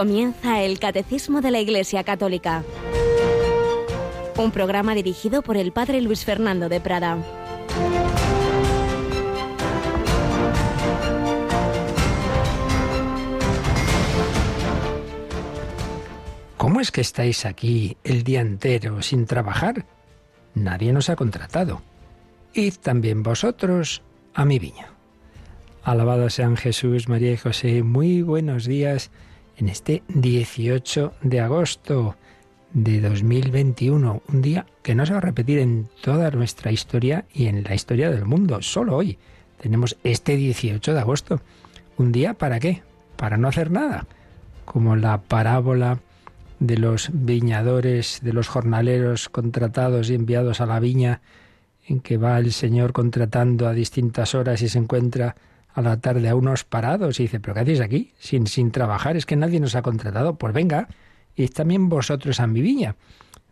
Comienza 0.00 0.62
el 0.62 0.78
Catecismo 0.78 1.42
de 1.42 1.50
la 1.50 1.60
Iglesia 1.60 2.04
Católica. 2.04 2.64
Un 4.38 4.50
programa 4.50 4.94
dirigido 4.94 5.42
por 5.42 5.58
el 5.58 5.72
Padre 5.72 6.00
Luis 6.00 6.24
Fernando 6.24 6.70
de 6.70 6.80
Prada. 6.80 7.18
¿Cómo 16.56 16.80
es 16.80 16.90
que 16.90 17.02
estáis 17.02 17.44
aquí 17.44 17.98
el 18.02 18.24
día 18.24 18.40
entero 18.40 19.02
sin 19.02 19.26
trabajar? 19.26 19.84
Nadie 20.54 20.94
nos 20.94 21.10
ha 21.10 21.16
contratado. 21.16 21.82
Id 22.54 22.76
también 22.80 23.22
vosotros 23.22 24.00
a 24.32 24.46
mi 24.46 24.58
viña. 24.58 24.94
Alabado 25.82 26.30
sean 26.30 26.56
Jesús, 26.56 27.06
María 27.06 27.32
y 27.32 27.36
José. 27.36 27.82
Muy 27.82 28.22
buenos 28.22 28.64
días 28.64 29.10
en 29.60 29.68
este 29.68 30.02
18 30.08 31.12
de 31.22 31.40
agosto 31.40 32.16
de 32.72 33.00
2021, 33.00 34.22
un 34.26 34.42
día 34.42 34.66
que 34.82 34.94
no 34.94 35.04
se 35.04 35.12
va 35.12 35.18
a 35.18 35.22
repetir 35.22 35.58
en 35.58 35.88
toda 36.00 36.30
nuestra 36.30 36.72
historia 36.72 37.26
y 37.32 37.46
en 37.46 37.62
la 37.62 37.74
historia 37.74 38.10
del 38.10 38.24
mundo. 38.24 38.62
Solo 38.62 38.96
hoy 38.96 39.18
tenemos 39.60 39.98
este 40.02 40.36
18 40.36 40.94
de 40.94 41.00
agosto. 41.00 41.42
¿Un 41.98 42.10
día 42.10 42.34
para 42.34 42.58
qué? 42.58 42.82
Para 43.16 43.36
no 43.36 43.48
hacer 43.48 43.70
nada. 43.70 44.06
Como 44.64 44.96
la 44.96 45.20
parábola 45.20 46.00
de 46.58 46.78
los 46.78 47.10
viñadores, 47.12 48.20
de 48.22 48.32
los 48.32 48.48
jornaleros 48.48 49.28
contratados 49.28 50.08
y 50.08 50.14
enviados 50.14 50.62
a 50.62 50.66
la 50.66 50.80
viña, 50.80 51.20
en 51.86 52.00
que 52.00 52.16
va 52.16 52.38
el 52.38 52.52
Señor 52.52 52.92
contratando 52.92 53.68
a 53.68 53.74
distintas 53.74 54.34
horas 54.34 54.62
y 54.62 54.70
se 54.70 54.78
encuentra 54.78 55.36
a 55.74 55.82
la 55.82 56.00
tarde 56.00 56.28
a 56.28 56.34
unos 56.34 56.64
parados 56.64 57.20
y 57.20 57.24
dice, 57.24 57.40
pero 57.40 57.54
¿qué 57.54 57.60
hacéis 57.60 57.80
aquí? 57.80 58.12
Sin, 58.18 58.46
sin 58.46 58.70
trabajar, 58.70 59.16
es 59.16 59.26
que 59.26 59.36
nadie 59.36 59.60
nos 59.60 59.74
ha 59.74 59.82
contratado. 59.82 60.36
Pues 60.36 60.52
venga, 60.52 60.88
y 61.36 61.48
también 61.48 61.88
vosotros 61.88 62.40
a 62.40 62.46
mi 62.46 62.60
viña. 62.60 62.96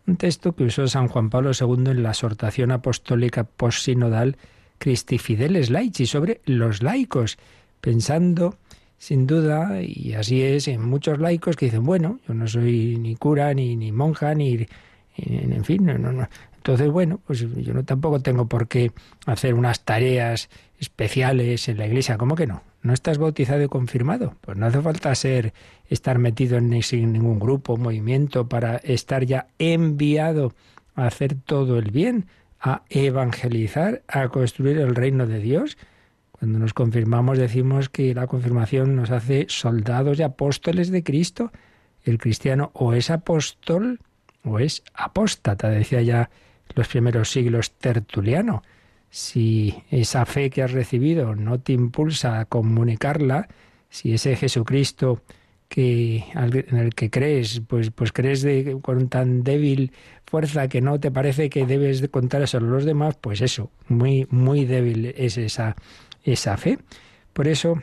Un 0.07 0.17
texto 0.17 0.53
que 0.53 0.63
usó 0.63 0.87
San 0.87 1.07
Juan 1.07 1.29
Pablo 1.29 1.51
II 1.59 1.91
en 1.91 2.03
la 2.03 2.09
exhortación 2.09 2.71
apostólica 2.71 3.43
postsinodal 3.43 4.37
Christi 4.79 5.17
Fideles 5.17 5.69
Laici 5.69 6.05
sobre 6.05 6.41
los 6.45 6.81
laicos, 6.81 7.37
pensando 7.81 8.57
sin 8.97 9.27
duda, 9.27 9.81
y 9.81 10.13
así 10.13 10.41
es, 10.41 10.67
en 10.67 10.81
muchos 10.81 11.19
laicos 11.19 11.55
que 11.55 11.67
dicen, 11.67 11.85
bueno, 11.85 12.19
yo 12.27 12.33
no 12.33 12.47
soy 12.47 12.97
ni 12.97 13.15
cura, 13.15 13.53
ni, 13.53 13.77
ni 13.77 13.93
monja, 13.93 14.35
ni, 14.35 14.67
en 15.15 15.63
fin, 15.63 15.85
no, 15.85 15.97
no, 15.97 16.27
entonces, 16.57 16.91
bueno, 16.91 17.21
pues 17.25 17.39
yo 17.39 17.73
no 17.73 17.85
tampoco 17.85 18.19
tengo 18.19 18.47
por 18.47 18.67
qué 18.67 18.91
hacer 19.25 19.53
unas 19.53 19.85
tareas 19.85 20.49
especiales 20.79 21.67
en 21.67 21.77
la 21.77 21.87
iglesia. 21.87 22.17
¿Cómo 22.17 22.35
que 22.35 22.47
no? 22.47 22.63
¿No 22.81 22.93
estás 22.93 23.17
bautizado 23.17 23.61
y 23.61 23.67
confirmado? 23.67 24.35
Pues 24.41 24.57
no 24.57 24.65
hace 24.65 24.81
falta 24.81 25.13
ser 25.15 25.53
estar 25.87 26.17
metido 26.17 26.57
en 26.57 26.69
ningún 26.69 27.39
grupo, 27.39 27.77
movimiento, 27.77 28.47
para 28.47 28.77
estar 28.77 29.25
ya 29.25 29.47
enviado 29.59 30.53
a 30.95 31.07
hacer 31.07 31.35
todo 31.35 31.77
el 31.77 31.91
bien, 31.91 32.27
a 32.59 32.83
evangelizar, 32.89 34.03
a 34.07 34.29
construir 34.29 34.77
el 34.77 34.95
reino 34.95 35.27
de 35.27 35.39
Dios. 35.39 35.77
Cuando 36.31 36.59
nos 36.59 36.73
confirmamos 36.73 37.37
decimos 37.37 37.89
que 37.89 38.13
la 38.15 38.27
confirmación 38.27 38.95
nos 38.95 39.11
hace 39.11 39.45
soldados 39.49 40.19
y 40.19 40.23
apóstoles 40.23 40.89
de 40.89 41.03
Cristo. 41.03 41.51
El 42.03 42.17
cristiano 42.17 42.71
o 42.73 42.93
es 42.93 43.09
apóstol 43.09 43.99
o 44.43 44.59
es 44.59 44.83
apóstata, 44.93 45.69
decía 45.69 46.01
ya 46.01 46.29
los 46.75 46.87
primeros 46.87 47.29
siglos 47.29 47.71
Tertuliano. 47.73 48.63
Si 49.09 49.83
esa 49.89 50.25
fe 50.25 50.49
que 50.49 50.61
has 50.61 50.71
recibido 50.71 51.35
no 51.35 51.59
te 51.59 51.73
impulsa 51.73 52.39
a 52.39 52.45
comunicarla, 52.45 53.47
si 53.89 54.13
ese 54.13 54.35
Jesucristo 54.35 55.21
que 55.69 56.25
en 56.33 56.77
el 56.77 56.95
que 56.95 57.09
crees, 57.11 57.61
pues, 57.67 57.91
pues 57.91 58.11
crees 58.11 58.41
de, 58.41 58.79
con 58.81 59.07
tan 59.07 59.43
débil 59.43 59.93
fuerza 60.25 60.67
que 60.67 60.81
no 60.81 60.99
te 60.99 61.11
parece 61.11 61.49
que 61.49 61.65
debes 61.65 62.01
de 62.01 62.09
contar 62.09 62.41
eso 62.41 62.57
a 62.57 62.61
los 62.61 62.85
demás, 62.85 63.15
pues 63.21 63.41
eso, 63.41 63.71
muy, 63.87 64.27
muy 64.31 64.65
débil 64.65 65.13
es 65.15 65.37
esa, 65.37 65.75
esa 66.23 66.57
fe. 66.57 66.79
Por 67.33 67.47
eso, 67.47 67.81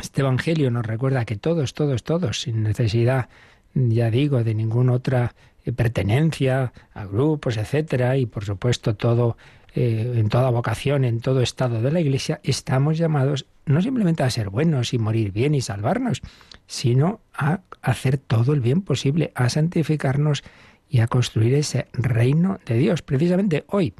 este 0.00 0.20
Evangelio 0.20 0.70
nos 0.70 0.86
recuerda 0.86 1.24
que 1.24 1.36
todos, 1.36 1.74
todos, 1.74 2.04
todos, 2.04 2.42
sin 2.42 2.62
necesidad, 2.62 3.28
ya 3.74 4.10
digo, 4.10 4.44
de 4.44 4.54
ninguna 4.54 4.92
otra 4.92 5.34
eh, 5.64 5.72
pertenencia 5.72 6.72
a 6.94 7.04
grupos, 7.06 7.56
etcétera, 7.56 8.16
y 8.16 8.26
por 8.26 8.44
supuesto 8.44 8.94
todo 8.94 9.36
eh, 9.74 10.14
en 10.16 10.28
toda 10.28 10.50
vocación, 10.50 11.04
en 11.04 11.20
todo 11.20 11.40
estado 11.40 11.80
de 11.80 11.92
la 11.92 12.00
Iglesia, 12.00 12.40
estamos 12.42 12.98
llamados 12.98 13.46
no 13.66 13.80
simplemente 13.82 14.22
a 14.22 14.30
ser 14.30 14.50
buenos 14.50 14.92
y 14.92 14.98
morir 14.98 15.32
bien 15.32 15.54
y 15.54 15.60
salvarnos, 15.60 16.22
sino 16.66 17.20
a 17.34 17.60
hacer 17.82 18.18
todo 18.18 18.52
el 18.52 18.60
bien 18.60 18.82
posible, 18.82 19.32
a 19.34 19.48
santificarnos 19.48 20.42
y 20.88 21.00
a 21.00 21.06
construir 21.06 21.54
ese 21.54 21.86
reino 21.92 22.58
de 22.66 22.76
Dios. 22.76 23.02
Precisamente 23.02 23.64
hoy, 23.68 23.94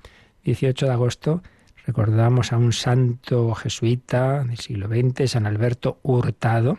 18 0.44 0.86
de 0.86 0.92
agosto, 0.92 1.42
recordamos 1.87 2.52
a 2.52 2.58
un 2.58 2.72
santo 2.72 3.54
jesuita 3.54 4.44
del 4.44 4.58
siglo 4.58 4.88
XX, 4.88 5.31
San 5.31 5.47
Alberto 5.47 6.00
Hurtado, 6.02 6.78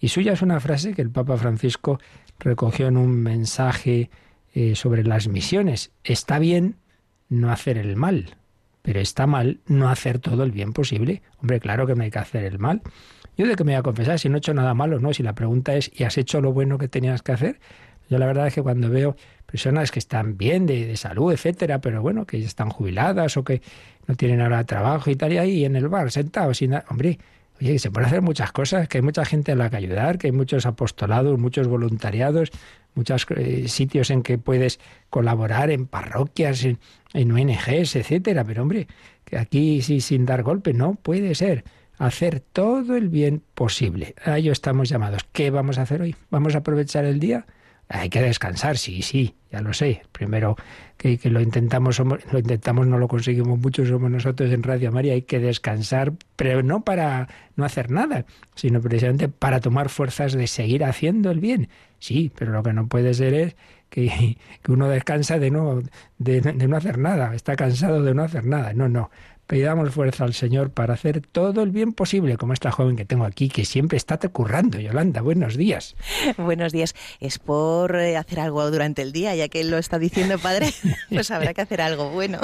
y 0.00 0.08
suya 0.08 0.32
es 0.32 0.42
una 0.42 0.60
frase 0.60 0.92
que 0.92 1.02
el 1.02 1.10
Papa 1.10 1.36
Francisco 1.36 1.98
recogió 2.38 2.88
en 2.88 2.96
un 2.96 3.22
mensaje 3.22 4.10
eh, 4.54 4.74
sobre 4.74 5.04
las 5.04 5.28
misiones. 5.28 5.92
Está 6.02 6.38
bien 6.38 6.76
no 7.40 7.50
hacer 7.50 7.78
el 7.78 7.96
mal, 7.96 8.36
pero 8.82 9.00
está 9.00 9.26
mal 9.26 9.60
no 9.66 9.88
hacer 9.88 10.18
todo 10.18 10.42
el 10.42 10.52
bien 10.52 10.72
posible. 10.72 11.22
Hombre, 11.40 11.60
claro 11.60 11.86
que 11.86 11.94
no 11.94 12.02
hay 12.02 12.10
que 12.10 12.18
hacer 12.18 12.44
el 12.44 12.58
mal. 12.58 12.82
Yo 13.36 13.46
de 13.46 13.56
que 13.56 13.64
me 13.64 13.72
voy 13.72 13.78
a 13.78 13.82
confesar 13.82 14.18
si 14.18 14.28
no 14.28 14.36
he 14.36 14.38
hecho 14.38 14.54
nada 14.54 14.74
malo, 14.74 15.00
no. 15.00 15.12
Si 15.12 15.22
la 15.22 15.34
pregunta 15.34 15.74
es, 15.74 15.90
¿y 15.94 16.04
has 16.04 16.16
hecho 16.18 16.40
lo 16.40 16.52
bueno 16.52 16.78
que 16.78 16.88
tenías 16.88 17.22
que 17.22 17.32
hacer? 17.32 17.60
Yo 18.08 18.18
la 18.18 18.26
verdad 18.26 18.46
es 18.46 18.54
que 18.54 18.62
cuando 18.62 18.90
veo 18.90 19.16
personas 19.46 19.90
que 19.90 19.98
están 19.98 20.36
bien 20.36 20.66
de, 20.66 20.86
de 20.86 20.96
salud, 20.96 21.32
etcétera, 21.32 21.80
pero 21.80 22.02
bueno, 22.02 22.26
que 22.26 22.38
están 22.38 22.70
jubiladas 22.70 23.36
o 23.36 23.44
que 23.44 23.62
no 24.06 24.14
tienen 24.14 24.40
ahora 24.40 24.64
trabajo 24.64 25.10
y 25.10 25.16
tal, 25.16 25.32
y 25.32 25.38
ahí 25.38 25.64
en 25.64 25.76
el 25.76 25.88
bar 25.88 26.10
sentados, 26.10 26.58
sin 26.58 26.70
nada, 26.70 26.84
hombre, 26.90 27.18
Oye, 27.60 27.78
se 27.78 27.90
pueden 27.90 28.08
hacer 28.08 28.22
muchas 28.22 28.50
cosas, 28.52 28.88
que 28.88 28.98
hay 28.98 29.02
mucha 29.02 29.24
gente 29.24 29.52
a 29.52 29.54
la 29.54 29.70
que 29.70 29.76
ayudar, 29.76 30.18
que 30.18 30.26
hay 30.26 30.32
muchos 30.32 30.66
apostolados, 30.66 31.38
muchos 31.38 31.68
voluntariados, 31.68 32.50
muchos 32.94 33.26
eh, 33.36 33.68
sitios 33.68 34.10
en 34.10 34.22
que 34.22 34.38
puedes 34.38 34.80
colaborar 35.08 35.70
en 35.70 35.86
parroquias, 35.86 36.64
en, 36.64 37.32
ONGs, 37.32 37.96
etcétera. 37.96 38.44
Pero 38.44 38.62
hombre, 38.62 38.88
que 39.24 39.38
aquí 39.38 39.82
sí 39.82 40.00
sin 40.00 40.26
dar 40.26 40.42
golpe, 40.42 40.72
no 40.72 40.96
puede 40.96 41.34
ser. 41.34 41.64
Hacer 41.96 42.40
todo 42.40 42.96
el 42.96 43.08
bien 43.08 43.40
posible. 43.54 44.16
A 44.24 44.38
ello 44.38 44.50
estamos 44.50 44.88
llamados. 44.88 45.22
¿Qué 45.32 45.50
vamos 45.50 45.78
a 45.78 45.82
hacer 45.82 46.02
hoy? 46.02 46.16
¿Vamos 46.30 46.56
a 46.56 46.58
aprovechar 46.58 47.04
el 47.04 47.20
día? 47.20 47.46
Hay 47.88 48.08
que 48.08 48.22
descansar, 48.22 48.78
sí, 48.78 49.02
sí, 49.02 49.34
ya 49.52 49.60
lo 49.60 49.72
sé. 49.72 50.02
Primero 50.12 50.56
que, 50.96 51.18
lo 51.24 51.40
intentamos, 51.40 51.98
lo 51.98 52.38
intentamos, 52.38 52.86
no 52.86 52.98
lo 52.98 53.08
conseguimos 53.08 53.58
mucho, 53.58 53.84
somos 53.84 54.10
nosotros 54.10 54.50
en 54.52 54.62
Radio 54.62 54.90
María, 54.90 55.12
hay 55.12 55.22
que 55.22 55.38
descansar, 55.38 56.12
pero 56.36 56.62
no 56.62 56.82
para 56.82 57.28
no 57.56 57.64
hacer 57.64 57.90
nada, 57.90 58.24
sino 58.54 58.80
precisamente 58.80 59.28
para 59.28 59.60
tomar 59.60 59.90
fuerzas 59.90 60.32
de 60.32 60.46
seguir 60.46 60.84
haciendo 60.84 61.30
el 61.30 61.40
bien. 61.40 61.68
Sí, 61.98 62.32
pero 62.36 62.52
lo 62.52 62.62
que 62.62 62.72
no 62.72 62.88
puede 62.88 63.12
ser 63.12 63.34
es 63.34 63.56
que, 63.90 64.38
que 64.62 64.72
uno 64.72 64.88
descansa 64.88 65.38
de 65.38 65.50
no, 65.50 65.82
de 66.18 66.40
no 66.40 66.76
hacer 66.76 66.98
nada, 66.98 67.34
está 67.34 67.54
cansado 67.54 68.02
de 68.02 68.14
no 68.14 68.22
hacer 68.22 68.46
nada. 68.46 68.72
No, 68.72 68.88
no. 68.88 69.10
Pidamos 69.46 69.90
fuerza 69.90 70.24
al 70.24 70.32
Señor 70.32 70.70
para 70.70 70.94
hacer 70.94 71.20
todo 71.20 71.62
el 71.62 71.70
bien 71.70 71.92
posible, 71.92 72.38
como 72.38 72.54
esta 72.54 72.70
joven 72.70 72.96
que 72.96 73.04
tengo 73.04 73.26
aquí, 73.26 73.50
que 73.50 73.66
siempre 73.66 73.98
está 73.98 74.16
currando. 74.16 74.80
Yolanda, 74.80 75.20
buenos 75.20 75.56
días. 75.56 75.96
Buenos 76.38 76.72
días. 76.72 76.94
Es 77.20 77.38
por 77.38 77.94
eh, 77.96 78.16
hacer 78.16 78.40
algo 78.40 78.70
durante 78.70 79.02
el 79.02 79.12
día, 79.12 79.34
ya 79.34 79.48
que 79.48 79.60
él 79.60 79.70
lo 79.70 79.76
está 79.76 79.98
diciendo, 79.98 80.38
padre, 80.38 80.72
pues 81.10 81.30
habrá 81.30 81.52
que 81.52 81.60
hacer 81.60 81.82
algo 81.82 82.10
bueno. 82.10 82.40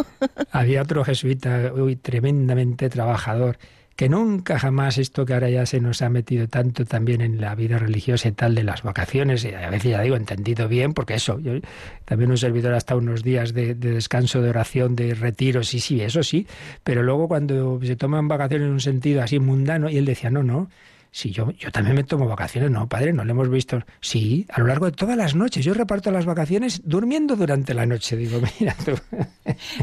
Había 0.50 0.82
otro 0.82 1.02
jesuita, 1.04 1.72
uy, 1.74 1.96
tremendamente 1.96 2.90
trabajador, 2.90 3.58
que 4.00 4.08
nunca 4.08 4.58
jamás 4.58 4.96
esto 4.96 5.26
que 5.26 5.34
ahora 5.34 5.50
ya 5.50 5.66
se 5.66 5.78
nos 5.78 6.00
ha 6.00 6.08
metido 6.08 6.48
tanto 6.48 6.86
también 6.86 7.20
en 7.20 7.38
la 7.38 7.54
vida 7.54 7.76
religiosa 7.76 8.28
y 8.28 8.32
tal 8.32 8.54
de 8.54 8.64
las 8.64 8.82
vacaciones, 8.82 9.44
y 9.44 9.52
a 9.52 9.68
veces 9.68 9.90
ya 9.90 10.00
digo, 10.00 10.16
entendido 10.16 10.68
bien, 10.68 10.94
porque 10.94 11.12
eso, 11.12 11.38
yo 11.38 11.60
también 12.06 12.30
un 12.30 12.38
servidor 12.38 12.72
hasta 12.72 12.96
unos 12.96 13.22
días 13.22 13.52
de, 13.52 13.74
descanso, 13.74 14.40
de 14.40 14.48
oración, 14.48 14.96
de 14.96 15.12
retiro, 15.12 15.62
sí, 15.64 15.80
sí, 15.80 16.00
eso 16.00 16.22
sí, 16.22 16.46
pero 16.82 17.02
luego 17.02 17.28
cuando 17.28 17.78
se 17.82 17.94
toman 17.94 18.26
vacaciones 18.26 18.68
en 18.68 18.72
un 18.72 18.80
sentido 18.80 19.22
así 19.22 19.38
mundano, 19.38 19.90
y 19.90 19.98
él 19.98 20.06
decía, 20.06 20.30
no, 20.30 20.42
no, 20.42 20.70
Sí, 21.12 21.32
yo, 21.32 21.50
yo 21.52 21.72
también 21.72 21.96
me 21.96 22.04
tomo 22.04 22.28
vacaciones, 22.28 22.70
no, 22.70 22.88
padre, 22.88 23.12
no 23.12 23.24
le 23.24 23.32
hemos 23.32 23.50
visto. 23.50 23.82
Sí, 24.00 24.46
a 24.48 24.60
lo 24.60 24.66
largo 24.66 24.86
de 24.86 24.92
todas 24.92 25.16
las 25.16 25.34
noches. 25.34 25.64
Yo 25.64 25.74
reparto 25.74 26.12
las 26.12 26.24
vacaciones 26.24 26.82
durmiendo 26.84 27.34
durante 27.34 27.74
la 27.74 27.84
noche. 27.84 28.16
Digo, 28.16 28.40
mira 28.60 28.76
tú. 28.84 28.92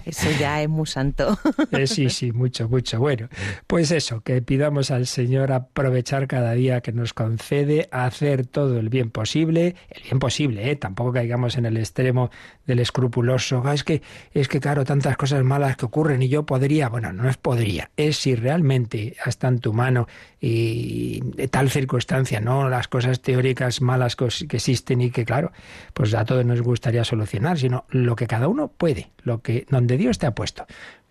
Eso 0.05 0.29
ya 0.39 0.61
es 0.61 0.69
muy 0.69 0.87
santo. 0.87 1.37
Eh, 1.71 1.85
sí, 1.85 2.09
sí, 2.09 2.31
mucho, 2.31 2.69
mucho. 2.69 2.99
Bueno, 2.99 3.27
pues 3.67 3.91
eso, 3.91 4.21
que 4.21 4.41
pidamos 4.41 4.89
al 4.89 5.05
Señor 5.05 5.51
aprovechar 5.51 6.27
cada 6.27 6.53
día 6.53 6.79
que 6.81 6.93
nos 6.93 7.13
concede, 7.13 7.89
hacer 7.91 8.45
todo 8.45 8.79
el 8.79 8.89
bien 8.89 9.11
posible, 9.11 9.75
el 9.89 10.03
bien 10.03 10.19
posible, 10.19 10.71
¿eh? 10.71 10.75
tampoco 10.77 11.11
caigamos 11.11 11.57
en 11.57 11.65
el 11.65 11.77
extremo 11.77 12.31
del 12.67 12.79
escrupuloso. 12.79 13.63
Ah, 13.65 13.73
es 13.73 13.83
que, 13.83 14.03
es 14.33 14.47
que, 14.47 14.59
claro, 14.59 14.85
tantas 14.85 15.17
cosas 15.17 15.43
malas 15.43 15.77
que 15.77 15.85
ocurren 15.85 16.21
y 16.21 16.27
yo 16.27 16.45
podría, 16.45 16.89
bueno, 16.89 17.11
no 17.13 17.27
es 17.27 17.37
podría, 17.37 17.89
es 17.97 18.17
si 18.17 18.35
realmente 18.35 19.15
está 19.25 19.47
en 19.47 19.59
tu 19.59 19.73
mano 19.73 20.07
y 20.39 21.21
de 21.23 21.47
tal 21.47 21.69
circunstancia, 21.71 22.39
no 22.41 22.69
las 22.69 22.87
cosas 22.87 23.21
teóricas 23.21 23.81
malas 23.81 24.15
que 24.15 24.27
existen 24.51 25.01
y 25.01 25.09
que, 25.09 25.25
claro, 25.25 25.51
pues 25.93 26.13
a 26.13 26.25
todos 26.25 26.45
nos 26.45 26.61
gustaría 26.61 27.03
solucionar, 27.03 27.57
sino 27.57 27.85
lo 27.89 28.15
que 28.15 28.27
cada 28.27 28.47
uno 28.47 28.67
puede, 28.67 29.09
lo 29.23 29.41
que 29.41 29.65
donde 29.69 29.97
Dios 29.97 30.19
te 30.19 30.27
ha 30.27 30.35
puesto. 30.35 30.67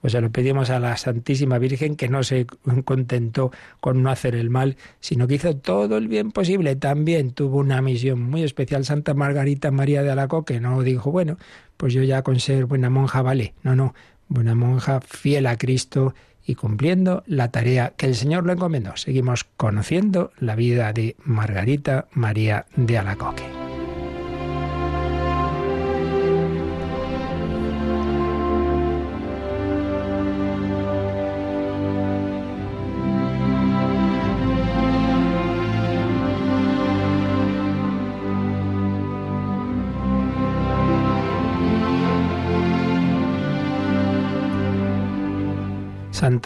Pues 0.07 0.13
se 0.13 0.21
lo 0.21 0.31
pedimos 0.31 0.71
a 0.71 0.79
la 0.79 0.97
Santísima 0.97 1.59
Virgen 1.59 1.97
que 1.97 2.09
no 2.09 2.23
se 2.23 2.47
contentó 2.85 3.51
con 3.81 4.05
no 4.05 4.11
hacer 4.11 4.37
el 4.37 4.51
mal, 4.51 4.77
sino 5.01 5.27
que 5.27 5.35
hizo 5.35 5.57
todo 5.57 5.97
el 5.97 6.07
bien 6.07 6.31
posible. 6.31 6.77
También 6.77 7.33
tuvo 7.33 7.59
una 7.59 7.83
misión 7.83 8.21
muy 8.23 8.45
especial 8.45 8.85
Santa 8.85 9.15
Margarita 9.15 9.73
María 9.73 10.05
de 10.05 10.13
Alaco, 10.13 10.45
que 10.45 10.61
no 10.61 10.81
dijo, 10.83 11.11
bueno, 11.11 11.39
pues 11.77 11.93
yo 11.93 12.05
ya 12.05 12.23
con 12.23 12.39
ser 12.39 12.67
buena 12.67 12.89
monja 12.89 13.21
vale. 13.21 13.55
No, 13.65 13.75
no, 13.75 13.97
buena 14.29 14.55
monja 14.55 15.01
fiel 15.01 15.49
a 15.49 15.59
Cristo 15.59 16.15
y 16.45 16.55
cumpliendo 16.55 17.25
la 17.27 17.51
tarea 17.51 17.95
que 17.97 18.07
el 18.07 18.15
Señor 18.15 18.47
le 18.47 18.53
encomendó. 18.53 18.97
Seguimos 18.97 19.43
conociendo 19.57 20.31
la 20.39 20.55
vida 20.55 20.93
de 20.93 21.17
Margarita 21.25 22.07
María 22.13 22.67
de 22.77 22.97
Alacoque. 22.97 23.56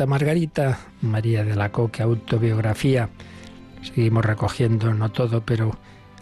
Margarita, 0.06 0.78
María 1.02 1.44
de 1.44 1.56
la 1.56 1.70
Coque, 1.70 2.02
autobiografía. 2.02 3.08
Seguimos 3.82 4.24
recogiendo, 4.24 4.92
no 4.94 5.10
todo, 5.10 5.42
pero 5.44 5.78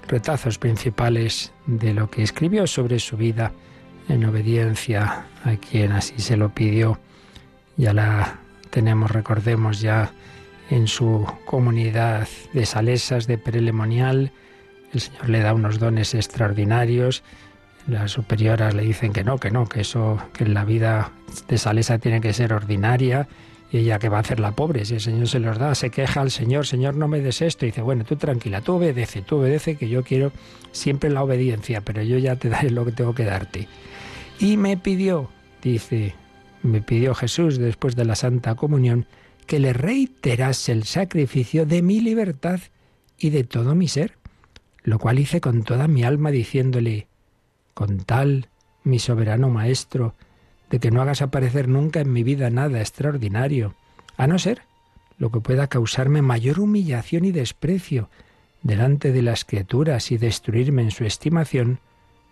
retazos 0.07 0.59
principales 0.59 1.53
de 1.67 1.95
lo 1.95 2.11
que 2.11 2.23
escribió 2.23 2.67
sobre 2.67 2.99
su 2.99 3.17
vida 3.17 3.53
en 4.09 4.25
obediencia 4.25 5.27
a 5.45 5.57
quien 5.57 5.93
así 5.93 6.19
se 6.19 6.37
lo 6.37 6.51
pidió. 6.51 6.99
Ya 7.77 7.93
la 7.93 8.39
tenemos, 8.71 9.11
recordemos, 9.11 9.81
ya 9.81 10.13
en 10.71 10.87
su 10.87 11.27
comunidad 11.45 12.29
de 12.53 12.67
salesas 12.67 13.27
de 13.27 13.39
Perelemonial. 13.39 14.33
El 14.93 15.01
Señor 15.01 15.29
le 15.29 15.41
da 15.41 15.55
unos 15.55 15.79
dones 15.79 16.15
extraordinarios 16.15 17.23
las 17.89 18.13
superioras 18.13 18.75
le 18.75 18.83
dicen 18.83 19.13
que 19.13 19.25
no, 19.25 19.39
que 19.39 19.51
no, 19.51 19.67
que 19.67 19.81
eso, 19.81 20.19
que 20.35 20.47
la 20.47 20.65
vida 20.65 21.11
de 21.49 21.57
Salesa 21.57 21.99
tiene 21.99 22.21
que 22.21 22.33
ser 22.35 22.53
ordinaria. 22.53 23.27
Y 23.71 23.79
ella 23.79 23.99
que 23.99 24.09
va 24.09 24.17
a 24.19 24.21
hacer 24.21 24.41
la 24.41 24.53
pobre, 24.53 24.85
si 24.85 24.95
el 24.95 25.01
Señor 25.01 25.29
se 25.29 25.41
los 25.41 25.59
da, 25.59 25.75
se 25.75 25.91
queja 25.91 26.23
al 26.23 26.31
Señor, 26.31 26.67
Señor, 26.67 26.95
no 26.95 27.07
me 27.07 27.21
des 27.21 27.43
esto. 27.43 27.67
Y 27.67 27.69
dice, 27.69 27.83
bueno, 27.83 28.05
tú 28.05 28.17
tranquila, 28.17 28.63
tú 28.63 28.75
obedece, 28.75 29.21
tú 29.21 29.37
obedece, 29.37 29.77
que 29.77 29.89
yo 29.89 30.03
quiero 30.03 30.33
siempre 30.73 31.11
la 31.11 31.23
obediencia, 31.23 31.83
pero 31.83 32.03
yo 32.03 32.17
ya 32.17 32.37
te 32.37 32.49
daré 32.51 32.71
lo 32.71 32.85
que 32.85 32.93
tengo 32.93 33.15
que 33.15 33.25
darte. 33.25 33.69
Y 34.41 34.57
me 34.57 34.77
pidió, 34.77 35.31
dice, 35.63 36.15
me 36.63 36.81
pidió 36.81 37.15
Jesús 37.15 37.59
después 37.59 37.95
de 37.95 38.05
la 38.05 38.15
Santa 38.15 38.55
Comunión, 38.55 39.07
que 39.47 39.59
le 39.59 39.73
reiterase 39.73 40.73
el 40.73 40.85
sacrificio 40.85 41.67
de 41.67 41.83
mi 41.83 42.01
libertad 42.01 42.61
y 43.19 43.31
de 43.31 43.45
todo 43.45 43.75
mi 43.75 43.89
ser, 43.89 44.17
lo 44.83 44.99
cual 44.99 45.19
hice 45.19 45.41
con 45.41 45.63
toda 45.65 45.89
mi 45.89 46.05
alma 46.05 46.31
diciéndole, 46.31 47.09
con 47.75 47.99
tal, 47.99 48.49
mi 48.85 48.99
soberano 48.99 49.49
Maestro, 49.49 50.15
de 50.71 50.81
que 50.81 50.91
no 50.91 51.01
hagas 51.03 51.23
aparecer 51.23 51.69
nunca 51.69 52.01
en 52.01 52.13
mi 52.13 52.23
vida 52.23 52.51
nada 52.51 52.81
extraordinario, 52.81 53.75
a 54.17 54.27
no 54.27 54.39
ser 54.39 54.63
lo 55.19 55.31
que 55.31 55.41
pueda 55.41 55.67
causarme 55.67 56.23
mayor 56.23 56.61
humillación 56.61 57.25
y 57.25 57.33
desprecio 57.33 58.09
delante 58.63 59.13
de 59.13 59.23
las 59.23 59.45
criaturas 59.45 60.11
y 60.11 60.19
destruirme 60.19 60.83
en 60.83 60.91
su 60.91 61.05
estimación, 61.05 61.81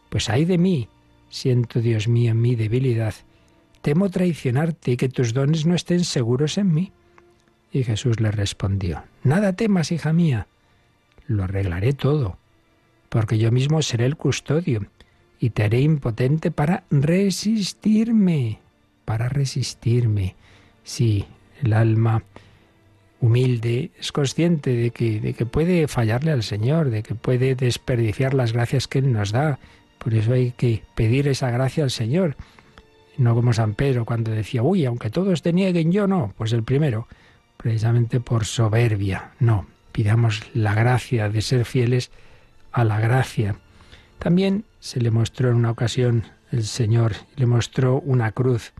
pues 0.08 0.28
ay 0.28 0.44
de 0.44 0.58
mí, 0.58 0.88
siento, 1.28 1.80
Dios 1.80 2.08
mío, 2.08 2.34
mi 2.34 2.54
debilidad, 2.54 3.14
temo 3.82 4.10
traicionarte 4.10 4.92
y 4.92 4.96
que 4.96 5.08
tus 5.08 5.32
dones 5.32 5.66
no 5.66 5.74
estén 5.74 6.04
seguros 6.04 6.58
en 6.58 6.72
mí. 6.72 6.92
Y 7.72 7.84
Jesús 7.84 8.20
le 8.20 8.30
respondió, 8.30 9.04
Nada 9.22 9.54
temas, 9.54 9.92
hija 9.92 10.12
mía, 10.12 10.46
lo 11.26 11.44
arreglaré 11.44 11.92
todo, 11.92 12.38
porque 13.08 13.38
yo 13.38 13.50
mismo 13.50 13.82
seré 13.82 14.06
el 14.06 14.16
custodio 14.16 14.86
y 15.38 15.50
te 15.50 15.64
haré 15.64 15.80
impotente 15.80 16.50
para 16.50 16.84
resistirme, 16.90 18.60
para 19.04 19.28
resistirme. 19.28 20.34
Sí, 20.82 21.24
el 21.62 21.72
alma 21.72 22.22
humilde 23.20 23.90
es 23.98 24.12
consciente 24.12 24.70
de 24.70 24.90
que, 24.90 25.20
de 25.20 25.34
que 25.34 25.46
puede 25.46 25.88
fallarle 25.88 26.32
al 26.32 26.42
Señor, 26.42 26.90
de 26.90 27.02
que 27.02 27.14
puede 27.14 27.54
desperdiciar 27.54 28.34
las 28.34 28.52
gracias 28.52 28.88
que 28.88 28.98
Él 28.98 29.12
nos 29.12 29.32
da. 29.32 29.58
Por 29.98 30.14
eso 30.14 30.32
hay 30.32 30.52
que 30.52 30.82
pedir 30.94 31.28
esa 31.28 31.50
gracia 31.50 31.84
al 31.84 31.90
Señor. 31.90 32.36
No 33.18 33.34
como 33.34 33.52
San 33.52 33.74
Pedro 33.74 34.04
cuando 34.04 34.30
decía, 34.30 34.62
uy, 34.62 34.84
aunque 34.84 35.10
todos 35.10 35.42
te 35.42 35.52
nieguen, 35.52 35.90
yo 35.90 36.06
no. 36.06 36.34
Pues 36.36 36.52
el 36.52 36.62
primero, 36.62 37.08
precisamente 37.56 38.20
por 38.20 38.44
soberbia. 38.44 39.32
No, 39.40 39.66
pidamos 39.92 40.42
la 40.54 40.74
gracia 40.74 41.28
de 41.28 41.40
ser 41.40 41.64
fieles 41.64 42.10
a 42.72 42.84
la 42.84 43.00
gracia. 43.00 43.56
También 44.18 44.64
se 44.86 45.00
le 45.00 45.10
mostró 45.10 45.50
en 45.50 45.56
una 45.56 45.72
ocasión 45.72 46.22
el 46.52 46.62
Señor, 46.62 47.16
le 47.34 47.46
mostró 47.46 47.98
una 48.02 48.30
cruz 48.30 48.72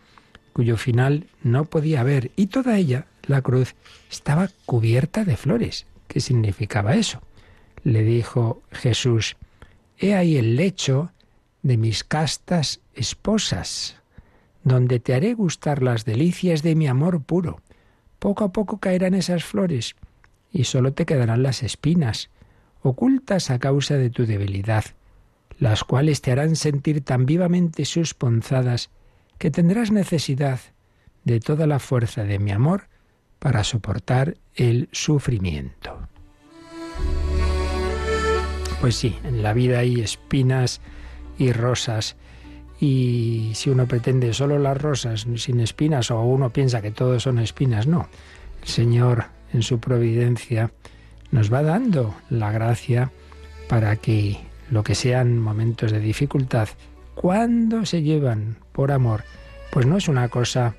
cuyo 0.52 0.76
final 0.76 1.26
no 1.42 1.64
podía 1.64 2.04
ver 2.04 2.30
y 2.36 2.46
toda 2.46 2.78
ella, 2.78 3.06
la 3.26 3.42
cruz, 3.42 3.74
estaba 4.08 4.50
cubierta 4.66 5.24
de 5.24 5.36
flores. 5.36 5.84
¿Qué 6.06 6.20
significaba 6.20 6.94
eso? 6.94 7.22
Le 7.82 8.04
dijo 8.04 8.62
Jesús, 8.70 9.36
He 9.98 10.14
ahí 10.14 10.36
el 10.36 10.54
lecho 10.54 11.10
de 11.62 11.76
mis 11.76 12.04
castas 12.04 12.78
esposas, 12.94 13.96
donde 14.62 15.00
te 15.00 15.12
haré 15.12 15.34
gustar 15.34 15.82
las 15.82 16.04
delicias 16.04 16.62
de 16.62 16.76
mi 16.76 16.86
amor 16.86 17.20
puro. 17.20 17.62
Poco 18.20 18.44
a 18.44 18.52
poco 18.52 18.78
caerán 18.78 19.14
esas 19.14 19.42
flores 19.42 19.96
y 20.52 20.64
sólo 20.64 20.92
te 20.92 21.04
quedarán 21.04 21.42
las 21.42 21.64
espinas, 21.64 22.30
ocultas 22.80 23.50
a 23.50 23.58
causa 23.58 23.96
de 23.96 24.10
tu 24.10 24.24
debilidad 24.24 24.84
las 25.58 25.84
cuales 25.84 26.20
te 26.20 26.32
harán 26.32 26.56
sentir 26.56 27.02
tan 27.02 27.26
vivamente 27.26 27.84
susponzadas 27.84 28.90
que 29.38 29.50
tendrás 29.50 29.90
necesidad 29.90 30.60
de 31.24 31.40
toda 31.40 31.66
la 31.66 31.78
fuerza 31.78 32.24
de 32.24 32.38
mi 32.38 32.52
amor 32.52 32.88
para 33.38 33.64
soportar 33.64 34.36
el 34.54 34.88
sufrimiento. 34.92 36.08
Pues 38.80 38.96
sí, 38.96 39.18
en 39.24 39.42
la 39.42 39.52
vida 39.52 39.80
hay 39.80 40.00
espinas 40.00 40.80
y 41.38 41.52
rosas, 41.52 42.16
y 42.78 43.52
si 43.54 43.70
uno 43.70 43.86
pretende 43.86 44.32
solo 44.34 44.58
las 44.58 44.80
rosas 44.80 45.26
sin 45.36 45.60
espinas, 45.60 46.10
o 46.10 46.20
uno 46.22 46.50
piensa 46.50 46.82
que 46.82 46.90
todos 46.90 47.22
son 47.22 47.38
espinas, 47.38 47.86
no. 47.86 48.08
El 48.62 48.68
Señor, 48.68 49.26
en 49.52 49.62
su 49.62 49.80
providencia, 49.80 50.70
nos 51.30 51.52
va 51.52 51.62
dando 51.62 52.14
la 52.30 52.52
gracia 52.52 53.10
para 53.68 53.96
que 53.96 54.38
lo 54.70 54.82
que 54.82 54.94
sean 54.94 55.38
momentos 55.38 55.92
de 55.92 56.00
dificultad, 56.00 56.68
cuando 57.14 57.86
se 57.86 58.02
llevan 58.02 58.56
por 58.72 58.92
amor, 58.92 59.24
pues 59.70 59.86
no 59.86 59.96
es 59.96 60.08
una 60.08 60.28
cosa 60.28 60.74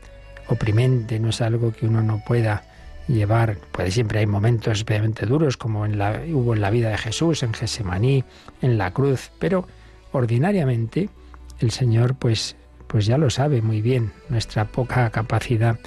oprimente, 0.48 1.20
no 1.20 1.29
es 1.29 1.41
algo 1.41 1.74
que 1.74 1.88
uno 1.88 2.01
no 2.01 2.24
pueda 2.25 2.63
llevar. 3.08 3.58
Puede 3.72 3.91
siempre 3.91 4.20
hay 4.20 4.27
momentos 4.27 4.79
especialmente 4.79 5.25
duros, 5.25 5.58
como 5.58 5.86
en 5.86 5.98
la, 5.98 6.22
hubo 6.32 6.53
en 6.53 6.62
la 6.62 6.70
vida 6.70 6.89
de 6.89 6.98
Jesús, 6.98 7.44
en 7.44 7.53
Gesemaní, 7.53 8.24
en 8.62 8.77
la 8.77 8.91
cruz, 8.91 9.32
pero 9.39 9.67
ordinariamente 10.12 11.10
el 11.60 11.72
Señor 11.72 12.15
pues, 12.15 12.56
pues 12.88 13.06
ya 13.06 13.17
lo 13.17 13.29
sabe 13.29 13.62
muy 13.62 13.82
bien, 13.82 14.12
nuestra 14.29 14.65
poca 14.65 15.10
capacidad, 15.10 15.79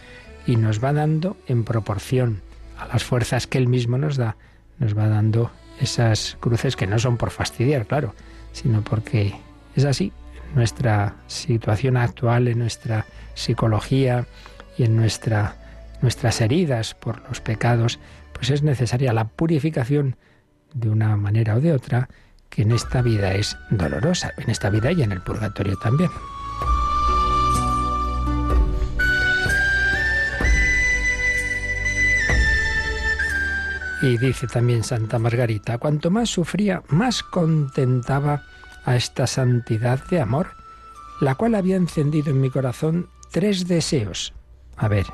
y 0.47 0.57
nos 0.57 0.83
va 0.83 0.92
dando 0.92 1.37
en 1.47 1.64
proporción 1.64 2.40
a 2.78 2.87
las 2.87 3.04
fuerzas 3.04 3.47
que 3.47 3.59
Él 3.59 3.69
mismo 3.69 3.99
nos 3.99 4.16
da, 4.16 4.37
nos 4.78 4.97
va 4.97 5.09
dando 5.09 5.50
esas 5.80 6.37
cruces 6.40 6.76
que 6.76 6.87
no 6.87 6.99
son 6.99 7.16
por 7.16 7.30
fastidiar, 7.30 7.87
claro, 7.87 8.14
sino 8.52 8.82
porque 8.82 9.34
es 9.76 9.84
así. 9.84 10.12
nuestra 10.54 11.14
situación 11.28 11.96
actual, 11.96 12.49
en 12.49 12.58
nuestra 12.58 13.06
psicología 13.34 14.26
y 14.76 14.82
en 14.82 14.96
nuestra, 14.96 15.54
nuestras 16.02 16.40
heridas 16.40 16.94
por 16.94 17.22
los 17.28 17.40
pecados, 17.40 18.00
pues 18.32 18.50
es 18.50 18.62
necesaria 18.62 19.12
la 19.12 19.28
purificación 19.28 20.16
de 20.75 20.90
una 20.90 21.16
manera 21.16 21.54
o 21.54 21.60
de 21.60 21.72
otra 21.72 22.08
que 22.49 22.62
en 22.62 22.72
esta 22.72 23.00
vida 23.00 23.32
es 23.34 23.56
dolorosa, 23.70 24.32
en 24.38 24.50
esta 24.50 24.70
vida 24.70 24.90
y 24.90 25.02
en 25.02 25.12
el 25.12 25.22
purgatorio 25.22 25.76
también. 25.78 26.10
Y 34.02 34.16
dice 34.19 34.47
también 34.47 34.83
Santa 34.83 35.19
Margarita, 35.19 35.78
cuanto 35.78 36.11
más 36.11 36.30
sufría, 36.30 36.83
más 36.88 37.23
contentaba 37.23 38.42
a 38.85 38.97
esta 38.97 39.26
santidad 39.26 40.02
de 40.09 40.21
amor, 40.21 40.52
la 41.21 41.35
cual 41.35 41.54
había 41.54 41.76
encendido 41.76 42.30
en 42.30 42.40
mi 42.40 42.50
corazón 42.50 43.09
tres 43.30 43.69
deseos. 43.69 44.33
A 44.76 44.88
ver, 44.88 45.07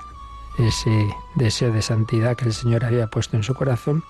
ese 0.59 1.09
deseo 1.35 1.73
de 1.73 1.83
santidad 1.83 2.37
que 2.37 2.45
el 2.47 2.53
Señor 2.53 2.85
había 2.85 3.09
puesto 3.09 3.37
en 3.37 3.43
su 3.43 3.55
corazón 3.55 4.05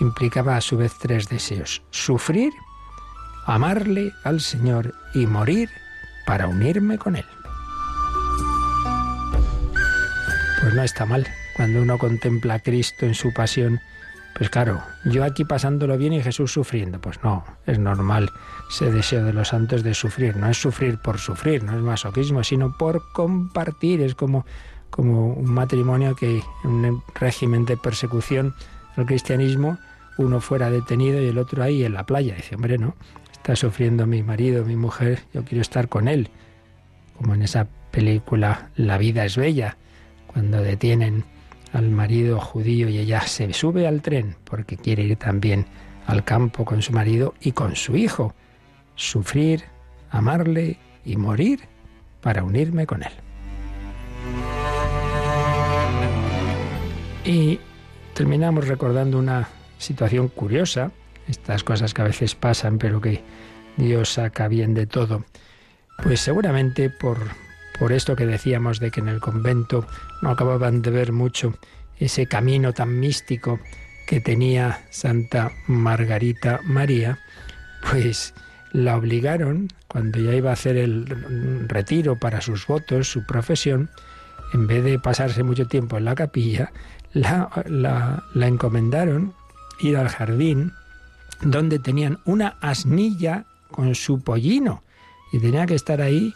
implicaba 0.00 0.56
a 0.56 0.60
su 0.60 0.76
vez 0.76 0.94
tres 0.98 1.28
deseos. 1.28 1.82
Sufrir, 1.90 2.52
amarle 3.46 4.12
al 4.24 4.40
Señor 4.40 4.94
y 5.14 5.26
morir 5.26 5.70
para 6.26 6.48
unirme 6.48 6.98
con 6.98 7.16
Él. 7.16 7.26
Pues 10.60 10.74
no 10.74 10.82
está 10.82 11.06
mal 11.06 11.26
cuando 11.56 11.80
uno 11.80 11.98
contempla 11.98 12.54
a 12.54 12.58
Cristo 12.60 13.06
en 13.06 13.14
su 13.14 13.32
pasión. 13.32 13.80
Pues 14.40 14.48
claro, 14.48 14.80
yo 15.04 15.22
aquí 15.22 15.44
pasándolo 15.44 15.98
bien 15.98 16.14
y 16.14 16.22
Jesús 16.22 16.50
sufriendo. 16.50 16.98
Pues 16.98 17.22
no, 17.22 17.44
es 17.66 17.78
normal 17.78 18.30
ese 18.70 18.90
deseo 18.90 19.22
de 19.22 19.34
los 19.34 19.48
santos 19.48 19.82
de 19.82 19.92
sufrir. 19.92 20.34
No 20.34 20.48
es 20.48 20.56
sufrir 20.56 20.96
por 20.96 21.18
sufrir, 21.18 21.62
no 21.62 21.76
es 21.76 21.82
masoquismo, 21.82 22.42
sino 22.42 22.74
por 22.78 23.12
compartir. 23.12 24.00
Es 24.00 24.14
como, 24.14 24.46
como 24.88 25.34
un 25.34 25.52
matrimonio 25.52 26.16
que 26.16 26.42
en 26.64 26.70
un 26.70 27.02
régimen 27.14 27.66
de 27.66 27.76
persecución 27.76 28.54
al 28.96 29.04
cristianismo 29.04 29.76
uno 30.16 30.40
fuera 30.40 30.70
detenido 30.70 31.20
y 31.20 31.26
el 31.26 31.36
otro 31.36 31.62
ahí 31.62 31.84
en 31.84 31.92
la 31.92 32.06
playa. 32.06 32.34
Dice, 32.34 32.54
hombre, 32.54 32.78
no, 32.78 32.94
está 33.32 33.54
sufriendo 33.56 34.06
mi 34.06 34.22
marido, 34.22 34.64
mi 34.64 34.74
mujer, 34.74 35.20
yo 35.34 35.44
quiero 35.44 35.60
estar 35.60 35.90
con 35.90 36.08
él. 36.08 36.30
Como 37.18 37.34
en 37.34 37.42
esa 37.42 37.68
película 37.90 38.70
La 38.74 38.96
vida 38.96 39.26
es 39.26 39.36
bella, 39.36 39.76
cuando 40.28 40.62
detienen 40.62 41.26
al 41.72 41.90
marido 41.90 42.40
judío 42.40 42.88
y 42.88 42.98
ella 42.98 43.20
se 43.22 43.52
sube 43.52 43.86
al 43.86 44.02
tren 44.02 44.36
porque 44.44 44.76
quiere 44.76 45.02
ir 45.04 45.16
también 45.16 45.66
al 46.06 46.24
campo 46.24 46.64
con 46.64 46.82
su 46.82 46.92
marido 46.92 47.34
y 47.40 47.52
con 47.52 47.76
su 47.76 47.96
hijo. 47.96 48.34
Sufrir, 48.96 49.64
amarle 50.10 50.78
y 51.04 51.16
morir 51.16 51.60
para 52.20 52.42
unirme 52.42 52.86
con 52.86 53.02
él. 53.02 53.12
Y 57.24 57.60
terminamos 58.14 58.66
recordando 58.66 59.18
una 59.18 59.48
situación 59.78 60.28
curiosa, 60.28 60.90
estas 61.28 61.64
cosas 61.64 61.94
que 61.94 62.02
a 62.02 62.06
veces 62.06 62.34
pasan, 62.34 62.78
pero 62.78 63.00
que 63.00 63.22
Dios 63.76 64.14
saca 64.14 64.48
bien 64.48 64.74
de 64.74 64.86
todo. 64.86 65.24
Pues 66.02 66.20
seguramente 66.20 66.90
por, 66.90 67.18
por 67.80 67.92
esto 67.92 68.14
que 68.14 68.26
decíamos 68.26 68.78
de 68.78 68.90
que 68.90 69.00
en 69.00 69.08
el 69.08 69.20
convento 69.20 69.86
no 70.20 70.30
acababan 70.30 70.82
de 70.82 70.90
ver 70.90 71.12
mucho 71.12 71.54
ese 71.98 72.26
camino 72.26 72.74
tan 72.74 73.00
místico 73.00 73.58
que 74.06 74.20
tenía 74.20 74.84
Santa 74.90 75.50
Margarita 75.66 76.60
María, 76.62 77.18
pues 77.90 78.34
la 78.72 78.98
obligaron, 78.98 79.68
cuando 79.88 80.20
ya 80.20 80.34
iba 80.34 80.50
a 80.50 80.52
hacer 80.52 80.76
el 80.76 81.06
retiro 81.68 82.18
para 82.18 82.42
sus 82.42 82.66
votos, 82.66 83.08
su 83.08 83.24
profesión, 83.24 83.88
en 84.52 84.66
vez 84.66 84.84
de 84.84 84.98
pasarse 84.98 85.42
mucho 85.42 85.66
tiempo 85.66 85.96
en 85.96 86.04
la 86.04 86.14
capilla, 86.14 86.72
la, 87.14 87.48
la, 87.64 88.46
encomendaron 88.46 89.32
ir 89.80 89.96
al 89.96 90.08
jardín 90.08 90.72
donde 91.40 91.78
tenían 91.78 92.18
una 92.26 92.58
asnilla 92.60 93.46
con 93.70 93.94
su 93.94 94.20
pollino 94.20 94.82
y 95.32 95.38
tenía 95.38 95.64
que 95.64 95.74
estar 95.74 96.02
ahí 96.02 96.34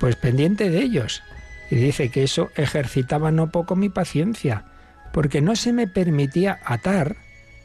pues 0.00 0.16
pendiente 0.16 0.70
de 0.70 0.80
ellos. 0.82 1.22
Y 1.70 1.76
dice 1.76 2.10
que 2.10 2.22
eso 2.22 2.50
ejercitaba 2.56 3.30
no 3.30 3.50
poco 3.50 3.76
mi 3.76 3.88
paciencia, 3.88 4.64
porque 5.12 5.40
no 5.40 5.56
se 5.56 5.72
me 5.72 5.86
permitía 5.86 6.58
atar 6.64 7.16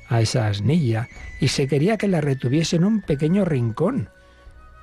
a 0.09 0.21
esa 0.21 0.47
asnilla 0.47 1.07
y 1.39 1.47
se 1.47 1.67
quería 1.67 1.97
que 1.97 2.07
la 2.07 2.21
retuviese 2.21 2.75
en 2.75 2.83
un 2.83 3.01
pequeño 3.01 3.45
rincón, 3.45 4.09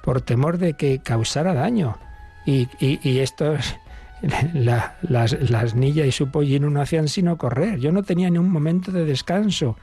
por 0.02 0.22
temor 0.22 0.58
de 0.58 0.74
que 0.74 1.00
causara 1.02 1.52
daño. 1.52 1.98
Y, 2.46 2.68
y, 2.80 3.18
esto, 3.18 3.56
la, 4.54 4.96
la 5.02 5.60
asnilla 5.60 6.06
y 6.06 6.12
su 6.12 6.30
pollino 6.30 6.70
no 6.70 6.80
hacían 6.80 7.08
sino 7.08 7.36
correr. 7.36 7.78
Yo 7.78 7.92
no 7.92 8.02
tenía 8.02 8.30
ni 8.30 8.38
un 8.38 8.50
momento 8.50 8.90
de 8.92 9.04
descanso 9.04 9.76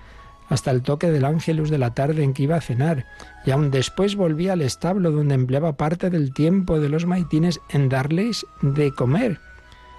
hasta 0.50 0.72
el 0.72 0.82
toque 0.82 1.12
del 1.12 1.26
ángelus 1.26 1.70
de 1.70 1.78
la 1.78 1.94
tarde 1.94 2.24
en 2.24 2.34
que 2.34 2.44
iba 2.44 2.56
a 2.56 2.62
cenar, 2.62 3.06
y 3.46 3.52
aún 3.52 3.72
después 3.72 4.16
volvía 4.16 4.54
al 4.54 4.62
establo 4.62 5.12
donde 5.12 5.36
empleaba 5.36 5.78
parte 5.78 6.10
del 6.10 6.34
tiempo 6.34 6.80
de 6.80 6.90
los 6.90 7.06
maitines 7.06 7.60
en 7.70 7.90
darles 7.90 8.46
de 8.62 8.92
comer. 8.92 9.40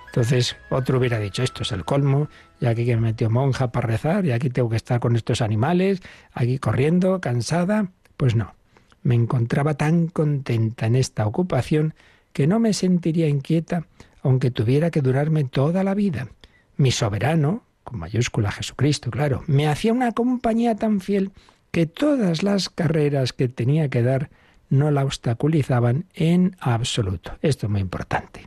Entonces 0.07 0.57
otro 0.71 0.99
hubiera 0.99 1.19
dicho, 1.19 1.43
esto 1.43 1.62
es 1.62 1.73
el 1.73 1.85
colmo, 1.85 2.28
y 2.61 2.67
aquí 2.67 2.85
que 2.87 2.97
me 2.97 3.02
metió 3.02 3.31
monja 3.31 3.71
para 3.73 3.87
rezar, 3.87 4.25
y 4.25 4.33
aquí 4.33 4.50
tengo 4.50 4.71
que 4.71 4.76
estar 4.76 5.00
con 5.00 5.17
estos 5.17 5.43
animales, 5.43 6.00
aquí 6.33 6.59
corriendo, 6.59 7.21
cansada. 7.21 7.90
Pues 8.17 8.35
no, 8.35 8.55
me 9.02 9.14
encontraba 9.14 9.75
tan 9.75 10.09
contenta 10.09 10.87
en 10.87 10.97
esta 10.97 11.26
ocupación 11.26 11.95
que 12.33 12.47
no 12.47 12.59
me 12.59 12.73
sentiría 12.73 13.28
inquieta 13.28 13.87
aunque 14.23 14.50
tuviera 14.50 14.90
que 14.90 15.00
durarme 15.00 15.45
toda 15.45 15.85
la 15.85 15.95
vida. 15.95 16.28
Mi 16.76 16.90
soberano, 16.90 17.62
con 17.88 18.00
mayúscula 18.00 18.52
Jesucristo, 18.52 19.11
claro, 19.11 19.42
me 19.47 19.66
hacía 19.66 19.95
una 19.95 20.12
compañía 20.12 20.75
tan 20.75 21.00
fiel 21.00 21.33
que 21.71 21.87
todas 21.87 22.42
las 22.42 22.68
carreras 22.68 23.33
que 23.33 23.49
tenía 23.49 23.88
que 23.88 24.02
dar 24.02 24.28
no 24.68 24.90
la 24.90 25.04
obstaculizaban 25.04 26.04
en 26.14 26.54
absoluto. 26.61 27.38
Esto 27.40 27.66
es 27.66 27.73
muy 27.73 27.80
importante. 27.80 28.47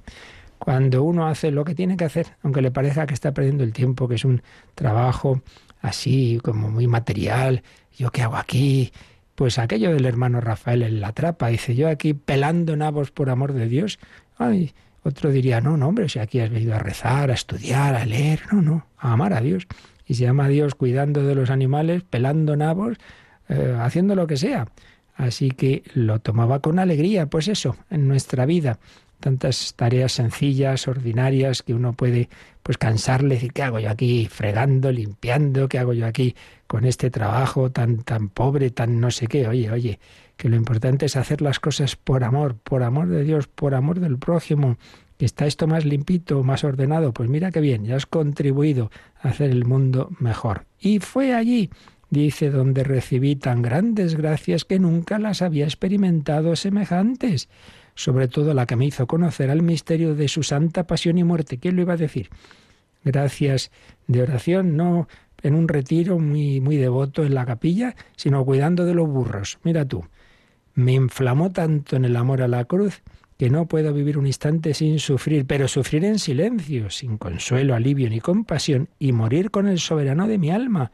Cuando 0.60 1.02
uno 1.02 1.26
hace 1.26 1.50
lo 1.50 1.66
que 1.66 1.74
tiene 1.74 1.98
que 1.98 2.06
hacer, 2.06 2.36
aunque 2.44 2.62
le 2.62 2.70
parezca 2.70 3.08
que 3.08 3.16
está 3.16 3.34
perdiendo 3.34 3.64
el 3.64 3.74
tiempo, 3.74 4.08
que 4.08 4.16
es 4.16 4.26
un 4.26 4.44
trabajo 4.76 5.42
así 5.82 6.40
como 6.44 6.70
muy 6.70 6.86
material, 6.86 7.64
yo 7.98 8.12
qué 8.12 8.22
hago 8.22 8.36
aquí, 8.36 8.92
pues 9.34 9.58
aquello 9.58 9.92
del 9.92 10.06
hermano 10.06 10.40
Rafael 10.40 10.84
en 10.84 11.02
la 11.02 11.14
trapa, 11.14 11.48
dice 11.48 11.74
yo 11.74 11.90
aquí 11.90 12.14
pelando 12.14 12.76
nabos 12.76 13.10
por 13.10 13.32
amor 13.32 13.54
de 13.54 13.68
Dios, 13.68 13.98
ay, 14.38 14.76
otro 15.04 15.32
diría, 15.32 15.62
no, 15.62 15.78
no, 15.78 15.88
hombre, 15.88 16.10
si 16.10 16.20
aquí 16.20 16.40
has 16.40 16.50
venido 16.50 16.76
a 16.76 16.80
rezar, 16.80 17.32
a 17.32 17.34
estudiar, 17.34 17.96
a 17.96 18.06
leer, 18.06 18.42
no, 18.52 18.62
no, 18.62 18.88
a 18.98 19.14
amar 19.14 19.34
a 19.34 19.42
Dios. 19.42 19.68
Y 20.06 20.16
se 20.16 20.28
ama 20.28 20.46
a 20.46 20.50
Dios 20.50 20.76
cuidando 20.76 21.24
de 21.24 21.36
los 21.36 21.50
animales, 21.50 22.04
pelando 22.04 22.56
nabos, 22.56 22.98
eh, 23.50 23.76
haciendo 23.80 24.16
lo 24.16 24.28
que 24.28 24.38
sea. 24.38 24.68
Así 25.16 25.52
que 25.52 25.84
lo 25.94 26.20
tomaba 26.20 26.60
con 26.60 26.80
alegría, 26.80 27.28
pues 27.28 27.48
eso, 27.48 27.76
en 27.90 28.08
nuestra 28.08 28.46
vida. 28.46 28.80
Tantas 29.20 29.76
tareas 29.76 30.14
sencillas, 30.14 30.88
ordinarias, 30.88 31.62
que 31.62 31.74
uno 31.74 31.94
puede 31.94 32.30
pues 32.64 32.78
cansarle, 32.78 33.36
decir, 33.36 33.54
¿qué 33.54 33.64
hago 33.64 33.80
yo 33.80 33.90
aquí 33.90 34.28
fregando, 34.28 34.92
limpiando? 34.92 35.68
¿Qué 35.68 35.80
hago 35.80 35.94
yo 35.94 36.06
aquí 36.06 36.36
con 36.68 36.86
este 36.86 37.10
trabajo 37.10 37.72
tan, 37.72 38.04
tan 38.04 38.30
pobre, 38.30 38.72
tan 38.72 39.00
no 39.00 39.12
sé 39.12 39.28
qué? 39.28 39.48
Oye, 39.48 39.70
oye, 39.72 40.00
que 40.42 40.50
lo 40.50 40.56
importante 40.56 41.06
es 41.06 41.18
hacer 41.18 41.40
las 41.40 41.60
cosas 41.60 41.96
por 41.96 42.24
amor, 42.24 42.56
por 42.56 42.82
amor 42.82 43.08
de 43.10 43.24
Dios, 43.24 43.46
por 43.46 43.76
amor 43.76 44.00
del 44.00 44.18
prójimo, 44.18 44.78
que 45.20 45.26
está 45.26 45.46
esto 45.46 45.68
más 45.68 45.86
limpito, 45.86 46.42
más 46.44 46.64
ordenado, 46.64 47.14
pues 47.14 47.30
mira 47.30 47.52
qué 47.52 47.62
bien, 47.62 47.86
ya 47.86 47.96
has 47.96 48.08
contribuido 48.08 48.90
a 49.22 49.28
hacer 49.28 49.52
el 49.52 49.66
mundo 49.66 50.10
mejor. 50.20 50.66
Y 50.80 50.98
fue 50.98 51.36
allí, 51.36 51.70
dice, 52.10 52.50
donde 52.50 52.84
recibí 52.84 53.36
tan 53.36 53.62
grandes 53.62 54.16
gracias 54.16 54.66
que 54.66 54.80
nunca 54.80 55.20
las 55.20 55.44
había 55.44 55.66
experimentado 55.66 56.56
semejantes, 56.56 57.48
sobre 57.94 58.28
todo 58.28 58.56
la 58.56 58.66
que 58.66 58.76
me 58.76 58.88
hizo 58.88 59.06
conocer 59.06 59.52
al 59.52 59.62
misterio 59.62 60.16
de 60.16 60.28
su 60.28 60.42
santa 60.42 60.88
pasión 60.88 61.20
y 61.20 61.24
muerte. 61.24 61.60
¿Quién 61.60 61.76
lo 61.76 61.84
iba 61.84 61.94
a 61.94 61.98
decir? 61.98 62.32
Gracias 63.04 63.70
de 64.08 64.24
oración, 64.24 64.76
no 64.76 65.08
en 65.44 65.54
un 65.54 65.68
retiro 65.68 66.18
muy, 66.18 66.62
muy 66.62 66.78
devoto 66.78 67.24
en 67.24 67.36
la 67.36 67.46
capilla, 67.46 67.96
sino 68.16 68.44
cuidando 68.44 68.86
de 68.86 68.96
los 68.96 69.08
burros. 69.08 69.60
Mira 69.64 69.86
tú, 69.86 70.04
me 70.74 70.94
inflamó 70.94 71.52
tanto 71.52 71.96
en 71.96 72.06
el 72.06 72.16
amor 72.16 72.42
a 72.42 72.48
la 72.48 72.66
cruz 72.66 73.02
que 73.38 73.50
no 73.50 73.66
puedo 73.66 73.92
vivir 73.92 74.20
un 74.20 74.28
instante 74.28 74.76
sin 74.76 75.00
sufrir, 75.00 75.48
pero 75.48 75.68
sufrir 75.68 76.06
en 76.06 76.20
silencio, 76.20 76.92
sin 76.92 77.18
consuelo, 77.18 77.74
alivio 77.74 78.08
ni 78.08 78.20
compasión, 78.20 78.90
y 79.00 79.14
morir 79.14 79.50
con 79.50 79.68
el 79.68 79.80
soberano 79.80 80.28
de 80.28 80.38
mi 80.38 80.52
alma, 80.52 80.92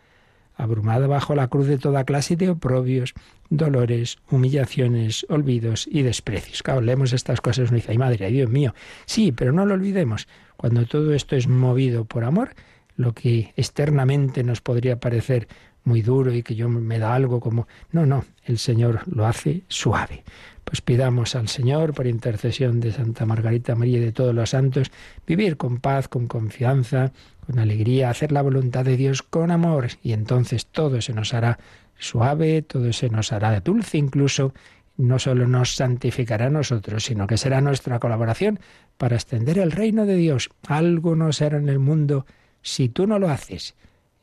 abrumado 0.55 1.09
bajo 1.09 1.35
la 1.35 1.49
cruz 1.49 1.67
de 1.67 1.77
toda 1.77 2.05
clase 2.05 2.37
de 2.37 2.49
oprobios, 2.49 3.13
dolores, 3.49 4.17
humillaciones, 4.31 5.25
olvidos 5.29 5.87
y 5.91 6.03
desprecios. 6.03 6.63
Claro, 6.63 6.79
leemos 6.79 7.11
estas 7.11 7.41
cosas 7.41 7.69
y 7.71 7.75
dice, 7.75 7.91
ay 7.91 7.97
madre, 7.97 8.31
Dios 8.31 8.49
mío, 8.49 8.73
sí, 9.05 9.33
pero 9.33 9.51
no 9.51 9.65
lo 9.65 9.73
olvidemos, 9.73 10.29
cuando 10.55 10.85
todo 10.85 11.13
esto 11.13 11.35
es 11.35 11.49
movido 11.49 12.05
por 12.05 12.23
amor, 12.23 12.55
lo 12.95 13.13
que 13.13 13.53
externamente 13.55 14.43
nos 14.43 14.61
podría 14.61 14.99
parecer 14.99 15.47
muy 15.87 16.01
duro 16.01 16.33
y 16.33 16.43
que 16.43 16.53
yo 16.53 16.69
me 16.69 16.99
da 16.99 17.15
algo 17.15 17.39
como... 17.39 17.67
No, 17.91 18.05
no, 18.05 18.25
el 18.45 18.59
Señor 18.59 19.01
lo 19.07 19.25
hace 19.25 19.63
suave. 19.69 20.23
Pues 20.65 20.81
pidamos 20.81 21.33
al 21.35 21.47
Señor, 21.47 21.93
por 21.93 22.07
intercesión 22.07 22.81
de 22.81 22.91
Santa 22.91 23.25
Margarita 23.25 23.73
María 23.73 23.99
y 23.99 24.01
de 24.01 24.11
todos 24.11 24.35
los 24.35 24.49
santos, 24.49 24.91
vivir 25.25 25.55
con 25.55 25.77
paz, 25.77 26.09
con 26.09 26.27
confianza, 26.27 27.13
con 27.45 27.57
alegría, 27.57 28.09
hacer 28.09 28.33
la 28.33 28.41
voluntad 28.41 28.83
de 28.83 28.97
Dios 28.97 29.23
con 29.23 29.49
amor 29.49 29.87
y 30.03 30.11
entonces 30.11 30.65
todo 30.65 30.99
se 30.99 31.13
nos 31.13 31.33
hará 31.33 31.57
suave, 31.97 32.61
todo 32.63 32.91
se 32.91 33.09
nos 33.09 33.31
hará 33.31 33.57
dulce 33.61 33.97
incluso, 33.97 34.53
no 34.97 35.19
solo 35.19 35.47
nos 35.47 35.75
santificará 35.75 36.47
a 36.47 36.49
nosotros, 36.49 37.05
sino 37.05 37.27
que 37.27 37.37
será 37.37 37.61
nuestra 37.61 37.99
colaboración 37.99 38.59
para 38.97 39.15
extender 39.15 39.57
el 39.57 39.71
reino 39.71 40.05
de 40.05 40.15
Dios. 40.15 40.49
Algo 40.67 41.15
no 41.15 41.31
será 41.31 41.57
en 41.57 41.69
el 41.69 41.79
mundo 41.79 42.25
si 42.61 42.89
tú 42.89 43.07
no 43.07 43.19
lo 43.19 43.29
haces 43.29 43.73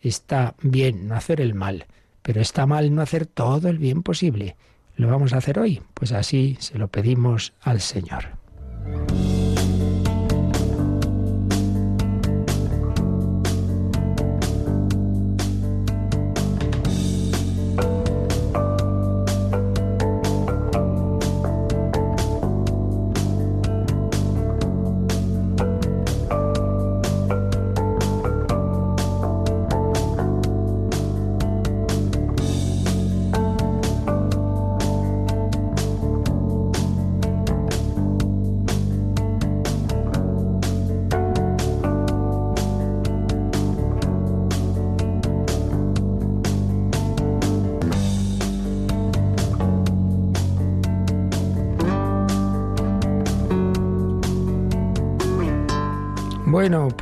está 0.08 0.54
bien 0.62 1.08
no 1.08 1.14
hacer 1.14 1.40
el 1.40 1.54
mal, 1.54 1.86
pero 2.22 2.40
está 2.40 2.66
mal 2.66 2.94
no 2.94 3.02
hacer 3.02 3.26
todo 3.26 3.68
el 3.68 3.78
bien 3.78 4.02
posible. 4.02 4.56
¿Lo 4.96 5.08
vamos 5.08 5.32
a 5.32 5.38
hacer 5.38 5.58
hoy? 5.58 5.82
Pues 5.94 6.12
así 6.12 6.56
se 6.60 6.78
lo 6.78 6.88
pedimos 6.88 7.52
al 7.60 7.80
Señor. 7.80 8.28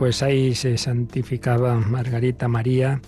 Pues 0.02 0.20
ahí 0.20 0.56
se 0.56 0.78
santificaba 0.78 1.76
Margarita 1.76 2.48
María, 2.48 3.00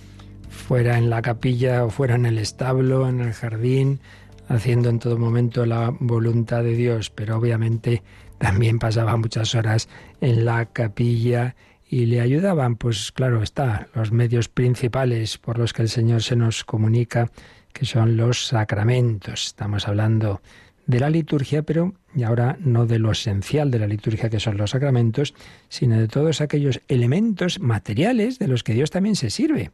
fuera 0.49 0.97
en 0.97 1.11
la 1.11 1.23
capilla 1.23 1.85
o 1.85 1.91
fuera 1.91 2.15
en 2.15 2.25
el 2.25 2.39
establo, 2.39 3.09
en 3.09 3.21
el 3.21 3.33
jardín, 3.33 3.99
haciendo 4.47 4.91
en 4.91 5.01
todo 5.01 5.19
momento 5.19 5.67
la 5.67 5.93
voluntad 5.99 6.63
de 6.63 6.77
Dios, 6.77 7.11
pero 7.11 7.37
obviamente 7.37 8.05
también 8.39 8.79
pasaba 8.79 9.17
muchas 9.17 9.57
horas 9.57 9.89
en 10.21 10.45
la 10.45 10.67
capilla 10.67 11.57
y 11.91 12.07
le 12.07 12.21
ayudaban, 12.21 12.77
pues 12.77 13.11
claro 13.11 13.43
está, 13.43 13.89
los 13.97 14.13
medios 14.13 14.49
principales 14.49 15.37
por 15.37 15.59
los 15.59 15.73
que 15.73 15.83
el 15.83 15.89
Señor 15.89 16.23
se 16.23 16.37
nos 16.37 16.63
comunica, 16.63 17.29
que 17.73 17.87
son 17.87 18.17
los 18.17 18.47
sacramentos. 18.47 19.47
Estamos 19.47 19.89
hablando 19.89 20.43
de 20.87 21.01
la 21.01 21.11
liturgia, 21.11 21.63
pero 21.63 21.95
y 22.15 22.23
ahora 22.23 22.57
no 22.61 22.87
de 22.87 22.99
lo 22.99 23.13
esencial 23.13 23.71
de 23.71 23.79
la 23.79 23.87
liturgia 23.87 24.31
que 24.31 24.41
son 24.41 24.57
los 24.57 24.71
sacramentos, 24.71 25.35
sino 25.69 25.99
de 25.99 26.09
todos 26.09 26.41
aquellos 26.41 26.81
elementos 26.89 27.59
materiales 27.61 28.39
de 28.39 28.49
los 28.49 28.63
que 28.63 28.75
Dios 28.75 28.91
también 28.91 29.17
se 29.17 29.31
sirve. 29.31 29.73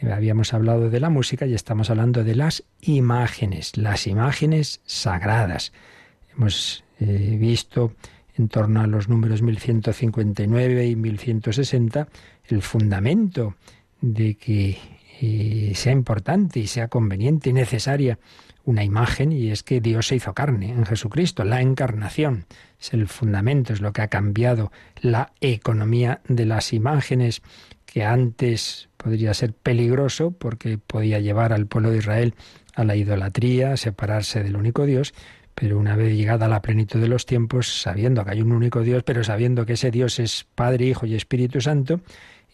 Eh, 0.00 0.12
habíamos 0.12 0.52
hablado 0.52 0.90
de 0.90 1.00
la 1.00 1.10
música 1.10 1.46
y 1.46 1.54
estamos 1.54 1.90
hablando 1.90 2.24
de 2.24 2.34
las 2.34 2.64
imágenes, 2.82 3.76
las 3.76 4.06
imágenes 4.06 4.80
sagradas. 4.84 5.72
Hemos 6.36 6.84
eh, 7.00 7.36
visto 7.38 7.94
en 8.36 8.48
torno 8.48 8.80
a 8.80 8.86
los 8.86 9.08
números 9.08 9.42
1159 9.42 10.86
y 10.86 10.96
1160 10.96 12.08
el 12.48 12.62
fundamento 12.62 13.54
de 14.00 14.34
que 14.34 14.78
eh, 15.20 15.72
sea 15.74 15.92
importante 15.92 16.60
y 16.60 16.66
sea 16.66 16.88
conveniente 16.88 17.50
y 17.50 17.52
necesaria 17.52 18.18
una 18.70 18.84
imagen 18.84 19.32
y 19.32 19.50
es 19.50 19.62
que 19.62 19.80
Dios 19.80 20.06
se 20.06 20.16
hizo 20.16 20.32
carne 20.32 20.70
en 20.70 20.86
Jesucristo. 20.86 21.44
La 21.44 21.60
encarnación 21.60 22.46
es 22.80 22.92
el 22.94 23.08
fundamento, 23.08 23.72
es 23.72 23.80
lo 23.80 23.92
que 23.92 24.02
ha 24.02 24.08
cambiado 24.08 24.72
la 25.00 25.32
economía 25.40 26.20
de 26.28 26.46
las 26.46 26.72
imágenes 26.72 27.42
que 27.84 28.04
antes 28.04 28.88
podría 28.96 29.34
ser 29.34 29.52
peligroso 29.52 30.30
porque 30.30 30.78
podía 30.78 31.18
llevar 31.18 31.52
al 31.52 31.66
pueblo 31.66 31.90
de 31.90 31.98
Israel 31.98 32.34
a 32.74 32.84
la 32.84 32.94
idolatría, 32.94 33.72
a 33.72 33.76
separarse 33.76 34.42
del 34.42 34.56
único 34.56 34.86
Dios, 34.86 35.12
pero 35.54 35.78
una 35.78 35.96
vez 35.96 36.16
llegada 36.16 36.48
la 36.48 36.62
plenitud 36.62 37.00
de 37.00 37.08
los 37.08 37.26
tiempos, 37.26 37.82
sabiendo 37.82 38.24
que 38.24 38.30
hay 38.30 38.42
un 38.42 38.52
único 38.52 38.82
Dios, 38.82 39.02
pero 39.02 39.24
sabiendo 39.24 39.66
que 39.66 39.72
ese 39.74 39.90
Dios 39.90 40.20
es 40.20 40.46
Padre, 40.54 40.86
Hijo 40.86 41.06
y 41.06 41.16
Espíritu 41.16 41.60
Santo, 41.60 42.00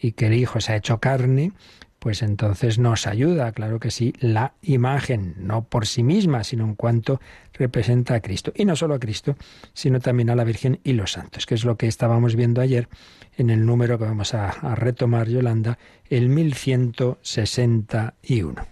y 0.00 0.12
que 0.12 0.26
el 0.26 0.34
Hijo 0.34 0.60
se 0.60 0.72
ha 0.72 0.76
hecho 0.76 0.98
carne, 0.98 1.52
pues 1.98 2.22
entonces 2.22 2.78
nos 2.78 3.06
ayuda, 3.06 3.52
claro 3.52 3.80
que 3.80 3.90
sí, 3.90 4.12
la 4.20 4.54
imagen, 4.62 5.34
no 5.38 5.64
por 5.64 5.86
sí 5.86 6.02
misma, 6.02 6.44
sino 6.44 6.64
en 6.64 6.74
cuanto 6.74 7.20
representa 7.52 8.14
a 8.14 8.20
Cristo. 8.20 8.52
Y 8.54 8.64
no 8.64 8.76
solo 8.76 8.94
a 8.94 8.98
Cristo, 8.98 9.36
sino 9.72 10.00
también 10.00 10.30
a 10.30 10.36
la 10.36 10.44
Virgen 10.44 10.80
y 10.84 10.92
los 10.92 11.12
santos, 11.12 11.46
que 11.46 11.54
es 11.54 11.64
lo 11.64 11.76
que 11.76 11.86
estábamos 11.86 12.36
viendo 12.36 12.60
ayer 12.60 12.88
en 13.36 13.50
el 13.50 13.66
número 13.66 13.98
que 13.98 14.04
vamos 14.04 14.34
a, 14.34 14.74
retomar, 14.74 15.28
Yolanda, 15.28 15.78
el 16.08 16.28
1161. 16.28 18.66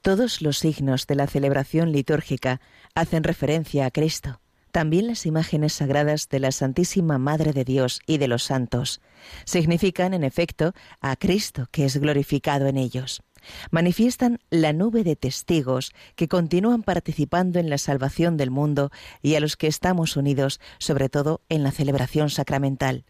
Todos 0.00 0.40
los 0.42 0.58
signos 0.58 1.06
de 1.06 1.14
la 1.14 1.26
celebración 1.26 1.92
litúrgica 1.92 2.60
hacen 2.94 3.24
referencia 3.24 3.86
a 3.86 3.90
Cristo 3.90 4.41
también 4.72 5.06
las 5.06 5.26
imágenes 5.26 5.74
sagradas 5.74 6.28
de 6.28 6.40
la 6.40 6.50
Santísima 6.50 7.18
Madre 7.18 7.52
de 7.52 7.64
Dios 7.64 8.00
y 8.06 8.18
de 8.18 8.26
los 8.26 8.42
santos 8.42 9.00
significan, 9.44 10.14
en 10.14 10.24
efecto, 10.24 10.72
a 11.00 11.14
Cristo 11.16 11.68
que 11.70 11.84
es 11.84 11.98
glorificado 11.98 12.66
en 12.66 12.78
ellos. 12.78 13.22
Manifiestan 13.70 14.40
la 14.50 14.72
nube 14.72 15.04
de 15.04 15.16
testigos 15.16 15.92
que 16.16 16.28
continúan 16.28 16.82
participando 16.82 17.58
en 17.58 17.70
la 17.70 17.78
salvación 17.78 18.36
del 18.36 18.50
mundo 18.50 18.90
y 19.20 19.34
a 19.34 19.40
los 19.40 19.56
que 19.56 19.66
estamos 19.66 20.16
unidos, 20.16 20.60
sobre 20.78 21.08
todo 21.08 21.42
en 21.48 21.62
la 21.62 21.70
celebración 21.70 22.30
sacramental. 22.30 23.04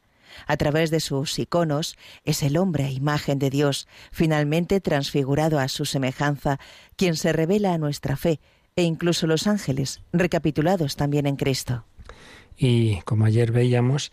A 0.46 0.57
través 0.57 0.90
de 0.90 1.01
sus 1.01 1.38
iconos 1.38 1.96
es 2.25 2.42
el 2.42 2.57
hombre 2.57 2.85
a 2.85 2.90
imagen 2.90 3.38
de 3.38 3.51
Dios, 3.51 3.87
finalmente 4.11 4.81
transfigurado 4.81 5.59
a 5.59 5.68
su 5.68 5.85
semejanza, 5.85 6.59
quien 6.96 7.16
se 7.16 7.33
revela 7.33 7.75
a 7.75 7.79
nuestra 7.79 8.16
fe 8.16 8.40
e 8.76 8.82
incluso 8.82 9.26
los 9.26 9.46
ángeles, 9.46 10.02
recapitulados 10.12 10.96
también 10.96 11.26
en 11.26 11.37
Cristo. 11.37 11.85
Y 12.56 13.00
como 13.02 13.24
ayer 13.24 13.52
veíamos, 13.52 14.12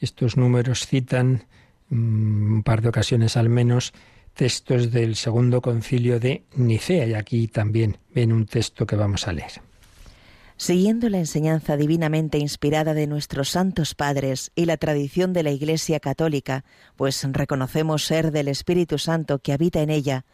estos 0.00 0.36
números 0.36 0.86
citan 0.86 1.44
mm, 1.90 2.54
un 2.54 2.62
par 2.62 2.82
de 2.82 2.88
ocasiones 2.88 3.36
al 3.36 3.48
menos 3.48 3.92
textos 4.34 4.90
del 4.90 5.16
segundo 5.16 5.60
concilio 5.60 6.18
de 6.20 6.44
Nicea, 6.54 7.06
y 7.06 7.14
aquí 7.14 7.48
también 7.48 7.98
ven 8.14 8.32
un 8.32 8.46
texto 8.46 8.86
que 8.86 8.96
vamos 8.96 9.28
a 9.28 9.32
leer. 9.32 9.60
Siguiendo 10.56 11.08
la 11.08 11.18
enseñanza 11.18 11.78
divinamente 11.78 12.36
inspirada 12.36 12.92
de 12.92 13.06
nuestros 13.06 13.48
santos 13.48 13.94
padres 13.94 14.52
y 14.54 14.66
la 14.66 14.76
tradición 14.76 15.32
de 15.32 15.42
la 15.42 15.52
Iglesia 15.52 16.00
católica, 16.00 16.64
pues 16.96 17.26
reconocemos 17.32 18.04
ser 18.04 18.30
del 18.30 18.46
Espíritu 18.46 18.98
Santo 18.98 19.38
que 19.38 19.54
habita 19.54 19.80
en 19.80 19.88
ella, 19.88 20.26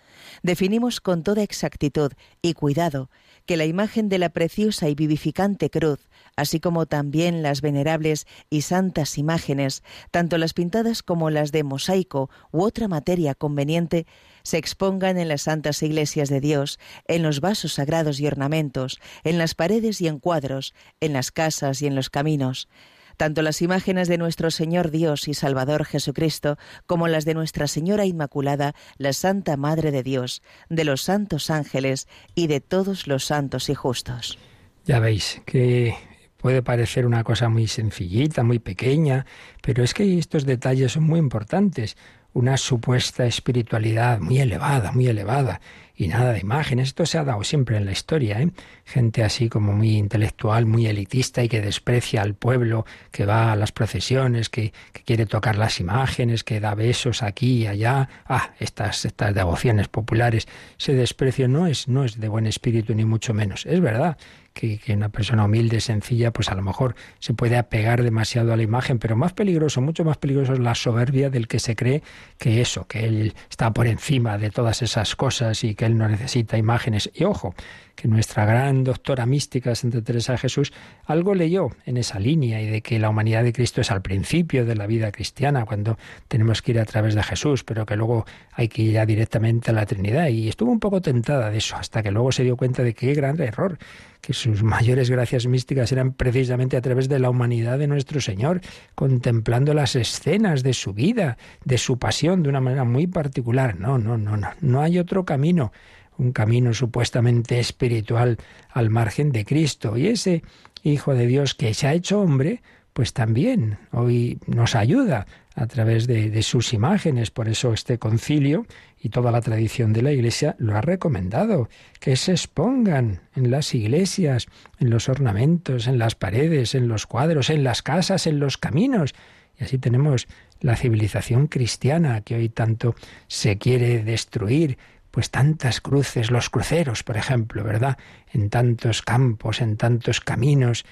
definimos 0.43 1.01
con 1.01 1.23
toda 1.23 1.45
exactitud 1.45 2.13
y 2.43 2.55
cuidado 2.55 3.09
que 3.47 3.57
la 3.57 3.65
imagen 3.65 4.09
de 4.09 4.19
la 4.19 4.29
preciosa 4.29 4.89
y 4.89 4.95
vivificante 4.95 5.71
cruz, 5.71 6.09
así 6.37 6.61
como 6.61 6.87
también 6.87 7.43
las 7.43 7.61
venerables 7.61 8.27
y 8.51 8.63
santas 8.63 9.17
imágenes, 9.19 9.83
tanto 10.11 10.37
las 10.37 10.53
pintadas 10.53 11.03
como 11.03 11.31
las 11.31 11.53
de 11.53 11.65
mosaico 11.65 12.29
u 12.53 12.63
otra 12.63 12.89
materia 12.89 13.35
conveniente, 13.35 14.07
se 14.43 14.59
expongan 14.59 15.19
en 15.19 15.29
las 15.29 15.43
santas 15.43 15.83
iglesias 15.83 16.29
de 16.29 16.41
Dios, 16.41 16.79
en 17.09 17.23
los 17.23 17.41
vasos 17.41 17.75
sagrados 17.75 18.21
y 18.21 18.27
ornamentos, 18.27 19.01
en 19.25 19.39
las 19.39 19.55
paredes 19.55 20.01
y 20.01 20.09
en 20.09 20.19
cuadros, 20.19 20.75
en 21.01 21.13
las 21.13 21.33
casas 21.33 21.83
y 21.83 21.87
en 21.87 21.95
los 21.95 22.11
caminos, 22.11 22.69
tanto 23.17 23.43
las 23.43 23.63
imágenes 23.63 24.09
de 24.09 24.19
nuestro 24.19 24.51
Señor 24.51 24.91
Dios 24.91 25.29
y 25.29 25.35
Salvador 25.35 25.85
Jesucristo 25.85 26.59
como 26.87 27.09
las 27.09 27.25
de 27.25 27.35
Nuestra 27.35 27.67
Señora 27.67 28.05
Inmaculada, 28.05 28.75
la 28.99 29.13
Santa 29.13 29.57
Madre 29.57 29.91
de 29.91 30.03
Dios, 30.03 30.43
de 30.69 30.85
los 30.85 31.03
santos 31.03 31.51
ángeles 31.51 32.09
y 32.35 32.47
de 32.47 32.61
todos 32.61 33.07
los 33.07 33.25
santos 33.25 33.69
y 33.69 33.75
justos. 33.75 34.39
Ya 34.85 35.01
veis 35.01 35.43
que 35.47 35.95
puede 36.37 36.63
parecer 36.63 37.07
una 37.07 37.25
cosa 37.25 37.49
muy 37.49 37.67
sencillita, 37.67 38.43
muy 38.43 38.59
pequeña, 38.59 39.27
pero 39.63 39.83
es 39.83 39.95
que 39.95 40.19
estos 40.19 40.47
detalles 40.47 40.93
son 40.93 41.05
muy 41.05 41.19
importantes. 41.19 41.97
Una 42.33 42.57
supuesta 42.57 43.27
espiritualidad 43.27 44.21
muy 44.21 44.41
elevada, 44.41 44.93
muy 44.93 45.09
elevada, 45.09 45.61
y 45.97 46.09
nada 46.09 46.33
de 46.33 46.41
imágenes. 46.41 46.89
Esto 46.89 47.07
se 47.07 47.19
ha 47.19 47.25
dado 47.25 47.43
siempre 47.43 47.77
en 47.77 47.87
la 47.87 47.93
historia, 47.93 48.41
¿eh? 48.41 48.51
Gente 48.85 49.25
así 49.25 49.49
como 49.49 49.73
muy 49.73 49.97
intelectual, 49.97 50.67
muy 50.67 50.87
elitista 50.87 51.43
y 51.43 51.49
que 51.49 51.61
desprecia 51.61 52.23
al 52.23 52.35
pueblo, 52.35 52.85
que 53.11 53.25
va 53.25 53.53
a 53.53 53.57
las 53.57 53.73
procesiones, 53.73 54.49
que, 54.49 54.73
quiere 55.05 55.27
tocar 55.27 55.57
las 55.57 55.81
imágenes, 55.81 56.45
que 56.45 56.61
da 56.61 56.75
besos 56.75 57.23
aquí 57.23 57.63
y 57.63 57.67
allá. 57.67 58.09
Ah, 58.27 58.53
estas, 58.61 59.05
estas 59.05 59.35
devociones 59.35 59.89
populares. 59.89 60.47
Ese 60.79 60.95
desprecio 60.95 61.49
no 61.49 61.67
es, 61.67 61.89
no 61.89 62.05
es 62.05 62.21
de 62.21 62.29
buen 62.29 62.47
espíritu 62.47 62.95
ni 62.95 63.05
mucho 63.05 63.33
menos. 63.33 63.65
Es 63.67 63.81
verdad 63.81 64.19
que, 64.57 64.81
una 64.95 65.11
persona 65.11 65.45
humilde, 65.45 65.81
sencilla, 65.81 66.33
pues 66.33 66.49
a 66.49 66.55
lo 66.55 66.63
mejor 66.63 66.97
se 67.19 67.35
puede 67.35 67.59
apegar 67.59 68.03
demasiado 68.03 68.55
a 68.55 68.57
la 68.57 68.63
imagen, 68.63 68.99
pero 68.99 69.15
más 69.15 69.35
peligroso, 69.35 69.83
mucho 69.83 70.03
más 70.03 70.17
peligroso 70.17 70.55
es 70.55 70.59
la 70.59 70.75
soberbia 70.75 71.29
del 71.29 71.47
que 71.47 71.59
se 71.59 71.77
cree 71.77 72.03
que 72.39 72.63
eso, 72.63 72.87
que 72.87 73.05
él 73.05 73.35
está 73.51 73.73
por 73.73 73.87
encima 73.87 74.39
de 74.39 74.51
todas 74.51 74.81
esas 74.81 75.15
cosas 75.15 75.63
y 75.63 75.75
que 75.75 75.85
él 75.85 75.99
no 75.99 76.09
necesita 76.09 76.57
imágenes. 76.57 77.11
Y 77.15 77.25
ojo, 77.25 77.55
que 77.97 78.07
nuestra 78.09 78.45
gran 78.45 78.85
doctora 78.85 79.27
mística, 79.27 79.75
Santa 79.75 80.03
Teresa 80.03 80.33
de 80.33 80.39
Jesús, 80.39 80.73
algo 81.07 81.35
leyó 81.35 81.71
en 81.87 81.97
esa 81.97 82.21
línea 82.21 82.61
y 82.63 82.67
de 82.67 82.83
que 82.83 82.99
la 82.99 83.09
humanidad 83.09 83.43
de 83.43 83.53
Cristo 83.53 83.81
es 83.81 83.91
al 83.91 84.03
principio 84.03 84.65
de 84.65 84.77
la 84.77 84.87
vida 84.87 85.11
cristiana, 85.11 85.65
cuando 85.65 85.99
tenemos 86.29 86.63
que 86.63 86.73
ir 86.73 86.79
a 86.79 86.85
través 86.85 87.15
de 87.15 87.23
Jesús, 87.23 87.65
pero 87.65 87.87
que 87.87 87.97
luego 87.97 88.27
hay 88.53 88.69
que 88.69 88.83
ir 88.83 88.93
ya 88.93 89.07
directamente 89.07 89.71
a 89.71 89.75
la 89.75 89.87
Trinidad. 89.87 90.29
Y 90.29 90.49
estuvo 90.49 90.71
un 90.71 90.79
poco 90.79 91.01
tentada 91.01 91.51
de 91.51 91.59
eso, 91.59 91.77
hasta 91.77 92.03
que 92.03 92.11
luego 92.11 92.31
se 92.31 92.45
dio 92.45 92.57
cuenta 92.57 92.83
de 92.83 92.95
qué 92.95 93.15
gran 93.15 93.41
error 93.41 93.79
que 94.21 94.33
sus 94.33 94.63
mayores 94.63 95.09
gracias 95.09 95.47
místicas 95.47 95.93
eran 95.93 96.13
precisamente 96.13 96.77
a 96.77 96.81
través 96.81 97.09
de 97.09 97.21
la 97.21 97.31
humanidad 97.31 97.79
de 97.79 97.87
nuestro 97.87 98.21
Señor, 98.21 98.61
contemplando 98.97 99.73
las 99.73 99.95
escenas 99.95 100.65
de 100.65 100.73
su 100.75 100.93
vida, 100.93 101.39
de 101.65 101.79
su 101.79 101.99
pasión, 101.99 102.43
de 102.43 102.49
una 102.49 102.61
manera 102.61 102.85
muy 102.85 103.07
particular. 103.07 103.79
No, 103.79 103.99
no, 103.99 104.19
no, 104.19 104.37
no, 104.37 104.49
no 104.61 104.81
hay 104.83 104.99
otro 104.99 105.25
camino 105.25 105.73
un 106.19 106.33
camino 106.33 106.75
supuestamente 106.75 107.59
espiritual 107.59 108.39
al 108.71 108.91
margen 108.91 109.33
de 109.33 109.45
Cristo. 109.45 109.97
Y 109.97 110.09
ese 110.09 110.43
Hijo 110.83 111.15
de 111.15 111.27
Dios 111.27 111.55
que 111.55 111.75
se 111.75 111.89
ha 111.89 111.95
hecho 111.95 112.21
hombre, 112.21 112.63
pues 112.93 113.13
también 113.13 113.79
hoy 113.91 114.39
nos 114.47 114.77
ayuda 114.77 115.27
a 115.57 115.67
través 115.67 116.07
de, 116.07 116.43
sus 116.43 116.73
imágenes. 116.73 117.33
Por 117.33 117.49
eso 117.49 117.73
este 117.73 117.99
concilio 117.99 118.67
y 119.01 119.09
toda 119.09 119.33
la 119.33 119.41
tradición 119.41 119.93
de 119.93 120.03
la 120.03 120.13
Iglesia 120.13 120.55
lo 120.59 120.77
ha 120.77 120.83
recomendado, 120.83 121.69
que 121.99 122.15
se 122.15 122.33
expongan 122.33 123.23
en 123.35 123.51
las 123.51 123.75
iglesias, 123.75 124.47
en 124.79 124.91
los 124.91 125.09
ornamentos, 125.09 125.89
en 125.89 125.99
las 125.99 126.15
paredes, 126.15 126.77
en 126.77 126.87
los 126.87 127.07
cuadros, 127.07 127.51
en 127.51 127.65
las 127.65 127.83
casas, 127.83 128.29
en 128.29 128.39
los 128.39 128.57
caminos. 128.57 129.13
Y 129.59 129.65
así 129.65 129.79
tenemos 129.79 130.29
la 130.61 130.77
civilización 130.77 131.49
cristiana 131.49 132.21
que 132.21 132.37
hoy 132.37 132.49
tanto 132.49 132.95
se 133.27 133.59
quiere 133.59 134.05
destruir 134.05 134.79
pues 135.17 135.31
tantas 135.31 135.81
cruces, 135.81 136.31
los 136.31 136.51
cruceros, 136.51 137.03
por 137.03 137.17
ejemplo, 137.17 137.65
¿verdad? 137.65 137.97
En 138.35 138.51
tantos 138.51 139.01
campos, 139.01 139.63
en 139.63 139.79
tantos 139.79 140.21
caminos, 140.21 140.85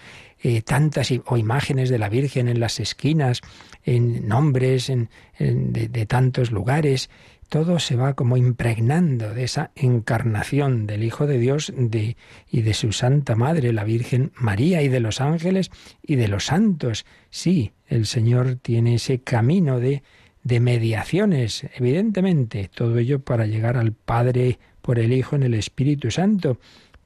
eh, 0.42 0.62
tantas 0.62 1.12
o 1.26 1.36
imágenes 1.36 1.90
de 1.90 1.98
la 1.98 2.08
Virgen 2.08 2.48
en 2.48 2.58
las 2.58 2.80
esquinas, 2.80 3.42
en 3.82 4.26
nombres 4.26 4.88
en, 4.88 5.10
de, 5.38 5.88
de, 5.88 6.06
tantos 6.06 6.52
lugares. 6.52 7.10
Todo 7.50 7.78
se 7.78 7.96
va 7.96 8.14
como 8.14 8.38
impregnando 8.38 9.34
de 9.34 9.44
esa 9.44 9.72
encarnación 9.74 10.86
del 10.86 11.04
Hijo 11.04 11.26
de 11.26 11.36
Dios 11.36 11.70
de, 11.76 12.16
y 12.50 12.62
de 12.62 12.72
su 12.72 12.92
Santa 12.92 13.34
Madre, 13.34 13.74
la 13.74 13.84
Virgen 13.84 14.32
María, 14.36 14.80
y 14.80 14.88
de 14.88 15.00
los 15.00 15.20
ángeles 15.20 15.70
y 16.02 16.16
de 16.16 16.28
los 16.28 16.46
santos. 16.46 17.04
Sí, 17.28 17.72
el 17.88 18.06
Señor 18.06 18.56
tiene 18.56 18.94
ese 18.94 19.20
camino 19.20 19.80
de 19.80 20.02
de 20.44 20.60
mediaciones, 20.60 21.66
evidentemente, 21.74 22.70
todo 22.72 22.98
ello 22.98 23.18
para 23.20 23.46
llegar 23.46 23.76
al 23.76 23.92
Padre 23.92 24.58
por 24.82 24.98
el 24.98 25.12
Hijo 25.12 25.34
en 25.36 25.42
el 25.42 25.54
Espíritu 25.54 26.10
Santo. 26.10 26.58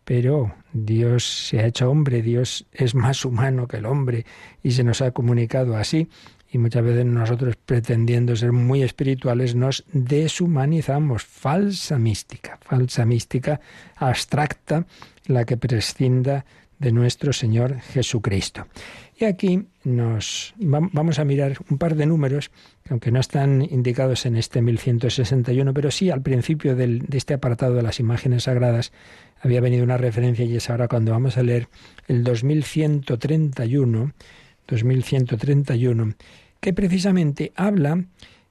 Pero 0.05 0.55
Dios 0.73 1.49
se 1.49 1.61
ha 1.61 1.67
hecho 1.67 1.91
hombre, 1.91 2.23
Dios 2.23 2.67
es 2.73 2.95
más 2.95 3.25
humano 3.25 3.69
que 3.69 3.77
el 3.77 3.87
hombre 3.87 4.27
y 4.63 4.73
se 4.73 4.83
nos 4.83 5.01
ha 5.03 5.13
comunicado 5.13 5.77
así. 5.77 6.09
Y 6.51 6.59
muchas 6.59 6.83
veces 6.83 7.05
nosotros, 7.05 7.57
pretendiendo 7.57 8.35
ser 8.35 8.53
muy 8.53 8.83
espirituales, 8.83 9.55
nos 9.55 9.85
deshumanizamos. 9.93 11.25
Falsa 11.25 11.99
mística, 11.99 12.59
falsa 12.63 13.05
mística 13.05 13.61
abstracta, 13.97 14.87
la 15.27 15.45
que 15.45 15.59
prescinda 15.59 16.47
de 16.79 16.91
nuestro 16.91 17.33
Señor 17.33 17.79
Jesucristo. 17.81 18.67
Y 19.21 19.25
aquí 19.25 19.67
nos 19.83 20.55
vamos 20.59 21.19
a 21.19 21.25
mirar 21.25 21.57
un 21.69 21.79
par 21.79 21.97
de 21.97 22.07
números, 22.07 22.53
aunque 22.89 23.11
no 23.11 23.19
están 23.19 23.63
indicados 23.63 24.27
en 24.27 24.37
este 24.37 24.63
1161, 24.63 25.75
pero 25.75 25.91
sí 25.91 26.09
al 26.09 26.23
principio 26.23 26.77
de 26.77 27.03
este 27.11 27.35
apartado 27.35 27.75
de 27.75 27.83
las 27.83 27.99
imágenes 27.99 28.45
sagradas 28.45 28.93
había 29.41 29.61
venido 29.61 29.83
una 29.83 29.97
referencia 29.97 30.45
y 30.45 30.55
es 30.55 30.71
ahora 30.71 30.87
cuando 30.87 31.11
vamos 31.11 31.37
a 31.37 31.43
leer 31.43 31.69
el 32.07 32.23
2131, 32.23 34.13
2131, 34.69 36.15
que 36.61 36.73
precisamente 36.73 37.51
habla 37.57 38.05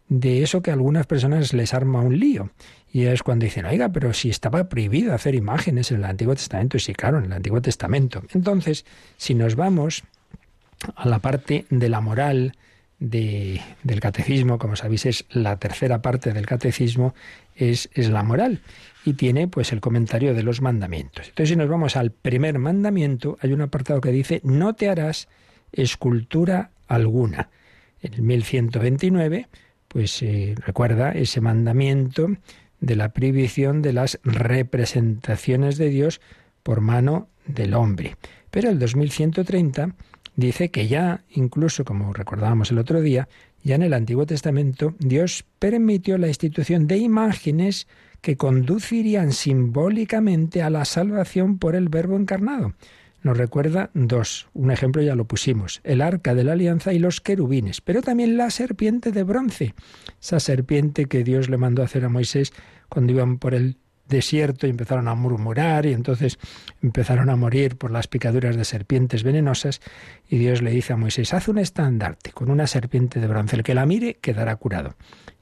de 0.09 0.43
eso 0.43 0.61
que 0.61 0.71
a 0.71 0.73
algunas 0.73 1.05
personas 1.05 1.53
les 1.53 1.73
arma 1.73 2.01
un 2.01 2.19
lío. 2.19 2.49
Y 2.91 3.05
es 3.05 3.23
cuando 3.23 3.45
dicen, 3.45 3.65
oiga, 3.65 3.89
pero 3.89 4.11
si 4.13 4.29
estaba 4.29 4.67
prohibido 4.67 5.13
hacer 5.13 5.33
imágenes 5.33 5.91
en 5.91 5.97
el 5.97 6.05
Antiguo 6.05 6.35
Testamento, 6.35 6.75
y 6.75 6.81
sí, 6.81 6.93
claro, 6.93 7.19
en 7.19 7.25
el 7.25 7.33
Antiguo 7.33 7.61
Testamento. 7.61 8.21
Entonces, 8.33 8.85
si 9.15 9.33
nos 9.33 9.55
vamos 9.55 10.03
a 10.95 11.07
la 11.07 11.19
parte 11.19 11.65
de 11.69 11.89
la 11.89 12.01
moral 12.01 12.53
de, 12.99 13.61
del 13.83 13.99
catecismo, 13.99 14.57
como 14.57 14.75
sabéis 14.75 15.05
es 15.05 15.25
la 15.29 15.57
tercera 15.57 16.01
parte 16.01 16.33
del 16.33 16.45
catecismo, 16.45 17.13
es, 17.55 17.89
es 17.93 18.09
la 18.09 18.23
moral 18.23 18.61
y 19.05 19.13
tiene 19.13 19.47
pues 19.47 19.71
el 19.71 19.81
comentario 19.81 20.33
de 20.33 20.43
los 20.43 20.61
mandamientos. 20.61 21.27
Entonces 21.29 21.49
si 21.49 21.55
nos 21.55 21.69
vamos 21.69 21.95
al 21.95 22.11
primer 22.11 22.59
mandamiento, 22.59 23.37
hay 23.41 23.53
un 23.53 23.61
apartado 23.61 24.01
que 24.01 24.11
dice, 24.11 24.41
no 24.43 24.73
te 24.73 24.89
harás 24.89 25.27
escultura 25.71 26.71
alguna. 26.87 27.49
En 28.01 28.13
el 28.13 28.21
1129, 28.21 29.47
pues 29.87 30.21
eh, 30.21 30.55
recuerda 30.65 31.11
ese 31.11 31.41
mandamiento 31.41 32.29
de 32.79 32.95
la 32.95 33.09
prohibición 33.09 33.81
de 33.81 33.93
las 33.93 34.19
representaciones 34.23 35.77
de 35.77 35.89
Dios 35.89 36.21
por 36.63 36.81
mano 36.81 37.27
del 37.45 37.73
hombre. 37.73 38.17
Pero 38.51 38.69
el 38.69 38.79
2130 38.79 39.95
dice 40.37 40.69
que 40.71 40.87
ya, 40.87 41.25
incluso 41.29 41.83
como 41.83 42.13
recordábamos 42.13 42.71
el 42.71 42.77
otro 42.77 43.01
día, 43.01 43.27
ya 43.63 43.75
en 43.75 43.81
el 43.81 43.93
Antiguo 43.93 44.25
Testamento 44.25 44.95
Dios 44.99 45.43
permitió 45.59 46.17
la 46.17 46.29
institución 46.29 46.87
de 46.87 46.97
imágenes 46.97 47.87
que 48.21 48.37
conducirían 48.37 49.33
simbólicamente 49.33 50.61
a 50.61 50.69
la 50.69 50.85
salvación 50.85 51.57
por 51.57 51.75
el 51.75 51.89
Verbo 51.89 52.15
encarnado. 52.15 52.73
Nos 53.23 53.37
recuerda 53.37 53.89
dos. 53.93 54.47
Un 54.53 54.71
ejemplo 54.71 55.01
ya 55.01 55.15
lo 55.15 55.25
pusimos. 55.25 55.81
El 55.83 56.01
arca 56.01 56.35
de 56.35 56.43
la 56.43 56.53
alianza 56.53 56.93
y 56.93 56.99
los 56.99 57.19
querubines, 57.19 57.81
pero 57.81 58.01
también 58.01 58.37
la 58.37 58.49
serpiente 58.51 59.11
de 59.11 59.23
bronce. 59.23 59.73
Esa 60.21 60.39
serpiente 60.39 61.05
que 61.05 61.23
Dios 61.23 61.49
le 61.49 61.57
mandó 61.57 61.83
hacer 61.83 62.05
a 62.05 62.09
Moisés 62.09 62.53
cuando 62.89 63.11
iban 63.11 63.37
por 63.37 63.53
el 63.53 63.77
desierto 64.07 64.67
y 64.67 64.69
empezaron 64.69 65.07
a 65.07 65.15
murmurar 65.15 65.85
y 65.85 65.93
entonces 65.93 66.39
empezaron 66.81 67.29
a 67.29 67.35
morir 67.35 67.77
por 67.77 67.91
las 67.91 68.07
picaduras 68.07 68.55
de 68.55 68.65
serpientes 68.65 69.23
venenosas 69.23 69.81
y 70.29 70.37
Dios 70.37 70.61
le 70.61 70.71
dice 70.71 70.93
a 70.93 70.97
Moisés, 70.97 71.33
haz 71.33 71.47
un 71.47 71.57
estandarte 71.57 72.31
con 72.31 72.49
una 72.49 72.67
serpiente 72.67 73.19
de 73.19 73.27
bronce, 73.27 73.55
el 73.55 73.63
que 73.63 73.75
la 73.75 73.85
mire 73.85 74.15
quedará 74.15 74.55
curado. 74.55 74.95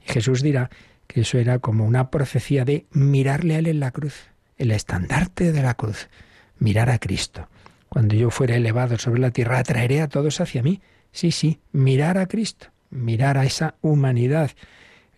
Y 0.06 0.12
Jesús 0.12 0.42
dirá 0.42 0.70
que 1.06 1.22
eso 1.22 1.38
era 1.38 1.58
como 1.58 1.84
una 1.84 2.10
profecía 2.10 2.64
de 2.64 2.86
mirarle 2.92 3.54
a 3.54 3.58
él 3.58 3.66
en 3.66 3.80
la 3.80 3.90
cruz, 3.90 4.28
el 4.58 4.70
estandarte 4.70 5.52
de 5.52 5.62
la 5.62 5.74
cruz, 5.74 6.08
mirar 6.58 6.90
a 6.90 6.98
Cristo. 6.98 7.48
Cuando 7.88 8.14
yo 8.14 8.30
fuera 8.30 8.56
elevado 8.56 8.98
sobre 8.98 9.20
la 9.20 9.30
tierra, 9.30 9.58
atraeré 9.58 10.00
a 10.00 10.08
todos 10.08 10.40
hacia 10.40 10.62
mí. 10.62 10.80
Sí, 11.12 11.30
sí, 11.30 11.60
mirar 11.72 12.18
a 12.18 12.26
Cristo, 12.26 12.66
mirar 12.90 13.38
a 13.38 13.44
esa 13.44 13.76
humanidad 13.80 14.50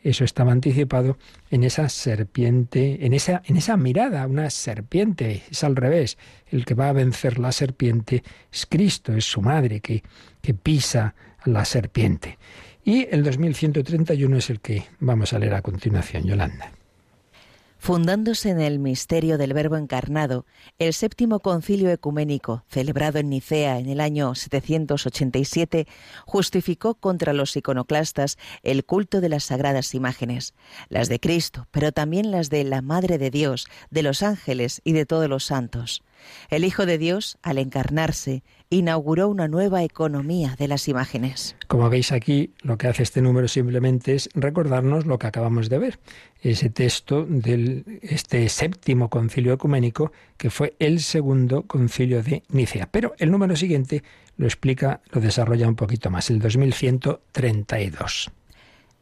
eso 0.03 0.25
estaba 0.25 0.53
anticipado 0.53 1.19
en 1.51 1.65
esa 1.65 1.89
serpiente, 1.89 3.05
en 3.05 3.13
esa, 3.13 3.43
en 3.47 3.57
esa 3.57 3.77
mirada, 3.77 4.27
una 4.27 4.51
serpiente, 4.51 5.43
es 5.51 5.65
al 5.65 5.77
revés. 5.77 6.19
El 6.51 6.65
que 6.65 6.75
va 6.75 6.89
a 6.89 6.93
vencer 6.93 7.39
la 7.39 7.53
serpiente 7.53 8.23
es 8.53 8.67
Cristo, 8.67 9.13
es 9.15 9.25
su 9.25 9.43
madre 9.43 9.81
que, 9.81 10.03
que 10.41 10.55
pisa 10.55 11.15
la 11.45 11.65
serpiente. 11.65 12.39
Y 12.85 13.07
el 13.11 13.23
2131 13.23 14.37
es 14.37 14.51
el 14.51 14.61
que 14.61 14.85
vamos 15.01 15.33
a 15.33 15.39
leer 15.39 15.55
a 15.55 15.63
continuación, 15.63 16.25
Yolanda. 16.25 16.78
Fundándose 17.79 18.51
en 18.51 18.61
el 18.61 18.81
misterio 18.81 19.39
del 19.39 19.55
Verbo 19.55 19.77
encarnado, 19.77 20.47
el 20.79 20.93
séptimo 20.93 21.41
concilio 21.41 21.91
ecuménico, 21.91 22.65
celebrado 22.69 23.19
en 23.19 23.31
Nicea 23.31 23.79
en 23.79 23.89
el 23.89 24.01
año 24.01 24.35
787, 24.35 25.87
justificó 26.27 26.97
contra 26.97 27.33
los 27.33 27.57
iconoclastas 27.57 28.37
el 28.63 28.85
culto 28.85 29.21
de 29.21 29.29
las 29.29 29.45
sagradas 29.45 29.95
imágenes, 29.95 30.55
las 30.89 31.09
de 31.09 31.21
Cristo, 31.21 31.69
pero 31.71 31.93
también 31.93 32.31
las 32.31 32.51
de 32.51 32.65
la 32.65 32.83
Madre 32.83 33.17
de 33.17 33.31
Dios, 33.31 33.67
de 33.91 34.03
los 34.03 34.23
ángeles 34.23 34.81
y 34.85 34.93
de 34.93 35.07
todos 35.07 35.29
los 35.29 35.45
santos. 35.45 36.03
El 36.51 36.65
Hijo 36.65 36.87
de 36.87 36.99
Dios, 36.99 37.39
al 37.43 37.59
encarnarse, 37.59 38.43
inauguró 38.71 39.29
una 39.29 39.49
nueva 39.49 39.83
economía 39.83 40.57
de 40.59 40.69
las 40.69 40.89
imágenes. 40.89 41.57
Como 41.67 41.89
veis 41.89 42.13
aquí, 42.13 42.53
lo 42.63 42.79
que 42.79 42.89
hace 42.89 43.03
este 43.03 43.23
número 43.23 43.49
simplemente 43.49 44.15
es 44.15 44.29
recordarnos 44.35 45.07
lo 45.07 45.19
que 45.19 45.27
acabamos 45.27 45.69
de 45.69 45.79
ver, 45.79 45.99
ese 46.43 46.71
texto 46.71 47.25
de 47.25 48.01
este 48.03 48.49
séptimo 48.49 49.11
concilio 49.11 49.53
ecuménico, 49.53 50.13
que 50.37 50.51
fue 50.51 50.75
el 50.79 51.01
segundo 51.01 51.63
concilio 51.63 52.23
de 52.23 52.43
Nicea. 52.49 52.89
Pero 52.91 53.15
el 53.19 53.31
número 53.31 53.57
siguiente 53.57 54.03
lo 54.37 54.47
explica, 54.47 55.01
lo 55.11 55.21
desarrolla 55.21 55.69
un 55.69 55.77
poquito 55.77 56.11
más, 56.11 56.31
el 56.31 56.39
2132. 56.39 58.31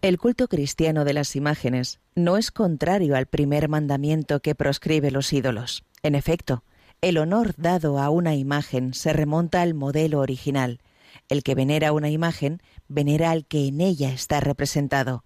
El 0.03 0.19
culto 0.19 0.47
cristiano 0.47 1.05
de 1.05 1.15
las 1.15 1.37
imágenes 1.37 2.01
no 2.15 2.37
es 2.37 2.51
contrario 2.51 3.17
al 3.17 3.27
primer 3.27 3.69
mandamiento 3.69 4.41
que 4.41 4.55
proscribe 4.55 5.11
los 5.11 5.33
ídolos. 5.33 5.85
En 6.03 6.15
efecto, 6.15 6.63
el 7.01 7.19
honor 7.19 7.55
dado 7.57 7.99
a 7.99 8.11
una 8.11 8.35
imagen 8.35 8.95
se 8.95 9.13
remonta 9.13 9.63
al 9.63 9.75
modelo 9.75 10.21
original. 10.21 10.81
El 11.29 11.43
que 11.43 11.55
venera 11.55 11.93
una 11.93 12.11
imagen 12.11 12.61
venera 12.89 13.31
al 13.31 13.47
que 13.47 13.67
en 13.67 13.81
ella 13.81 14.13
está 14.13 14.41
representado. 14.41 15.25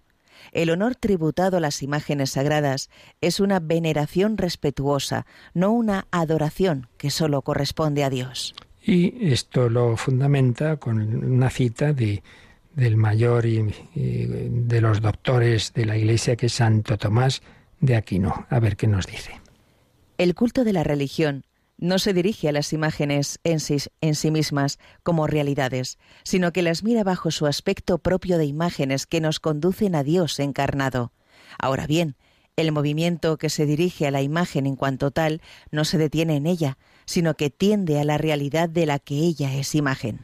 El 0.51 0.69
honor 0.71 0.95
tributado 0.95 1.57
a 1.57 1.59
las 1.59 1.83
imágenes 1.83 2.31
sagradas 2.31 2.89
es 3.21 3.39
una 3.39 3.59
veneración 3.59 4.37
respetuosa, 4.37 5.25
no 5.53 5.71
una 5.71 6.07
adoración 6.11 6.87
que 6.97 7.11
solo 7.11 7.41
corresponde 7.41 8.03
a 8.03 8.09
Dios. 8.09 8.55
Y 8.83 9.31
esto 9.31 9.69
lo 9.69 9.95
fundamenta 9.95 10.77
con 10.77 10.99
una 10.99 11.49
cita 11.51 11.93
de, 11.93 12.23
del 12.75 12.97
mayor 12.97 13.45
y, 13.45 13.63
de 13.93 14.81
los 14.81 15.01
doctores 15.01 15.73
de 15.73 15.85
la 15.85 15.97
Iglesia, 15.97 16.35
que 16.35 16.47
es 16.47 16.53
Santo 16.53 16.97
Tomás 16.97 17.43
de 17.79 17.95
Aquino. 17.95 18.47
A 18.49 18.59
ver 18.59 18.75
qué 18.75 18.87
nos 18.87 19.05
dice. 19.05 19.39
El 20.17 20.33
culto 20.33 20.63
de 20.63 20.73
la 20.73 20.83
religión 20.83 21.45
no 21.81 21.99
se 21.99 22.13
dirige 22.13 22.47
a 22.47 22.53
las 22.53 22.71
imágenes 22.71 23.41
en 23.43 23.59
sí, 23.59 23.75
en 23.99 24.15
sí, 24.15 24.31
mismas 24.31 24.79
como 25.03 25.27
realidades, 25.27 25.97
sino 26.23 26.53
que 26.53 26.61
las 26.61 26.83
mira 26.83 27.03
bajo 27.03 27.31
su 27.31 27.47
aspecto 27.47 27.97
propio 27.97 28.37
de 28.37 28.45
imágenes 28.45 29.07
que 29.07 29.19
nos 29.19 29.41
conducen 29.41 29.95
a 29.95 30.03
Dios 30.03 30.39
encarnado. 30.39 31.11
Ahora 31.59 31.85
bien, 31.87 32.15
el 32.55 32.71
movimiento 32.71 33.35
que 33.37 33.49
se 33.49 33.65
dirige 33.65 34.07
a 34.07 34.11
la 34.11 34.21
imagen 34.21 34.65
en 34.67 34.77
cuanto 34.77 35.11
tal 35.11 35.41
no 35.71 35.83
se 35.83 35.97
detiene 35.97 36.37
en 36.37 36.45
ella, 36.45 36.77
sino 37.05 37.33
que 37.33 37.49
tiende 37.49 37.99
a 37.99 38.05
la 38.05 38.19
realidad 38.19 38.69
de 38.69 38.85
la 38.85 38.99
que 38.99 39.15
ella 39.15 39.53
es 39.55 39.75
imagen. 39.75 40.19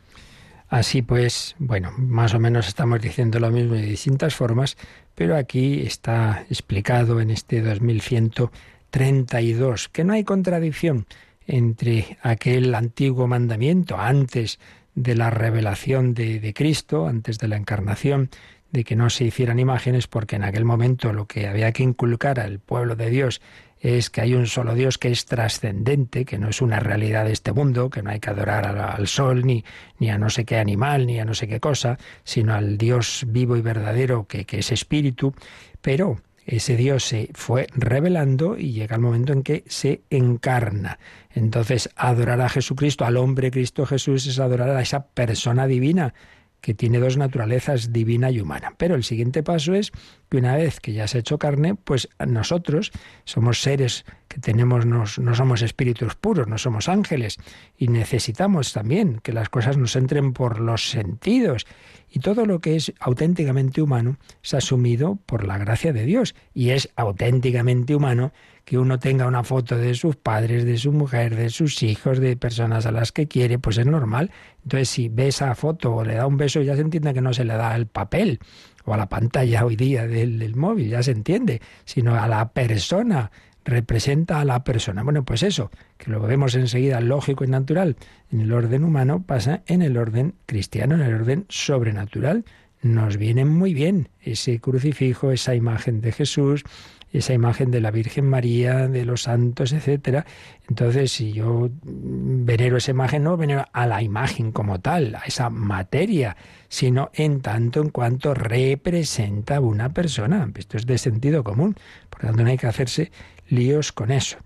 Así 0.70 1.02
pues, 1.02 1.56
bueno, 1.58 1.92
más 1.98 2.34
o 2.34 2.40
menos 2.40 2.68
estamos 2.68 3.02
diciendo 3.02 3.40
lo 3.40 3.50
mismo 3.50 3.74
de 3.74 3.84
distintas 3.84 4.36
formas, 4.36 4.78
pero 5.16 5.36
aquí 5.36 5.82
está 5.82 6.46
explicado 6.50 7.20
en 7.20 7.32
este 7.32 7.62
2132 7.62 9.90
que 9.90 10.04
no 10.04 10.14
hay 10.14 10.24
contradicción 10.24 11.08
entre 11.48 12.18
aquel 12.22 12.76
antiguo 12.76 13.28
mandamiento 13.28 13.98
antes 13.98 14.60
de 14.96 15.16
la 15.16 15.30
revelación 15.30 16.14
de, 16.14 16.54
Cristo, 16.56 17.08
antes 17.08 17.38
de 17.38 17.48
la 17.48 17.56
encarnación, 17.56 18.30
de 18.72 18.84
que 18.84 18.96
no 18.96 19.10
se 19.10 19.24
hicieran 19.24 19.60
imágenes, 19.60 20.08
porque 20.08 20.36
en 20.36 20.44
aquel 20.44 20.66
momento 20.66 21.14
lo 21.14 21.26
que 21.26 21.48
había 21.48 21.72
que 21.72 21.84
inculcar 21.84 22.40
al 22.40 22.60
pueblo 22.60 22.96
de 22.96 23.10
Dios 23.10 23.42
es 23.80 24.10
que 24.10 24.22
hay 24.22 24.34
un 24.34 24.48
solo 24.48 24.74
Dios 24.74 24.98
que 24.98 25.10
es 25.10 25.26
trascendente, 25.26 26.26
que 26.26 26.40
no 26.40 26.50
es 26.50 26.62
una 26.62 26.80
realidad 26.80 27.26
de 27.26 27.32
este 27.32 27.54
mundo, 27.54 27.90
que 27.90 28.02
no 28.02 28.10
hay 28.10 28.20
que 28.20 28.32
adorar 28.32 28.66
al, 28.66 29.08
sol, 29.08 29.46
ni, 29.46 29.64
ni, 30.00 30.10
a 30.10 30.18
no 30.18 30.30
sé 30.30 30.46
qué 30.46 30.58
animal, 30.58 31.06
ni 31.06 31.20
a 31.20 31.26
no 31.26 31.36
sé 31.36 31.48
qué 31.48 31.60
cosa, 31.60 31.98
sino 32.24 32.56
al 32.56 32.78
Dios 32.78 33.26
vivo 33.28 33.56
y 33.56 33.62
verdadero 33.62 34.26
que, 34.28 34.46
que 34.46 34.60
es 34.60 34.72
espíritu, 34.72 35.34
pero 35.82 36.20
ese 36.48 36.78
Dios 36.78 37.04
se 37.04 37.30
fue 37.34 37.68
revelando 37.76 38.58
y 38.58 38.72
llega 38.72 38.96
el 38.96 39.02
momento 39.02 39.34
en 39.34 39.44
que 39.44 39.66
se 39.68 40.04
encarna. 40.10 40.98
Entonces, 41.30 41.90
adorar 41.98 42.40
a 42.40 42.48
Jesucristo, 42.48 43.04
al 43.04 43.18
hombre 43.18 43.52
Cristo 43.52 43.86
Jesús, 43.86 44.26
es 44.28 44.40
adorar 44.40 44.70
a 44.70 44.82
esa 44.82 45.08
persona 45.08 45.68
divina 45.68 46.14
que 46.62 46.74
tiene 46.74 47.00
dos 47.00 47.18
naturalezas, 47.18 47.94
divina 47.94 48.32
y 48.32 48.42
humana. 48.42 48.74
Pero 48.78 48.96
el 48.96 49.04
siguiente 49.04 49.44
paso 49.44 49.74
es 49.74 49.92
que 50.30 50.38
una 50.38 50.56
vez 50.56 50.80
que 50.80 50.94
ya 50.94 51.08
se 51.08 51.18
ha 51.18 51.20
hecho 51.22 51.38
carne, 51.38 51.76
pues 51.76 52.10
nosotros 52.26 52.92
somos 53.24 53.62
seres 53.62 54.06
que 54.28 54.40
tenemos, 54.40 54.86
no 54.86 55.36
somos 55.36 55.62
espíritus 55.62 56.16
puros, 56.16 56.48
no 56.48 56.58
somos 56.58 56.90
ángeles, 56.90 57.38
y 57.78 57.88
necesitamos 57.88 58.74
también 58.74 59.20
que 59.24 59.32
las 59.32 59.50
cosas 59.50 59.78
nos 59.78 59.96
entren 59.96 60.34
por 60.34 60.60
los 60.60 60.90
sentidos. 60.90 61.66
Y 62.10 62.20
todo 62.20 62.46
lo 62.46 62.60
que 62.60 62.76
es 62.76 62.94
auténticamente 63.00 63.82
humano 63.82 64.18
es 64.44 64.54
asumido 64.54 65.18
por 65.26 65.46
la 65.46 65.58
gracia 65.58 65.94
de 65.94 66.06
Dios, 66.06 66.36
y 66.54 66.72
es 66.72 66.90
auténticamente 66.96 67.96
humano 67.96 68.34
que 68.68 68.78
uno 68.78 69.00
tenga 69.00 69.26
una 69.28 69.46
foto 69.46 69.78
de 69.78 69.96
sus 69.96 70.18
padres, 70.18 70.66
de 70.66 70.78
su 70.78 70.92
mujer, 70.92 71.38
de 71.38 71.50
sus 71.50 71.84
hijos, 71.84 72.20
de 72.20 72.36
personas 72.36 72.86
a 72.86 72.92
las 72.92 73.14
que 73.14 73.26
quiere, 73.26 73.60
pues 73.60 73.78
es 73.78 73.86
normal. 73.86 74.30
Entonces, 74.62 74.90
si 74.90 75.08
ve 75.08 75.30
esa 75.30 75.56
foto 75.56 75.96
o 75.96 76.04
le 76.04 76.16
da 76.16 76.28
un 76.28 76.36
beso, 76.36 76.62
ya 76.62 76.76
se 76.76 76.82
entiende 76.82 77.14
que 77.14 77.22
no 77.22 77.32
se 77.34 77.46
le 77.46 77.54
da 77.54 77.74
el 77.78 77.88
papel 77.88 78.40
o 78.84 78.94
a 78.94 78.98
la 78.98 79.08
pantalla 79.08 79.64
hoy 79.64 79.78
día 79.78 80.06
del, 80.06 80.38
del 80.38 80.58
móvil, 80.58 80.90
ya 80.90 81.02
se 81.02 81.12
entiende, 81.12 81.62
sino 81.86 82.22
a 82.22 82.28
la 82.28 82.50
persona 82.50 83.32
representa 83.64 84.42
a 84.42 84.44
la 84.44 84.66
persona. 84.66 85.02
Bueno, 85.02 85.24
pues 85.24 85.44
eso, 85.44 85.72
que 85.98 86.12
lo 86.12 86.20
vemos 86.20 86.54
enseguida 86.56 87.00
lógico 87.00 87.46
y 87.46 87.48
natural 87.48 87.96
en 88.34 88.42
el 88.42 88.52
orden 88.52 88.84
humano, 88.84 89.24
pasa 89.26 89.62
en 89.68 89.82
el 89.82 89.96
orden 89.96 90.36
cristiano, 90.46 90.96
en 90.96 91.04
el 91.04 91.14
orden 91.14 91.46
sobrenatural. 91.48 92.44
Nos 92.82 93.16
viene 93.16 93.46
muy 93.46 93.74
bien 93.74 94.10
ese 94.20 94.60
crucifijo, 94.60 95.32
esa 95.32 95.56
imagen 95.56 96.02
de 96.02 96.12
Jesús, 96.12 96.66
esa 97.12 97.34
imagen 97.34 97.72
de 97.72 97.82
la 97.82 97.92
Virgen 97.92 98.30
María, 98.30 98.88
de 98.88 99.06
los 99.06 99.24
santos, 99.24 99.72
etcétera. 99.72 100.26
Entonces, 100.68 101.12
si 101.12 101.32
yo 101.32 101.70
venero 101.84 102.78
esa 102.78 102.92
imagen, 102.92 103.24
no 103.24 103.38
venero 103.38 103.66
a 103.72 103.88
la 103.88 104.02
imagen 104.04 104.52
como 104.52 104.80
tal, 104.80 105.16
a 105.16 105.22
esa 105.26 105.50
materia, 105.50 106.36
sino 106.68 107.10
en 107.14 107.42
tanto 107.42 107.82
en 107.82 107.90
cuanto 107.90 108.34
representa 108.34 109.60
una 109.60 109.94
persona. 109.94 110.50
Esto 110.56 110.78
es 110.78 110.86
de 110.86 110.98
sentido 110.98 111.44
común. 111.44 111.76
Por 112.10 112.24
lo 112.24 112.30
tanto, 112.30 112.44
no 112.44 112.50
hay 112.50 112.58
que 112.58 112.68
hacerse 112.68 113.12
líos 113.50 113.92
con 113.92 114.12
eso. 114.12 114.38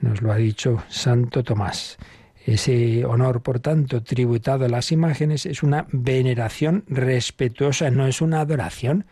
Nos 0.00 0.22
lo 0.22 0.32
ha 0.32 0.36
dicho 0.36 0.82
Santo 0.88 1.42
Tomás. 1.42 1.98
Ese 2.46 3.06
honor, 3.06 3.42
por 3.42 3.60
tanto, 3.60 4.02
tributado 4.02 4.66
a 4.66 4.68
las 4.68 4.92
imágenes 4.92 5.46
es 5.46 5.62
una 5.62 5.86
veneración 5.90 6.84
respetuosa, 6.88 7.90
no 7.90 8.06
es 8.06 8.20
una 8.20 8.40
adoración. 8.40 9.06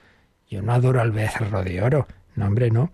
Yo 0.51 0.61
no 0.61 0.73
adoro 0.75 1.01
al 1.01 1.13
becerro 1.13 1.65
de 1.65 1.81
oro, 1.81 2.07
no, 2.35 2.47
hombre, 2.47 2.71
no. 2.71 2.91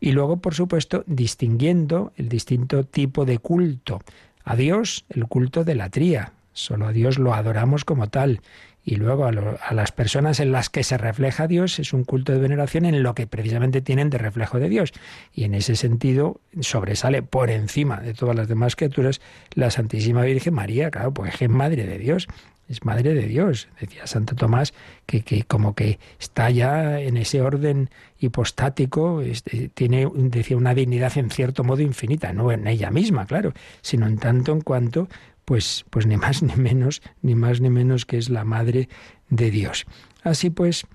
Y 0.00 0.12
luego, 0.12 0.38
por 0.38 0.54
supuesto, 0.54 1.04
distinguiendo 1.06 2.12
el 2.16 2.28
distinto 2.28 2.84
tipo 2.84 3.24
de 3.24 3.38
culto. 3.38 4.00
A 4.44 4.56
Dios, 4.56 5.04
el 5.08 5.26
culto 5.26 5.64
de 5.64 5.74
la 5.74 5.88
tría. 5.88 6.32
Solo 6.52 6.86
a 6.86 6.92
Dios 6.92 7.18
lo 7.18 7.34
adoramos 7.34 7.84
como 7.84 8.08
tal. 8.08 8.40
Y 8.84 8.96
luego 8.96 9.24
a, 9.24 9.30
a, 9.30 9.74
las 9.74 9.90
personas 9.90 10.38
en 10.38 10.52
las 10.52 10.70
que 10.70 10.84
se 10.84 10.96
refleja 10.96 11.48
Dios 11.48 11.80
es 11.80 11.92
un 11.92 12.04
culto 12.04 12.32
de 12.32 12.38
veneración 12.38 12.84
en 12.84 13.02
lo 13.02 13.16
que 13.16 13.26
precisamente 13.26 13.80
tienen 13.80 14.10
de 14.10 14.18
reflejo 14.18 14.60
de 14.60 14.68
Dios. 14.68 14.92
Y 15.32 15.44
en 15.44 15.54
ese 15.54 15.74
sentido 15.74 16.40
sobresale 16.60 17.22
por 17.22 17.50
encima 17.50 18.00
de 18.00 18.14
todas 18.14 18.36
las 18.36 18.46
demás 18.46 18.76
criaturas 18.76 19.20
la 19.54 19.72
Santísima 19.72 20.22
Virgen 20.22 20.54
María, 20.54 20.90
claro, 20.92 21.12
porque 21.12 21.32
es 21.44 21.50
madre 21.50 21.84
de 21.84 21.98
Dios 21.98 22.28
es 22.68 22.84
madre 22.84 23.14
de 23.14 23.26
Dios. 23.26 23.68
Decía 23.80 24.06
Santo 24.06 24.34
Tomás 24.34 24.74
que, 25.06 25.22
que 25.22 25.44
como 25.44 25.74
que 25.74 25.98
está 26.18 26.50
ya 26.50 27.00
en 27.00 27.16
ese 27.16 27.40
orden 27.40 27.90
hipostático, 28.18 29.20
este, 29.20 29.68
tiene, 29.68 30.08
decía, 30.14 30.56
una 30.56 30.74
dignidad 30.74 31.16
en 31.16 31.30
cierto 31.30 31.64
modo 31.64 31.82
infinita, 31.82 32.32
no 32.32 32.50
en 32.50 32.66
ella 32.66 32.90
misma, 32.90 33.26
claro, 33.26 33.52
sino 33.82 34.06
en 34.06 34.18
tanto 34.18 34.52
en 34.52 34.60
cuanto, 34.60 35.08
pues, 35.44 35.84
pues 35.90 36.06
ni 36.06 36.16
más 36.16 36.42
ni 36.42 36.56
menos, 36.56 37.02
ni 37.22 37.34
más 37.34 37.60
ni 37.60 37.70
menos 37.70 38.04
que 38.04 38.18
es 38.18 38.30
la 38.30 38.44
madre 38.44 38.88
de 39.28 39.50
Dios. 39.50 39.86
Así 40.22 40.50
pues, 40.50 40.86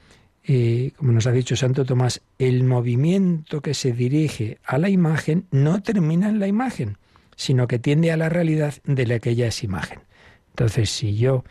eh, 0.44 0.92
como 0.98 1.12
nos 1.12 1.28
ha 1.28 1.32
dicho 1.32 1.56
Santo 1.56 1.86
Tomás, 1.86 2.22
el 2.40 2.64
movimiento 2.64 3.62
que 3.62 3.74
se 3.74 3.94
dirige 3.94 4.58
a 4.66 4.78
la 4.78 4.90
imagen 4.90 5.46
no 5.52 5.82
termina 5.82 6.30
en 6.30 6.40
la 6.40 6.48
imagen, 6.48 6.98
sino 7.36 7.68
que 7.68 7.80
tiende 7.80 8.12
a 8.12 8.18
la 8.18 8.30
realidad 8.30 8.76
de 8.84 9.08
la 9.08 9.20
que 9.20 9.32
ella 9.32 9.48
es 9.48 9.64
imagen. 9.64 10.00
Entonces, 10.50 10.90
si 10.90 11.16
yo 11.16 11.44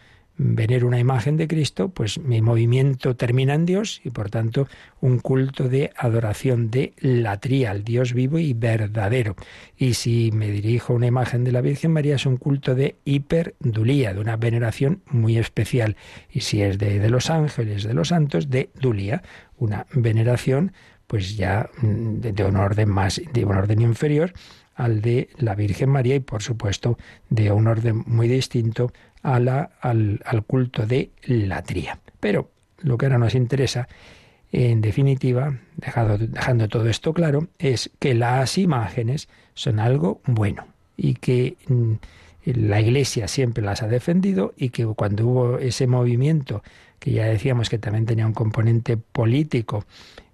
venero 0.43 0.87
una 0.87 0.99
imagen 0.99 1.37
de 1.37 1.47
Cristo, 1.47 1.91
pues 1.91 2.19
mi 2.19 2.41
movimiento 2.41 3.15
termina 3.15 3.53
en 3.53 3.67
Dios 3.67 4.01
y 4.05 4.11
por 4.11 4.31
tanto 4.31 4.69
un 5.03 5.19
culto 5.19 5.69
de 5.69 5.93
adoración 5.95 6.71
de 6.71 6.95
latría, 6.99 7.71
al 7.73 7.85
Dios 7.85 8.15
vivo 8.15 8.39
y 8.39 8.55
verdadero. 8.55 9.37
Y 9.77 9.95
si 9.95 10.31
me 10.33 10.51
dirijo 10.51 10.95
a 10.95 10.97
una 10.97 11.07
imagen 11.07 11.45
de 11.45 11.53
la 11.53 11.61
Virgen 11.61 11.93
María 11.93 12.15
es 12.15 12.25
un 12.25 12.39
culto 12.39 12.75
de 12.75 12.97
hiperdulía, 13.05 14.15
de 14.15 14.21
una 14.21 14.37
veneración 14.37 15.03
muy 15.11 15.37
especial. 15.37 15.97
Y 16.31 16.41
si 16.41 16.63
es 16.63 16.79
de, 16.79 17.07
los 17.11 17.29
ángeles, 17.29 17.85
de 17.85 17.93
los 17.93 18.09
santos, 18.09 18.49
de 18.49 18.71
dulía, 18.81 19.23
una 19.59 19.87
veneración 19.93 20.73
pues 21.07 21.37
ya 21.37 21.69
mm, 21.83 22.21
de, 22.21 22.33
de 22.33 22.45
un 22.45 22.57
orden 22.57 22.89
más, 22.89 23.21
de 23.31 23.45
un 23.45 23.57
orden 23.57 23.83
inferior 23.83 24.33
al 24.75 25.03
de 25.03 25.29
la 25.37 25.55
Virgen 25.55 25.91
María 25.91 26.15
y 26.15 26.21
por 26.21 26.43
supuesto 26.43 26.97
de 27.29 27.53
un 27.53 27.67
orden 27.67 28.03
muy 28.07 28.29
distinto 28.29 28.93
a 29.23 29.39
la, 29.41 29.71
al, 29.81 30.45
culto 30.47 30.87
de 30.87 31.11
la 31.25 31.63
tría. 31.63 31.99
Pero 32.21 32.51
lo 32.79 32.97
que 32.99 33.07
ahora 33.07 33.19
nos 33.19 33.35
interesa, 33.35 33.89
en 34.53 34.81
definitiva, 34.81 35.59
dejado, 35.77 36.19
dejando 36.19 36.69
todo 36.69 36.89
esto 36.89 37.13
claro, 37.13 37.49
es 37.59 37.91
que 37.99 38.15
las 38.15 38.59
imágenes 38.59 39.29
son 39.55 39.79
algo 39.79 40.21
bueno 40.25 40.67
y 40.97 41.15
que 41.15 41.57
mm, 41.69 41.95
la 42.45 42.81
Iglesia 42.81 43.29
siempre 43.29 43.63
las 43.63 43.83
ha 43.83 43.89
defendido 43.89 44.55
y 44.57 44.71
que 44.71 44.87
cuando 44.87 45.27
hubo 45.27 45.59
ese 45.59 45.87
movimiento, 45.87 46.63
que 46.99 47.13
ya 47.13 47.27
decíamos 47.27 47.69
que 47.69 47.79
también 47.79 48.07
tenía 48.07 48.27
un 48.27 48.33
componente 48.33 48.97
político, 48.97 49.85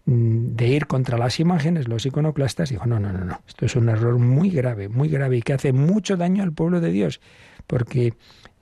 mm, 0.07 0.55
de 0.57 0.68
ir 0.68 0.87
contra 0.87 1.18
las 1.18 1.40
imágenes, 1.40 1.88
los 1.88 2.07
iconoclastas, 2.07 2.70
dijo, 2.70 2.87
no, 2.87 3.01
no, 3.01 3.12
no, 3.12 3.25
no, 3.25 3.40
esto 3.46 3.66
es 3.66 3.77
un 3.77 3.88
error 3.88 4.18
muy 4.18 4.51
grave, 4.51 4.88
muy 4.88 5.09
grave 5.09 5.38
y 5.38 5.42
que 5.42 5.53
hace 5.53 5.72
mucho 5.72 6.16
daño 6.16 6.42
al 6.42 6.53
pueblo 6.53 6.81
de 6.81 6.90
Dios, 6.90 7.20
porque 7.66 8.14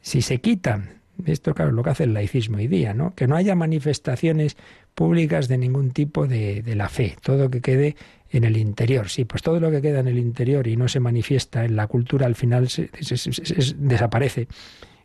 si 0.05 0.21
se 0.21 0.39
quitan, 0.39 1.01
esto 1.25 1.55
claro, 1.55 1.73
lo 1.73 1.83
que 1.83 1.89
hace 1.89 2.05
el 2.05 2.13
laicismo 2.13 2.59
hoy 2.59 2.67
día, 2.67 2.93
¿no? 2.93 3.15
Que 3.15 3.27
no 3.27 3.37
haya 3.37 3.55
manifestaciones 3.55 4.55
públicas 4.95 5.49
de 5.49 5.57
ningún 5.57 5.93
tipo 5.93 6.27
de, 6.27 6.61
de 6.61 6.75
la 6.75 6.91
fe, 6.91 7.17
todo 7.23 7.49
que 7.49 7.63
quede 7.63 7.97
en 8.31 8.45
el 8.45 8.59
interior. 8.59 9.09
Sí, 9.09 9.25
pues 9.25 9.43
todo 9.43 9.61
lo 9.61 9.71
que 9.71 9.81
queda 9.81 10.01
en 10.01 10.09
el 10.09 10.19
interior 10.19 10.67
y 10.67 10.77
no 10.77 10.89
se 10.89 11.01
manifiesta 11.01 11.65
en 11.65 11.75
la 11.77 11.87
cultura 11.87 12.27
al 12.27 12.35
final 12.35 12.69
se, 12.69 12.91
desaparece. 13.79 14.47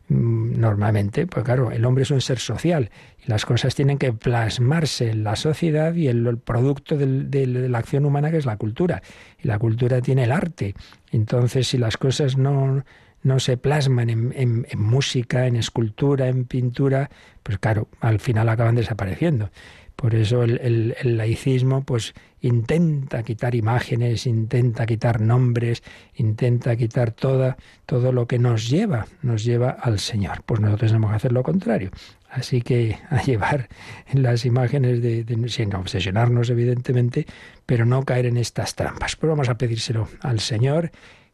mm, 0.09 0.59
normalmente, 0.59 1.27
pues 1.27 1.45
claro, 1.45 1.71
el 1.71 1.85
hombre 1.85 2.03
es 2.03 2.11
un 2.11 2.19
ser 2.19 2.39
social 2.39 2.91
y 3.25 3.29
las 3.29 3.45
cosas 3.45 3.75
tienen 3.75 3.97
que 3.99 4.11
plasmarse 4.11 5.11
en 5.11 5.23
la 5.23 5.37
sociedad 5.37 5.93
y 5.93 6.09
el, 6.09 6.27
el 6.27 6.39
producto 6.39 6.97
de 6.97 7.47
la 7.47 7.77
acción 7.77 8.05
humana 8.05 8.31
que 8.31 8.37
es 8.37 8.45
la 8.45 8.57
cultura. 8.57 9.01
Y 9.41 9.47
la 9.47 9.59
cultura 9.59 10.01
tiene 10.01 10.25
el 10.25 10.33
arte. 10.33 10.75
Entonces, 11.09 11.69
si 11.69 11.77
las 11.77 11.95
cosas 11.95 12.35
no, 12.35 12.83
no 13.21 13.39
se 13.39 13.57
plasman 13.57 14.09
en, 14.09 14.65
música, 14.77 15.47
en 15.47 15.55
escultura, 15.55 16.27
en 16.27 16.45
pintura, 16.45 17.09
pues 17.43 17.57
claro, 17.57 17.87
al 17.99 18.19
final 18.19 18.49
acaban 18.49 18.75
desapareciendo. 18.75 19.51
Por 19.95 20.15
eso 20.15 20.43
el, 20.43 20.95
laicismo 21.03 21.83
pues 21.83 22.13
intenta 22.39 23.21
quitar 23.23 23.53
imágenes, 23.53 24.25
intenta 24.27 24.85
quitar 24.85 25.19
nombres, 25.19 25.83
intenta 26.15 26.77
quitar 26.77 27.11
toda, 27.11 27.57
todo 27.85 28.13
lo 28.13 28.25
que 28.25 28.39
nos 28.39 28.69
lleva, 28.69 29.07
nos 29.21 29.43
lleva 29.43 29.71
al 29.71 29.99
Señor. 29.99 30.43
Pues 30.45 30.61
nosotros 30.61 30.91
tenemos 30.91 31.09
que 31.09 31.15
hacer 31.17 31.33
lo 31.33 31.43
contrario. 31.43 31.91
Así 32.29 32.61
que 32.61 32.97
a 33.09 33.21
llevar 33.23 33.67
en 34.07 34.23
las 34.23 34.45
imágenes 34.45 35.01
de, 35.01 35.25
sin 35.49 35.75
obsesionarnos 35.75 36.49
evidentemente, 36.49 37.25
pero 37.65 37.85
no 37.85 38.05
caer 38.05 38.27
en 38.27 38.37
estas 38.37 38.75
trampas. 38.75 39.17
Pues 39.17 39.29
vamos 39.29 39.49
a 39.49 39.57
pedírselo 39.57 40.07
al 40.21 40.39
Señor 40.39 40.91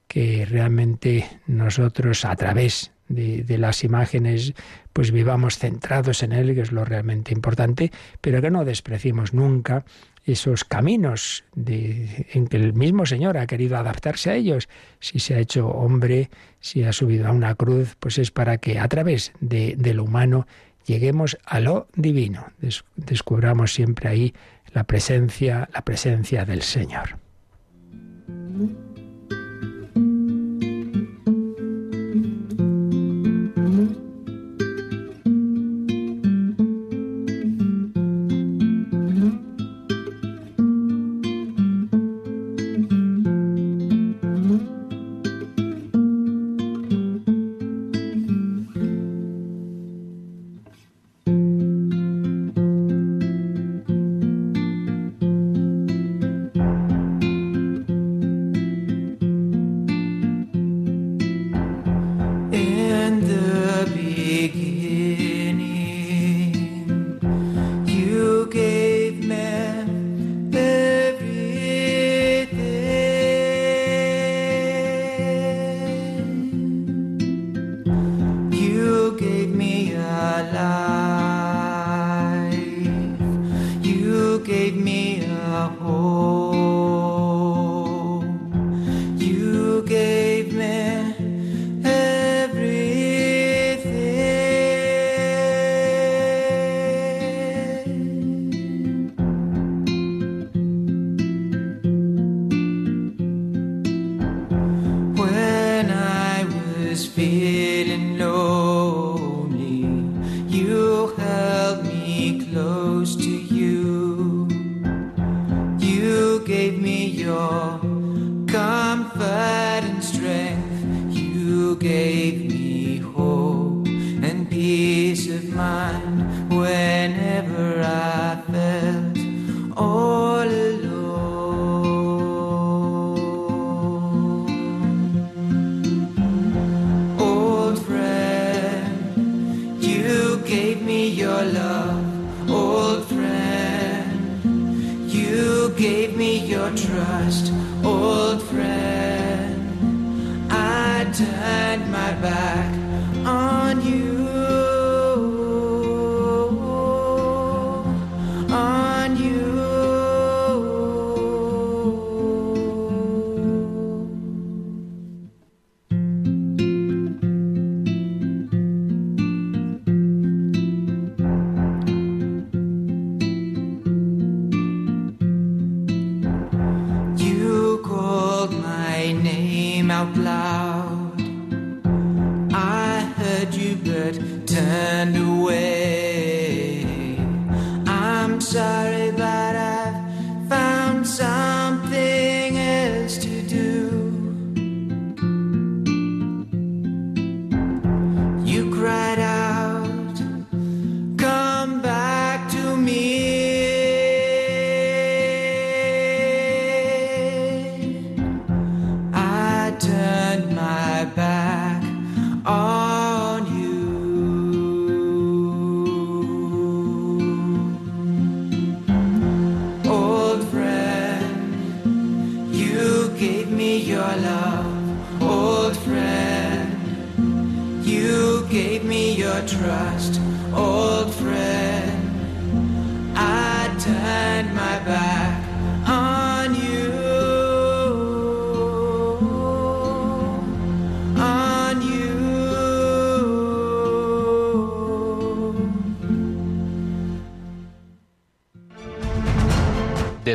que 0.08 0.46
realmente 0.46 1.26
nosotros 1.48 2.26
a 2.26 2.36
través 2.36 2.92
de, 3.08 3.58
las 3.58 3.84
imágenes 3.84 4.54
pues 4.94 5.12
vivamos 5.12 5.58
centrados 5.58 6.24
en 6.24 6.32
Él, 6.32 6.56
que 6.56 6.62
es 6.62 6.72
lo 6.72 6.86
realmente 6.86 7.34
importante, 7.34 7.92
pero 8.22 8.42
que 8.42 8.52
no 8.52 8.66
despreciemos 8.66 9.34
nunca 9.34 9.86
esos 10.26 10.64
caminos 10.64 11.44
en 11.56 12.48
que 12.48 12.58
el 12.58 12.74
mismo 12.74 13.06
Señor 13.06 13.38
ha 13.38 13.46
querido 13.46 13.78
adaptarse 13.78 14.32
a 14.32 14.36
ellos. 14.36 14.68
Si 15.00 15.20
se 15.20 15.36
ha 15.36 15.40
hecho 15.40 15.68
hombre, 15.68 16.32
si 16.60 16.84
ha 16.84 16.94
subido 16.94 17.28
a 17.28 17.32
una 17.32 17.54
cruz, 17.54 17.96
pues 18.00 18.18
es 18.18 18.32
para 18.32 18.58
que 18.58 18.80
a 18.80 18.88
través 18.88 19.34
de 19.40 19.94
lo 19.94 20.04
humano 20.04 20.48
lleguemos 20.86 21.38
a 21.46 21.60
lo 21.60 21.88
divino. 21.96 22.48
descubramos 22.96 23.74
siempre 23.74 24.10
ahí 24.10 24.34
la 24.74 24.84
presencia, 24.84 25.70
la 25.74 25.82
presencia 25.84 26.46
del 26.46 26.62
Señor. 26.62 27.18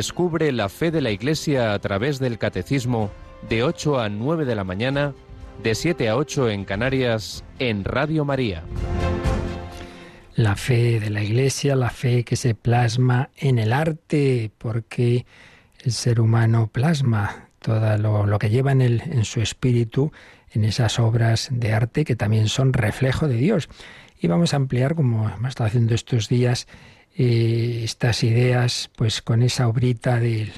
Descubre 0.01 0.51
la 0.51 0.67
fe 0.67 0.89
de 0.89 0.99
la 0.99 1.11
Iglesia 1.11 1.73
a 1.73 1.79
través 1.79 2.17
del 2.17 2.39
Catecismo 2.39 3.11
de 3.47 3.61
8 3.61 3.99
a 3.99 4.09
9 4.09 4.45
de 4.45 4.55
la 4.55 4.63
mañana 4.63 5.13
de 5.61 5.75
7 5.75 6.09
a 6.09 6.17
8 6.17 6.49
en 6.49 6.65
Canarias, 6.65 7.43
en 7.59 7.83
Radio 7.83 8.25
María. 8.25 8.63
La 10.33 10.55
fe 10.55 10.99
de 10.99 11.11
la 11.11 11.21
Iglesia, 11.21 11.75
la 11.75 11.91
fe 11.91 12.23
que 12.23 12.35
se 12.35 12.55
plasma 12.55 13.29
en 13.37 13.59
el 13.59 13.71
arte, 13.71 14.49
porque 14.57 15.27
el 15.83 15.91
ser 15.91 16.19
humano 16.19 16.71
plasma 16.73 17.49
todo 17.59 17.95
lo, 17.99 18.39
que 18.39 18.49
lleva 18.49 18.71
en, 18.71 18.81
en 18.81 19.23
su 19.23 19.39
espíritu, 19.39 20.11
en 20.51 20.65
esas 20.65 20.97
obras 20.97 21.49
de 21.51 21.73
arte 21.73 22.05
que 22.05 22.15
también 22.15 22.47
son 22.47 22.73
reflejo 22.73 23.27
de 23.27 23.35
Dios. 23.35 23.69
Y 24.19 24.25
vamos 24.25 24.55
a 24.55 24.57
ampliar, 24.57 24.95
como 24.95 25.29
hemos 25.29 25.49
estado 25.49 25.67
haciendo 25.67 25.93
estos 25.93 26.27
días, 26.27 26.67
eh, 27.17 27.81
estas 27.83 28.23
ideas, 28.23 28.89
pues 28.95 29.21
con 29.21 29.41
esa 29.41 29.67
obrita 29.67 30.19
del, 30.19 30.51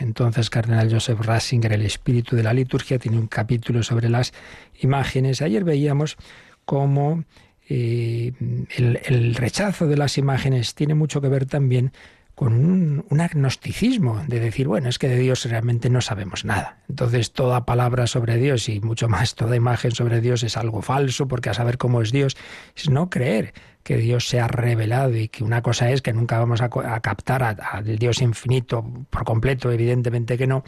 entonces 0.00 0.48
cardenal 0.48 0.90
Joseph 0.90 1.20
Ratzinger, 1.20 1.72
El 1.72 1.82
espíritu 1.82 2.36
de 2.36 2.42
la 2.42 2.54
liturgia, 2.54 2.98
tiene 2.98 3.18
un 3.18 3.26
capítulo 3.26 3.82
sobre 3.82 4.08
las 4.08 4.32
imágenes. 4.80 5.42
Ayer 5.42 5.62
veíamos 5.62 6.16
cómo 6.64 7.24
eh, 7.68 8.32
el, 8.76 9.34
rechazo 9.34 9.86
de 9.86 9.96
las 9.96 10.16
imágenes 10.16 10.74
tiene 10.74 10.94
mucho 10.94 11.20
que 11.20 11.28
ver 11.28 11.44
también 11.44 11.92
con 12.34 13.04
un, 13.10 13.20
agnosticismo 13.20 14.24
de 14.26 14.40
decir, 14.40 14.66
bueno, 14.66 14.88
es 14.88 14.98
que 14.98 15.08
de 15.08 15.18
Dios 15.18 15.44
realmente 15.44 15.90
no 15.90 16.00
sabemos 16.00 16.46
nada. 16.46 16.78
Entonces 16.88 17.32
toda 17.32 17.66
palabra 17.66 18.06
sobre 18.06 18.38
Dios 18.38 18.70
y 18.70 18.80
mucho 18.80 19.10
más 19.10 19.34
toda 19.34 19.54
imagen 19.54 19.90
sobre 19.90 20.22
Dios 20.22 20.42
es 20.42 20.56
algo 20.56 20.80
falso, 20.80 21.28
porque 21.28 21.50
a 21.50 21.54
saber 21.54 21.76
cómo 21.76 22.00
es 22.00 22.12
Dios 22.12 22.38
es 22.74 22.88
no 22.88 23.10
creer 23.10 23.52
que 23.82 23.96
Dios 23.96 24.28
se 24.28 24.40
ha 24.40 24.48
revelado 24.48 25.16
y 25.16 25.28
que 25.28 25.44
una 25.44 25.62
cosa 25.62 25.90
es 25.90 26.02
que 26.02 26.12
nunca 26.12 26.38
vamos 26.38 26.60
a, 26.60 26.68
captar 27.00 27.42
al 27.42 27.98
Dios 27.98 28.20
infinito 28.20 28.84
por 29.10 29.24
completo, 29.24 29.72
evidentemente 29.72 30.36
que 30.36 30.46
no, 30.46 30.64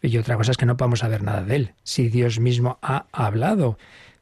y 0.00 0.18
otra 0.18 0.36
cosa 0.36 0.50
es 0.50 0.56
que 0.56 0.66
no 0.66 0.76
podemos 0.76 1.00
saber 1.00 1.22
nada 1.22 1.42
de 1.42 1.56
Él, 1.56 1.74
si 1.82 2.08
Dios 2.08 2.40
mismo 2.40 2.78
ha 2.82 3.06
hablado. 3.12 3.78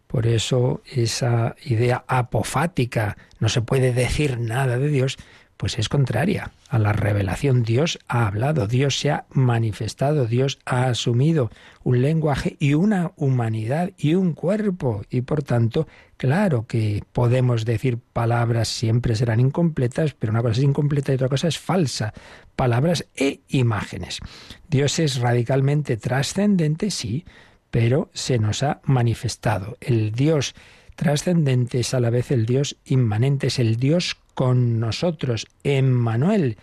Por 0.06 0.26
eso 0.26 0.82
esa 0.92 1.54
idea 1.64 2.04
apofática, 2.08 3.16
no 3.38 3.48
se 3.48 3.62
puede 3.62 3.92
decir 3.92 4.40
nada 4.40 4.78
de 4.78 4.88
Dios, 4.88 5.16
pues 5.60 5.78
es 5.78 5.90
contraria 5.90 6.52
a 6.70 6.78
la 6.78 6.94
revelación. 6.94 7.64
Dios 7.64 7.98
ha 8.08 8.26
hablado, 8.26 8.66
Dios 8.66 8.98
se 8.98 9.10
ha 9.10 9.26
manifestado, 9.28 10.24
Dios 10.24 10.58
ha 10.64 10.86
asumido 10.86 11.50
un 11.84 12.00
lenguaje 12.00 12.56
y 12.58 12.72
una 12.72 13.12
humanidad 13.16 13.90
y 13.98 14.14
un 14.14 14.32
cuerpo. 14.32 15.02
Y 15.10 15.20
por 15.20 15.42
tanto, 15.42 15.86
claro 16.16 16.64
que 16.66 17.04
podemos 17.12 17.66
decir 17.66 17.98
palabras 17.98 18.68
siempre 18.68 19.14
serán 19.14 19.38
incompletas, 19.38 20.14
pero 20.14 20.30
una 20.30 20.40
cosa 20.40 20.60
es 20.60 20.64
incompleta 20.64 21.12
y 21.12 21.16
otra 21.16 21.28
cosa 21.28 21.48
es 21.48 21.58
falsa. 21.58 22.14
Palabras 22.56 23.04
e 23.14 23.40
imágenes. 23.48 24.20
Dios 24.66 24.98
es 24.98 25.18
radicalmente 25.18 25.98
trascendente, 25.98 26.90
sí, 26.90 27.26
pero 27.70 28.08
se 28.14 28.38
nos 28.38 28.62
ha 28.62 28.80
manifestado. 28.84 29.76
El 29.82 30.12
Dios 30.12 30.54
trascendente 30.96 31.80
es 31.80 31.92
a 31.92 32.00
la 32.00 32.08
vez 32.08 32.30
el 32.30 32.46
Dios 32.46 32.78
inmanente, 32.86 33.48
es 33.48 33.58
el 33.58 33.76
Dios 33.76 34.16
con 34.40 34.80
nosotros. 34.80 35.46
Emmanuel 35.64 36.56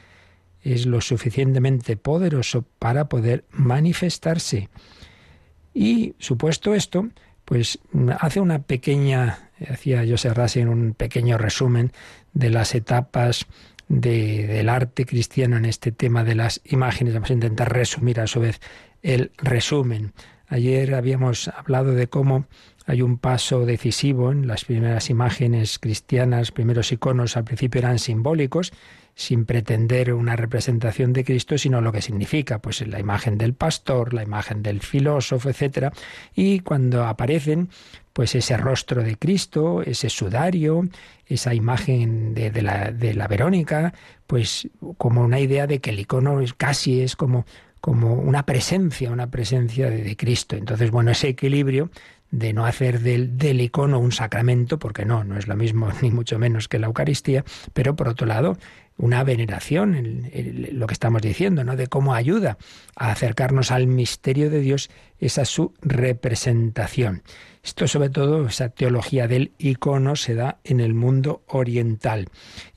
es 0.63 0.88
lo 0.88 0.99
suficientemente 0.99 1.95
poderoso 1.95 2.65
para 2.80 3.07
poder 3.07 3.45
manifestarse. 3.51 4.69
Y 5.75 6.15
supuesto 6.17 6.73
esto, 6.73 7.07
pues 7.45 7.78
hace 8.19 8.39
una 8.39 8.63
pequeña, 8.63 9.51
hacía 9.69 10.03
José 10.09 10.34
en 10.59 10.69
un 10.69 10.95
pequeño 10.95 11.38
resumen 11.38 11.91
de 12.34 12.49
las 12.49 12.73
etapas 12.73 13.45
del 13.88 14.69
arte 14.69 15.05
cristiano 15.05 15.55
en 15.55 15.65
este 15.65 15.91
tema 15.91 16.23
de 16.23 16.34
las 16.34 16.61
imágenes. 16.65 17.13
Vamos 17.13 17.30
a 17.30 17.34
intentar 17.34 17.71
resumir 17.71 18.19
a 18.19 18.25
su 18.25 18.39
vez 18.39 18.59
el 19.03 19.30
resumen. 19.38 20.13
Ayer 20.47 20.95
habíamos 20.95 21.47
hablado 21.49 21.91
de 21.91 22.07
cómo 22.07 22.47
hay 22.88 23.01
un 23.01 23.17
paso 23.17 23.65
decisivo 23.65 24.31
en 24.31 24.47
las 24.47 24.63
primeras 24.63 25.09
imágenes 25.09 25.77
cristianas, 25.77 26.51
primeros 26.51 26.91
iconos 26.93 27.35
al 27.35 27.43
principio 27.43 27.79
eran 27.79 27.99
simbólicos, 27.99 28.71
sin 29.13 29.45
pretender 29.45 30.13
una 30.13 30.38
representación 30.38 31.11
de 31.11 31.25
Cristo, 31.25 31.57
sino 31.57 31.81
lo 31.81 31.91
que 31.91 32.01
significa, 32.01 32.59
pues 32.59 32.88
la 32.88 32.99
imagen 32.99 33.38
del 33.38 33.53
pastor, 33.53 34.13
la 34.13 34.23
imagen 34.23 34.63
del 34.63 34.79
filósofo, 34.79 35.49
etcétera, 35.49 35.91
y 36.33 36.61
cuando 36.61 37.05
aparecen, 37.05 37.69
pues 38.13 38.35
ese 38.35 38.55
rostro 38.55 39.03
de 39.03 39.17
Cristo, 39.17 39.81
ese 39.81 40.09
sudario, 40.09 40.88
esa 41.25 41.53
imagen 41.53 42.33
de, 42.33 42.61
la, 42.61 42.91
de 42.91 43.13
la 43.15 43.27
Verónica, 43.27 43.93
pues 44.27 44.69
como 44.97 45.21
una 45.21 45.41
idea 45.41 45.67
de 45.67 45.79
que 45.79 45.89
el 45.89 45.99
icono 45.99 46.39
casi 46.55 47.01
es 47.01 47.15
como 47.17 47.45
como 47.79 48.15
una 48.15 48.43
presencia, 48.43 49.11
una 49.11 49.29
presencia 49.29 49.89
de, 49.89 50.03
de, 50.03 50.17
Cristo. 50.17 50.55
Entonces, 50.55 50.89
bueno, 50.89 51.11
ese 51.11 51.29
equilibrio 51.29 51.91
de 52.32 52.53
no 52.53 52.65
hacer 52.65 52.99
del, 52.99 53.38
del, 53.38 53.61
icono 53.61 53.99
un 53.99 54.11
sacramento, 54.11 54.80
porque 54.80 55.05
no, 55.05 55.23
no 55.23 55.38
es 55.38 55.47
lo 55.47 55.55
mismo 55.55 55.89
ni 56.01 56.11
mucho 56.11 56.39
menos 56.39 56.67
que 56.67 56.80
la 56.80 56.88
Eucaristía, 56.88 57.43
pero 57.73 57.95
por 57.95 58.09
otro 58.09 58.28
lado, 58.28 58.57
una 58.97 59.23
veneración, 59.23 60.23
lo 60.71 60.88
que 60.88 60.93
estamos 60.93 61.21
diciendo, 61.21 61.63
¿no? 61.63 61.75
de 61.75 61.88
cómo 61.88 62.15
ayuda 62.15 62.57
a 62.95 63.11
acercarnos 63.11 63.71
al 63.71 63.88
misterio 63.88 64.49
de 64.49 64.59
Dios, 64.59 64.89
esa 65.19 65.45
su 65.45 65.73
representación. 65.82 67.21
Esto 67.63 67.87
sobre 67.87 68.09
todo, 68.09 68.47
esa 68.47 68.69
teología 68.69 69.27
del 69.27 69.51
icono 69.57 70.15
se 70.15 70.35
da 70.35 70.59
en 70.63 70.79
el 70.79 70.93
mundo 70.93 71.43
oriental. 71.47 72.27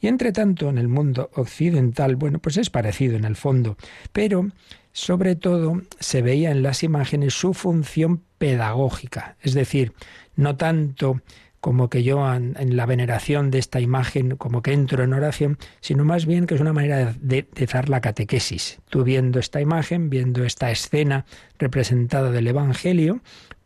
Y 0.00 0.08
entre 0.08 0.32
tanto, 0.32 0.68
en 0.68 0.78
el 0.78 0.88
mundo 0.88 1.30
occidental, 1.34 2.16
bueno, 2.16 2.38
pues 2.38 2.56
es 2.56 2.70
parecido 2.70 3.16
en 3.16 3.24
el 3.24 3.36
fondo, 3.36 3.76
pero 4.12 4.48
sobre 4.92 5.36
todo 5.36 5.80
se 6.00 6.22
veía 6.22 6.50
en 6.50 6.62
las 6.62 6.82
imágenes 6.82 7.34
su 7.34 7.54
función 7.54 8.22
pedagógica, 8.38 9.36
es 9.40 9.54
decir, 9.54 9.92
no 10.34 10.56
tanto 10.56 11.20
como 11.60 11.90
que 11.90 12.02
yo 12.02 12.34
en, 12.34 12.54
la 12.76 12.86
veneración 12.86 13.50
de 13.50 13.58
esta 13.58 13.80
imagen, 13.80 14.36
como 14.36 14.62
que 14.62 14.72
entro 14.72 15.04
en 15.04 15.12
oración, 15.12 15.58
sino 15.80 16.04
más 16.04 16.24
bien 16.24 16.46
que 16.46 16.54
es 16.54 16.60
una 16.60 16.72
manera 16.72 17.14
de, 17.20 17.46
de, 17.52 17.66
dar 17.66 17.90
la 17.90 18.00
catequesis. 18.00 18.80
Tú 18.88 19.04
viendo 19.04 19.38
esta 19.38 19.60
imagen, 19.60 20.08
viendo 20.08 20.44
esta 20.44 20.70
escena 20.70 21.26
representada 21.58 22.30
del 22.30 22.46
Evangelio, 22.46 23.20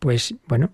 pues 0.04 0.34
bueno, 0.46 0.70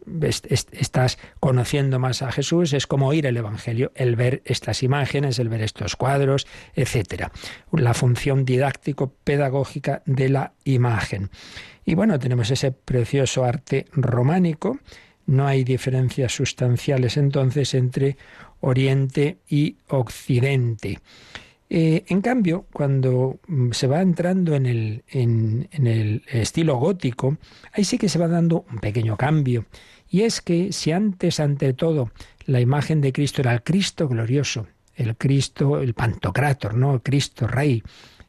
estás 0.48 1.16
conociendo 1.38 2.00
más 2.00 2.20
a 2.20 2.32
Jesús, 2.32 2.72
es 2.72 2.88
como 2.88 3.06
oír 3.06 3.26
el 3.26 3.36
Evangelio, 3.36 3.92
el 3.94 4.16
ver 4.16 4.42
estas 4.44 4.82
imágenes, 4.82 5.38
el 5.38 5.48
ver 5.48 5.62
estos 5.62 5.94
cuadros, 5.94 6.48
etcétera. 6.74 7.30
La 7.70 7.94
función 7.94 8.44
didáctico-pedagógica 8.44 10.02
de 10.04 10.30
la 10.30 10.54
imagen. 10.64 11.30
Y 11.84 11.94
bueno, 11.94 12.18
tenemos 12.18 12.50
ese 12.50 12.72
precioso 12.72 13.44
arte 13.44 13.86
románico. 13.92 14.80
No 15.26 15.46
hay 15.46 15.62
diferencias 15.62 16.34
sustanciales 16.34 17.16
entonces 17.16 17.74
entre 17.74 18.16
Oriente 18.58 19.38
y 19.48 19.76
Occidente. 19.86 20.98
Eh, 21.72 22.04
en 22.08 22.20
cambio, 22.20 22.66
cuando 22.72 23.38
mm, 23.46 23.70
se 23.70 23.86
va 23.86 24.02
entrando 24.02 24.56
en 24.56 24.66
el, 24.66 25.04
en, 25.08 25.68
el 25.72 26.24
estilo 26.26 26.76
gótico, 26.76 27.38
ahí 27.72 27.84
sí 27.84 27.96
que 27.96 28.08
se 28.08 28.18
va 28.18 28.26
dando 28.26 28.66
un 28.70 28.80
pequeño 28.80 29.16
cambio. 29.16 29.66
Y 30.08 30.22
es 30.22 30.40
que 30.40 30.72
si 30.72 30.90
antes, 30.90 31.38
ante 31.38 31.72
todo, 31.72 32.10
la 32.44 32.60
imagen 32.60 33.00
de 33.00 33.12
Cristo 33.12 33.42
era 33.42 33.52
el 33.52 33.62
Cristo 33.62 34.08
glorioso, 34.08 34.66
el 34.96 35.16
Cristo, 35.16 35.80
el 35.80 35.94
Pantocrátor, 35.94 36.74
¿no? 36.74 36.94
El 36.94 37.02
Cristo 37.02 37.46
Rey, 37.46 37.84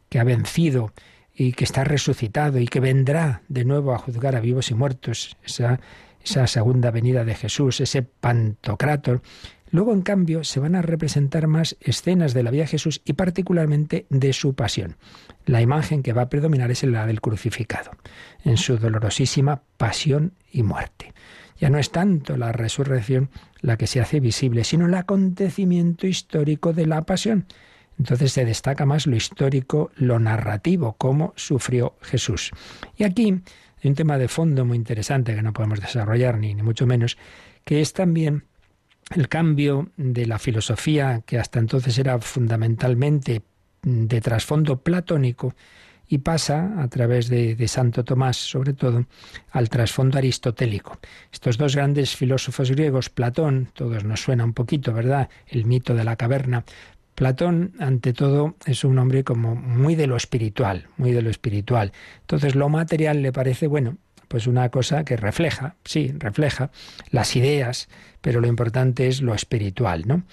que 0.07 0.19
ha 0.19 0.23
vencido 0.23 0.93
y 1.33 1.53
que 1.53 1.63
está 1.63 1.83
resucitado 1.83 2.59
y 2.59 2.67
que 2.67 2.79
vendrá 2.79 3.41
de 3.47 3.65
nuevo 3.65 3.95
a 3.95 3.97
juzgar 3.97 4.35
a 4.35 4.39
vivos 4.39 4.69
y 4.69 4.75
muertos, 4.75 5.35
esa, 5.43 5.79
esa 6.23 6.45
segunda 6.45 6.91
venida 6.91 7.25
de 7.25 7.33
Jesús, 7.33 7.81
ese 7.81 8.03
Pantocrátor, 8.03 9.23
Luego, 9.71 9.93
en 9.93 10.01
cambio, 10.01 10.43
se 10.43 10.59
van 10.59 10.75
a 10.75 10.81
representar 10.81 11.47
más 11.47 11.77
escenas 11.79 12.33
de 12.33 12.43
la 12.43 12.51
vida 12.51 12.63
de 12.63 12.67
Jesús 12.67 13.01
y 13.05 13.13
particularmente 13.13 14.05
de 14.09 14.33
su 14.33 14.53
pasión. 14.53 14.97
La 15.45 15.61
imagen 15.61 16.03
que 16.03 16.13
va 16.13 16.23
a 16.23 16.29
predominar 16.29 16.69
es 16.71 16.83
la 16.83 17.07
del 17.07 17.21
crucificado, 17.21 17.91
en 18.43 18.57
su 18.57 18.77
dolorosísima 18.77 19.63
pasión 19.77 20.33
y 20.51 20.63
muerte. 20.63 21.13
Ya 21.57 21.69
no 21.69 21.77
es 21.77 21.91
tanto 21.91 22.35
la 22.37 22.51
resurrección 22.51 23.29
la 23.61 23.77
que 23.77 23.87
se 23.87 24.01
hace 24.01 24.19
visible, 24.19 24.65
sino 24.65 24.87
el 24.87 24.93
acontecimiento 24.93 26.05
histórico 26.05 26.73
de 26.73 26.87
la 26.87 27.03
pasión. 27.03 27.45
Entonces 27.97 28.33
se 28.33 28.45
destaca 28.45 28.85
más 28.85 29.07
lo 29.07 29.15
histórico, 29.15 29.91
lo 29.95 30.19
narrativo, 30.19 30.95
cómo 30.97 31.33
sufrió 31.37 31.95
Jesús. 32.01 32.51
Y 32.97 33.03
aquí 33.03 33.41
hay 33.83 33.89
un 33.89 33.95
tema 33.95 34.17
de 34.17 34.27
fondo 34.27 34.65
muy 34.65 34.75
interesante 34.75 35.35
que 35.35 35.43
no 35.43 35.53
podemos 35.53 35.79
desarrollar 35.79 36.39
ni, 36.39 36.55
ni 36.55 36.63
mucho 36.63 36.87
menos, 36.87 37.17
que 37.63 37.79
es 37.79 37.93
también 37.93 38.45
el 39.15 39.27
cambio 39.27 39.89
de 39.97 40.25
la 40.25 40.39
filosofía, 40.39 41.21
que 41.25 41.39
hasta 41.39 41.59
entonces 41.59 41.97
era 41.97 42.19
fundamentalmente 42.19 43.41
de 43.83 44.21
trasfondo 44.21 44.81
platónico, 44.81 45.55
y 46.11 46.17
pasa, 46.17 46.73
a 46.81 46.89
través 46.89 47.29
de, 47.29 47.55
Santo 47.69 48.03
Tomás 48.03 48.35
sobre 48.35 48.73
todo, 48.73 49.05
al 49.51 49.69
trasfondo 49.69 50.17
aristotélico. 50.17 50.99
Estos 51.31 51.57
dos 51.57 51.73
grandes 51.73 52.17
filósofos 52.17 52.69
griegos, 52.69 53.09
Platón, 53.09 53.69
todos 53.73 54.03
nos 54.03 54.19
suena 54.19 54.43
un 54.43 54.51
poquito, 54.51 54.91
¿verdad? 54.91 55.29
El 55.47 55.63
mito 55.65 55.95
de 55.95 56.03
la 56.03 56.17
caverna. 56.17 56.65
Platón, 57.15 57.71
ante 57.79 58.11
todo, 58.11 58.55
es 58.65 58.83
un 58.83 58.99
hombre 58.99 59.23
como 59.23 59.55
muy 59.55 59.95
de 59.95 60.07
lo 60.07 60.17
espiritual, 60.17 60.87
muy 60.97 61.13
de 61.13 61.21
lo 61.21 61.29
espiritual. 61.29 61.93
Entonces, 62.19 62.55
lo 62.55 62.67
material 62.67 63.21
le 63.21 63.31
parece, 63.31 63.67
bueno, 63.67 63.95
pues 64.31 64.47
una 64.47 64.69
cosa 64.69 65.03
que 65.03 65.17
refleja, 65.17 65.75
sí, 65.83 66.13
refleja 66.17 66.71
las 67.09 67.35
ideas, 67.35 67.89
pero 68.21 68.39
lo 68.39 68.47
importante 68.47 69.09
es 69.09 69.21
lo 69.21 69.35
espiritual, 69.35 70.03
¿no? 70.07 70.23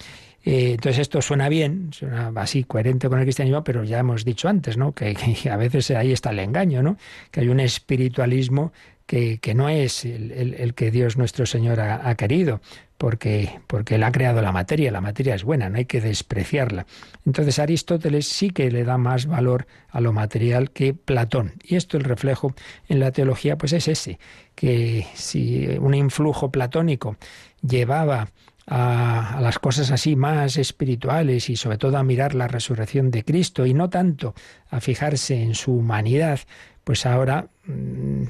Eh, 0.45 0.71
entonces 0.71 0.99
esto 0.99 1.21
suena 1.21 1.49
bien, 1.49 1.89
suena 1.91 2.31
así 2.37 2.63
coherente 2.63 3.09
con 3.09 3.19
el 3.19 3.25
cristianismo, 3.25 3.65
pero 3.65 3.83
ya 3.83 3.99
hemos 3.99 4.23
dicho 4.23 4.47
antes, 4.47 4.77
¿no? 4.77 4.93
Que, 4.93 5.17
a 5.51 5.57
veces 5.57 5.91
ahí 5.91 6.13
está 6.13 6.29
el 6.29 6.39
engaño, 6.39 6.81
¿no? 6.81 6.97
Que 7.29 7.41
hay 7.41 7.49
un 7.49 7.59
espiritualismo 7.59 8.71
que, 9.09 9.53
no 9.55 9.69
es 9.69 10.05
el, 10.05 10.73
que 10.75 10.91
Dios 10.91 11.17
nuestro 11.17 11.47
Señor 11.47 11.79
ha, 11.79 12.13
querido, 12.13 12.61
porque, 12.99 13.59
porque 13.65 13.95
Él 13.95 14.03
ha 14.03 14.11
creado 14.11 14.39
la 14.43 14.51
materia, 14.51 14.91
la 14.91 15.01
materia 15.01 15.33
es 15.33 15.43
buena, 15.43 15.67
no 15.67 15.79
hay 15.79 15.85
que 15.85 15.99
despreciarla. 15.99 16.85
Entonces 17.25 17.57
Aristóteles 17.57 18.27
sí 18.27 18.51
que 18.51 18.69
le 18.69 18.83
da 18.83 18.99
más 18.99 19.25
valor 19.25 19.65
a 19.89 19.99
lo 19.99 20.13
material 20.13 20.69
que 20.69 20.93
Platón. 20.93 21.53
Y 21.63 21.75
esto 21.75 21.97
el 21.97 22.03
reflejo 22.03 22.53
en 22.87 22.99
la 22.99 23.11
teología 23.11 23.57
pues 23.57 23.73
es 23.73 23.87
ese, 23.87 24.19
que 24.53 25.07
si 25.15 25.65
un 25.79 25.95
influjo 25.95 26.51
platónico 26.51 27.17
llevaba 27.63 28.29
a, 28.67 29.39
las 29.41 29.57
cosas 29.57 29.89
así 29.89 30.15
más 30.15 30.57
espirituales 30.57 31.49
y 31.49 31.55
sobre 31.55 31.79
todo 31.79 31.97
a 31.97 32.03
mirar 32.03 32.35
la 32.35 32.47
resurrección 32.47 33.09
de 33.09 33.23
Cristo 33.23 33.65
y 33.65 33.73
no 33.73 33.89
tanto 33.89 34.35
a 34.69 34.79
fijarse 34.79 35.41
en 35.41 35.55
su 35.55 35.73
humanidad, 35.73 36.41
pues 36.89 37.05
ahora 37.05 37.49
mm, 37.67 38.23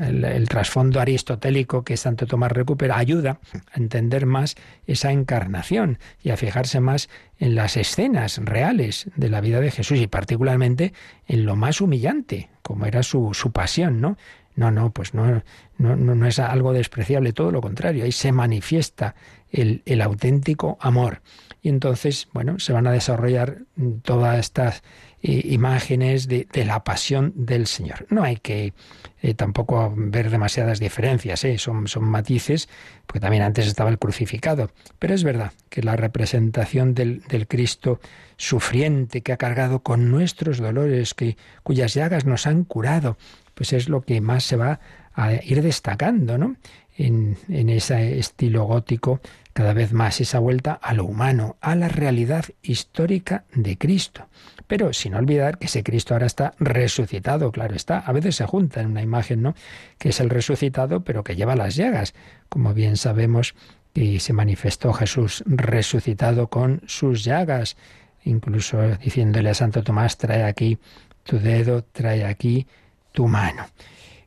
el, 0.00 0.48
trasfondo 0.48 1.00
aristotélico 1.00 1.82
que 1.82 1.96
Santo 1.96 2.24
Tomás 2.24 2.52
recupera 2.52 2.96
ayuda 2.96 3.40
a 3.72 3.80
entender 3.80 4.26
más 4.26 4.54
esa 4.86 5.10
encarnación 5.10 5.98
y 6.22 6.30
a 6.30 6.36
fijarse 6.36 6.78
más 6.78 7.08
en 7.40 7.56
las 7.56 7.76
escenas 7.76 8.38
reales 8.44 9.10
de 9.16 9.28
la 9.28 9.40
vida 9.40 9.58
de 9.58 9.72
Jesús 9.72 9.98
y 9.98 10.06
particularmente 10.06 10.92
en 11.26 11.44
lo 11.44 11.56
más 11.56 11.80
humillante, 11.80 12.48
como 12.62 12.86
era 12.86 13.02
su, 13.02 13.34
su 13.34 13.50
pasión, 13.50 14.00
¿no? 14.00 14.16
No, 14.54 14.70
no, 14.70 14.92
pues 14.92 15.12
no, 15.12 15.42
no, 15.78 15.96
no, 15.96 16.26
es 16.28 16.38
algo 16.38 16.72
despreciable, 16.72 17.32
todo 17.32 17.50
lo 17.50 17.60
contrario, 17.60 18.04
ahí 18.04 18.12
se 18.12 18.30
manifiesta 18.30 19.16
el, 19.50 19.82
el 19.84 20.00
auténtico 20.00 20.78
amor. 20.80 21.22
Y 21.60 21.68
entonces, 21.68 22.28
bueno, 22.32 22.60
se 22.60 22.72
van 22.72 22.86
a 22.86 22.92
desarrollar 22.92 23.62
todas 24.02 24.38
estas 24.38 24.82
imágenes 25.22 26.28
de, 26.28 26.46
la 26.64 26.82
pasión 26.82 27.32
del 27.36 27.66
Señor. 27.66 28.06
No 28.08 28.22
hay 28.22 28.36
que 28.36 28.72
eh, 29.20 29.34
tampoco 29.34 29.92
ver 29.94 30.30
demasiadas 30.30 30.80
diferencias, 30.80 31.44
¿eh? 31.44 31.58
son, 31.58 31.88
son 31.88 32.04
matices, 32.04 32.68
porque 33.06 33.20
también 33.20 33.42
antes 33.42 33.66
estaba 33.66 33.90
el 33.90 33.98
crucificado. 33.98 34.70
Pero 34.98 35.14
es 35.14 35.24
verdad 35.24 35.52
que 35.68 35.82
la 35.82 35.96
representación 35.96 36.94
del, 36.94 37.22
Cristo 37.48 38.00
sufriente, 38.36 39.20
que 39.20 39.32
ha 39.32 39.36
cargado 39.36 39.80
con 39.80 40.10
nuestros 40.10 40.58
dolores, 40.58 41.12
que, 41.14 41.36
cuyas 41.62 41.92
llagas 41.92 42.24
nos 42.24 42.46
han 42.46 42.64
curado, 42.64 43.18
pues 43.54 43.72
es 43.74 43.88
lo 43.88 44.00
que 44.00 44.20
más 44.20 44.44
se 44.44 44.56
va 44.56 44.80
a 45.12 45.34
ir 45.34 45.62
destacando, 45.62 46.38
¿no? 46.38 46.56
En 46.96 47.36
ese 47.70 48.18
estilo 48.18 48.64
gótico, 48.64 49.20
cada 49.52 49.72
vez 49.72 49.92
más 49.92 50.20
esa 50.20 50.38
vuelta 50.38 50.72
a 50.72 50.94
lo 50.94 51.04
humano, 51.04 51.56
a 51.60 51.74
la 51.74 51.88
realidad 51.88 52.44
histórica 52.62 53.44
de 53.52 53.76
Cristo. 53.76 54.28
Pero 54.66 54.92
sin 54.92 55.14
olvidar 55.14 55.58
que 55.58 55.66
ese 55.66 55.82
Cristo 55.82 56.14
ahora 56.14 56.26
está 56.26 56.54
resucitado, 56.58 57.50
claro 57.50 57.74
está. 57.74 57.98
A 57.98 58.12
veces 58.12 58.36
se 58.36 58.46
junta 58.46 58.80
en 58.80 58.88
una 58.88 59.02
imagen, 59.02 59.42
¿no? 59.42 59.54
Que 59.98 60.10
es 60.10 60.20
el 60.20 60.30
resucitado, 60.30 61.00
pero 61.02 61.24
que 61.24 61.34
lleva 61.34 61.56
las 61.56 61.74
llagas. 61.74 62.14
Como 62.48 62.72
bien 62.72 62.96
sabemos, 62.96 63.54
y 63.94 64.20
se 64.20 64.32
manifestó 64.32 64.92
Jesús 64.92 65.42
resucitado 65.46 66.48
con 66.48 66.82
sus 66.86 67.24
llagas, 67.24 67.76
incluso 68.24 68.80
diciéndole 68.96 69.50
a 69.50 69.54
Santo 69.54 69.82
Tomás, 69.82 70.16
trae 70.16 70.44
aquí 70.44 70.78
tu 71.24 71.38
dedo, 71.38 71.82
trae 71.82 72.24
aquí 72.24 72.66
tu 73.12 73.26
mano. 73.26 73.66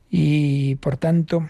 Y 0.09 0.75
por 0.75 0.97
tanto, 0.97 1.49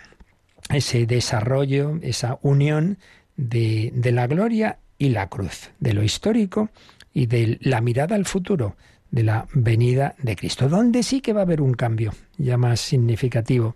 ese 0.69 1.05
desarrollo, 1.05 1.97
esa 2.01 2.37
unión 2.41 2.97
de, 3.35 3.91
la 4.11 4.27
gloria 4.27 4.79
y 4.97 5.09
la 5.09 5.27
cruz, 5.27 5.71
de 5.79 5.93
lo 5.93 6.03
histórico 6.03 6.69
y 7.13 7.25
de 7.25 7.57
la 7.61 7.81
mirada 7.81 8.15
al 8.15 8.25
futuro, 8.25 8.75
de 9.11 9.23
la 9.23 9.47
venida 9.53 10.15
de 10.19 10.35
Cristo, 10.35 10.69
donde 10.69 11.03
sí 11.03 11.21
que 11.21 11.33
va 11.33 11.41
a 11.41 11.43
haber 11.43 11.61
un 11.61 11.73
cambio 11.73 12.13
ya 12.37 12.57
más 12.57 12.79
significativo 12.79 13.75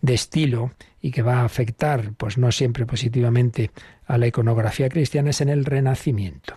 de 0.00 0.14
estilo 0.14 0.72
y 1.00 1.10
que 1.12 1.22
va 1.22 1.40
a 1.40 1.44
afectar, 1.44 2.12
pues 2.16 2.38
no 2.38 2.50
siempre 2.50 2.86
positivamente, 2.86 3.70
a 4.06 4.18
la 4.18 4.26
iconografía 4.26 4.88
cristiana 4.88 5.30
es 5.30 5.40
en 5.40 5.48
el 5.48 5.64
Renacimiento, 5.64 6.54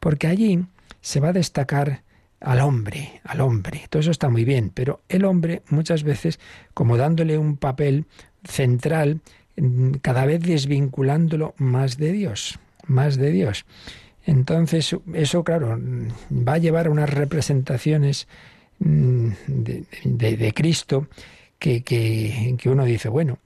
porque 0.00 0.26
allí 0.26 0.64
se 1.00 1.20
va 1.20 1.28
a 1.28 1.32
destacar 1.32 2.02
al 2.40 2.60
hombre, 2.60 3.20
al 3.24 3.40
hombre. 3.40 3.84
Todo 3.88 4.00
eso 4.00 4.10
está 4.10 4.28
muy 4.28 4.44
bien, 4.44 4.70
pero 4.72 5.00
el 5.08 5.24
hombre 5.24 5.62
muchas 5.70 6.02
veces 6.02 6.38
como 6.74 6.96
dándole 6.96 7.38
un 7.38 7.56
papel 7.56 8.06
central, 8.44 9.20
cada 10.02 10.26
vez 10.26 10.40
desvinculándolo 10.40 11.54
más 11.58 11.96
de 11.96 12.12
Dios, 12.12 12.58
más 12.86 13.16
de 13.16 13.30
Dios. 13.30 13.64
Entonces, 14.26 14.96
eso, 15.12 15.44
claro, 15.44 15.78
va 16.30 16.54
a 16.54 16.58
llevar 16.58 16.86
a 16.86 16.90
unas 16.90 17.10
representaciones 17.10 18.26
mm, 18.78 19.28
de, 19.46 20.52
Cristo 20.54 21.08
que, 21.58 21.82
que, 21.82 22.56
que, 22.58 22.70
uno 22.70 22.84
dice, 22.84 23.08
bueno, 23.08 23.38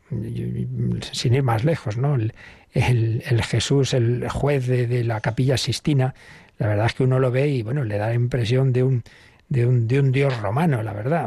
sin 1.13 1.35
ir 1.35 1.43
más 1.43 1.65
lejos, 1.65 1.97
¿no? 1.97 2.17
El, 2.17 3.43
Jesús, 3.43 3.95
el 3.95 4.29
juez 4.29 4.67
de, 4.67 5.05
la 5.05 5.21
capilla 5.21 5.57
Sistina, 5.57 6.15
la 6.59 6.69
verdad 6.69 6.87
es 6.87 6.95
que 6.95 7.05
uno 7.05 7.19
lo 7.19 7.31
ve 7.31 7.49
y 7.49 7.63
bueno, 7.63 7.85
le 7.85 7.99
da 7.99 8.09
la 8.09 8.15
impresión 8.15 8.73
de 8.73 8.83
un, 8.83 9.03
de 9.49 9.67
un, 9.67 9.89
de 9.89 10.01
un 10.01 10.13
dios 10.13 10.41
romano, 10.41 10.83
la 10.83 10.93
verdad. 10.93 11.25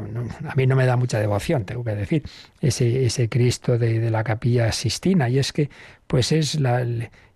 a 0.47 0.55
mí 0.55 0.67
no 0.67 0.75
me 0.75 0.85
da 0.85 0.95
mucha 0.95 1.19
devoción, 1.19 1.65
tengo 1.65 1.83
que 1.83 1.95
decir, 1.95 2.23
ese, 2.59 3.05
ese 3.05 3.29
Cristo 3.29 3.77
de, 3.77 3.99
de 3.99 4.11
la 4.11 4.23
capilla 4.23 4.71
Sistina. 4.71 5.29
Y 5.29 5.39
es 5.39 5.51
que, 5.53 5.69
pues 6.07 6.31
es 6.31 6.59
la, 6.59 6.85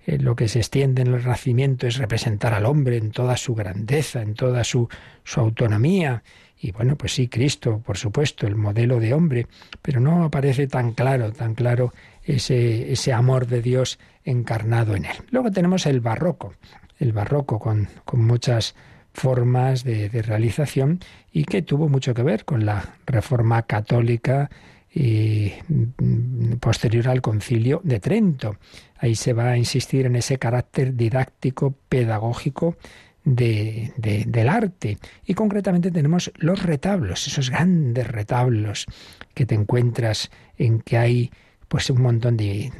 lo 0.08 0.36
que 0.36 0.48
se 0.48 0.60
extiende 0.60 1.02
en 1.02 1.14
el 1.14 1.26
nacimiento 1.26 1.88
es 1.88 1.98
representar 1.98 2.54
al 2.54 2.66
hombre 2.66 2.98
en 2.98 3.12
toda 3.12 3.38
su 3.38 3.56
grandeza, 3.56 4.22
en 4.22 4.36
toda 4.36 4.64
su, 4.64 4.88
su 5.24 5.40
autonomía. 5.40 6.24
Y 6.60 6.72
bueno, 6.72 6.96
pues 6.96 7.14
sí, 7.14 7.28
Cristo, 7.28 7.82
por 7.84 7.98
supuesto, 7.98 8.48
el 8.48 8.56
modelo 8.56 9.00
de 9.00 9.14
hombre, 9.14 9.48
pero 9.82 10.00
no 10.00 10.24
aparece 10.24 10.68
tan 10.68 10.94
claro, 10.94 11.32
tan 11.32 11.56
claro 11.56 11.94
ese, 12.24 12.92
ese 12.92 13.14
amor 13.14 13.48
de 13.48 13.62
Dios 13.62 14.00
encarnado 14.24 14.96
en 14.96 15.06
él. 15.06 15.18
Luego 15.32 15.52
tenemos 15.52 15.86
el 15.86 16.00
barroco, 16.00 16.54
el 17.00 17.12
barroco 17.12 17.60
con, 17.60 17.90
con 18.06 18.24
muchas 18.24 18.76
formas 19.16 19.84
de, 19.84 20.10
realización 20.22 21.00
y 21.32 21.46
que 21.46 21.62
tuvo 21.62 21.90
mucho 21.90 22.14
que 22.14 22.22
ver 22.22 22.46
con 22.46 22.66
la 22.66 22.98
reforma 23.08 23.64
católica 23.64 24.50
y 24.94 25.54
mm, 25.68 26.54
posterior 26.60 27.08
al 27.08 27.22
concilio 27.22 27.82
de 27.84 28.00
Trento. 28.00 28.58
Ahí 29.00 29.16
se 29.16 29.34
va 29.34 29.50
a 29.50 29.58
insistir 29.58 30.06
en 30.06 30.16
ese 30.16 30.38
carácter 30.38 30.96
didáctico, 30.96 31.74
pedagógico 31.90 32.78
de, 33.24 33.92
del 33.98 34.50
arte. 34.50 34.98
Y 35.26 35.34
concretamente 35.34 35.92
tenemos 35.92 36.32
los 36.36 36.62
retablos, 36.62 37.28
esos 37.28 37.50
grandes 37.50 38.08
retablos 38.08 38.86
que 39.34 39.46
te 39.46 39.56
encuentras 39.56 40.30
en 40.58 40.80
que 40.80 40.98
hay 40.98 41.32
pues 41.68 41.90
un 41.90 42.02
montón 42.02 42.38
de, 42.38 42.72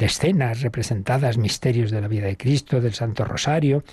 escenas 0.00 0.62
representadas, 0.62 1.36
misterios 1.38 1.90
de 1.90 2.00
la 2.00 2.08
vida 2.08 2.26
de 2.26 2.36
Cristo, 2.36 2.80
del 2.80 2.94
Santo 2.94 3.24
Rosario. 3.24 3.84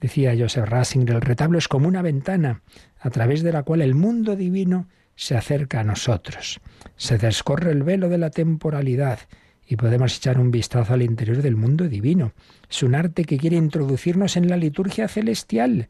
Decía 0.00 0.34
Joseph 0.38 0.68
Racing, 0.68 1.06
el 1.08 1.20
retablo 1.20 1.58
es 1.58 1.68
como 1.68 1.88
una 1.88 2.02
ventana 2.02 2.62
a 3.00 3.10
través 3.10 3.42
de 3.42 3.52
la 3.52 3.62
cual 3.62 3.82
el 3.82 3.94
mundo 3.94 4.36
divino 4.36 4.88
se 5.14 5.36
acerca 5.36 5.80
a 5.80 5.84
nosotros. 5.84 6.60
Se 6.96 7.18
descorre 7.18 7.72
el 7.72 7.82
velo 7.82 8.08
de 8.08 8.18
la 8.18 8.30
temporalidad 8.30 9.20
y 9.66 9.76
podemos 9.76 10.16
echar 10.16 10.38
un 10.38 10.50
vistazo 10.50 10.94
al 10.94 11.02
interior 11.02 11.42
del 11.42 11.56
mundo 11.56 11.88
divino. 11.88 12.32
Es 12.70 12.82
un 12.82 12.94
arte 12.94 13.24
que 13.24 13.38
quiere 13.38 13.56
introducirnos 13.56 14.36
en 14.36 14.48
la 14.48 14.56
liturgia 14.56 15.08
celestial. 15.08 15.88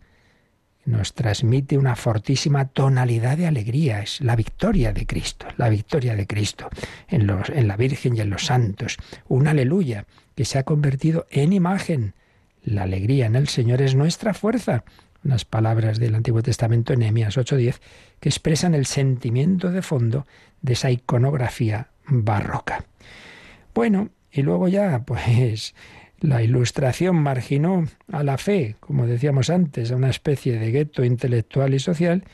Nos 0.85 1.15
transmite 1.15 1.77
una 1.77 1.97
fortísima 1.97 2.67
tonalidad 2.69 3.37
de 3.37 3.47
alegría. 3.47 4.03
Es 4.03 4.21
la 4.21 4.37
victoria 4.37 4.93
de 4.93 5.05
Cristo, 5.05 5.47
la 5.57 5.69
victoria 5.69 6.15
de 6.15 6.27
Cristo 6.27 6.71
en, 7.09 7.27
los, 7.27 7.51
en 7.51 7.67
la 7.67 7.77
Virgen 7.77 8.17
y 8.17 8.21
en 8.21 8.31
los 8.31 8.47
santos. 8.47 8.97
Un 9.29 9.49
aleluya 9.49 10.07
que 10.37 10.45
se 10.45 10.59
ha 10.59 10.63
convertido 10.63 11.27
en 11.31 11.53
imagen. 11.53 12.15
La 12.67 12.83
alegría 12.83 13.27
en 13.27 13.37
el 13.37 13.47
Señor 13.47 13.81
es 13.81 13.95
nuestra 13.95 14.35
fuerza 14.35 14.85
unas 15.25 15.45
palabras 15.45 15.99
del 15.99 16.15
Antiguo 16.15 16.43
Testamento 16.43 16.93
en 16.93 17.01
Nehemías 17.01 17.37
8:10 17.37 17.81
que 18.21 18.29
expresan 18.29 18.75
el 18.75 18.87
sentimiento 18.87 19.71
de 19.71 19.83
fondo 19.83 20.27
de 20.63 20.75
esa 20.75 20.91
iconografía 20.91 21.89
barroca. 22.09 22.85
Bueno, 23.75 24.11
y 24.33 24.43
luego 24.43 24.69
ya, 24.69 25.05
pues 25.05 25.75
la 26.21 26.43
ilustración 26.43 27.17
marginó 27.17 27.87
a 28.11 28.23
la 28.23 28.39
fe, 28.39 28.77
como 28.81 29.07
decíamos 29.07 29.51
antes, 29.51 29.93
a 29.93 29.97
una 29.97 30.11
especie 30.11 30.59
de 30.59 30.71
gueto 30.71 31.05
intelectual 31.05 31.75
y 31.75 31.79
social. 31.79 32.25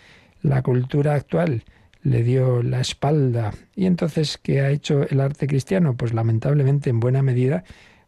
La 0.41 0.62
cultura 0.62 1.14
actual 1.14 1.64
le 2.03 2.22
dio 2.22 2.62
la 2.62 2.80
espalda. 2.80 3.53
¿Y 3.76 3.87
entonces 3.87 4.39
qué 4.43 4.61
ha 4.61 4.70
hecho 4.70 5.07
el 5.09 5.20
arte 5.20 5.47
cristiano? 5.47 5.97
Pues 5.97 6.12
lamentablemente 6.12 6.91
en 6.91 7.01
buena 7.01 7.22
medida, 7.22 7.64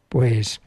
pues 0.09 0.61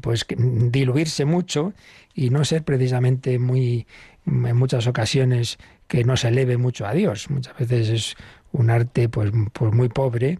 pues 0.00 0.26
diluirse 0.36 1.24
mucho 1.24 1.72
y 2.14 2.30
no 2.30 2.44
ser 2.44 2.64
precisamente 2.64 3.38
muy 3.38 3.86
en 4.26 4.56
muchas 4.56 4.86
ocasiones 4.86 5.58
que 5.86 6.04
no 6.04 6.16
se 6.16 6.28
eleve 6.28 6.56
mucho 6.56 6.86
a 6.86 6.92
Dios. 6.92 7.30
Muchas 7.30 7.56
veces 7.58 7.88
es 7.88 8.16
un 8.52 8.70
arte 8.70 9.08
pues, 9.08 9.30
pues 9.52 9.72
muy 9.72 9.88
pobre. 9.88 10.38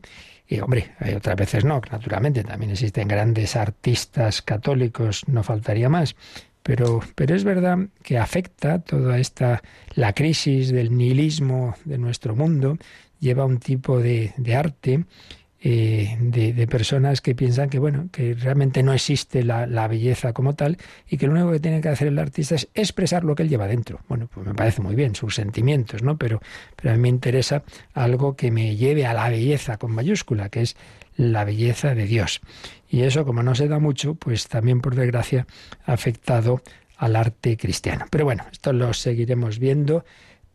Y 0.49 0.61
hombre, 0.61 0.93
hay 0.99 1.15
otras 1.15 1.37
veces 1.37 1.65
no, 1.65 1.81
naturalmente, 1.91 2.45
también 2.45 2.73
existen 2.73 3.09
grandes 3.09 3.57
artistas 3.57 4.43
católicos, 4.43 5.23
no 5.27 5.43
faltaría 5.43 5.89
más. 5.89 6.17
Pero, 6.63 7.01
pero 7.15 7.35
es 7.35 7.45
verdad 7.45 7.79
que 8.03 8.19
afecta 8.19 8.81
toda 8.81 9.19
esta, 9.19 9.63
la 9.95 10.13
crisis 10.15 10.73
del 10.73 10.97
nihilismo 10.97 11.77
de 11.85 11.99
nuestro 11.99 12.35
mundo, 12.35 12.77
lleva 13.21 13.45
un 13.45 13.59
tipo 13.59 14.01
de, 14.01 14.35
de 14.37 14.57
arte 14.57 15.05
eh, 15.69 16.17
de, 16.21 16.67
personas 16.69 17.21
que 17.21 17.35
piensan 17.35 17.69
que 17.69 17.81
bueno 17.81 18.09
que 18.13 18.35
realmente 18.35 18.85
no 18.85 18.93
existe 18.93 19.43
la, 19.43 19.89
belleza 19.89 20.33
como 20.33 20.55
tal 20.55 20.79
y 21.09 21.17
que 21.17 21.27
lo 21.27 21.33
único 21.33 21.51
que 21.51 21.59
tiene 21.59 21.81
que 21.81 21.89
hacer 21.89 22.07
el 22.07 22.21
artista 22.21 22.55
es 22.55 22.69
expresar 22.73 23.25
lo 23.25 23.35
que 23.35 23.43
él 23.43 23.49
lleva 23.49 23.67
dentro. 23.67 23.99
Bueno 24.09 24.29
pues 24.33 24.47
me 24.47 24.55
parece 24.55 24.81
muy 24.81 24.95
bien 24.95 25.17
sus 25.17 25.35
sentimientos 25.35 26.05
no 26.05 26.19
pero 26.19 26.41
pero 26.77 26.93
a 26.93 26.97
mí 26.97 27.03
me 27.03 27.09
interesa 27.09 27.65
algo 27.95 28.37
que 28.37 28.53
me 28.53 28.77
lleve 28.77 29.07
a 29.07 29.13
la 29.13 29.29
belleza 29.29 29.77
con 29.77 29.91
mayúscula 29.91 30.51
que 30.51 30.63
es 30.63 30.77
la 31.17 31.43
belleza 31.43 31.97
de 31.97 32.05
Dios. 32.07 32.43
Y 32.89 33.01
eso 33.01 33.25
como 33.25 33.43
no 33.43 33.57
se 33.57 33.67
da 33.67 33.81
mucho 33.81 34.15
pues 34.15 34.47
también 34.47 34.81
por 34.81 34.95
desgracia 34.95 35.49
ha 35.85 35.95
afectado 35.95 36.63
al 36.97 37.17
arte 37.17 37.57
cristiano. 37.57 38.07
Pero 38.09 38.25
bueno 38.25 38.45
esto 38.53 38.73
lo 38.73 38.95
seguiremos 38.95 39.59
viendo 39.59 40.05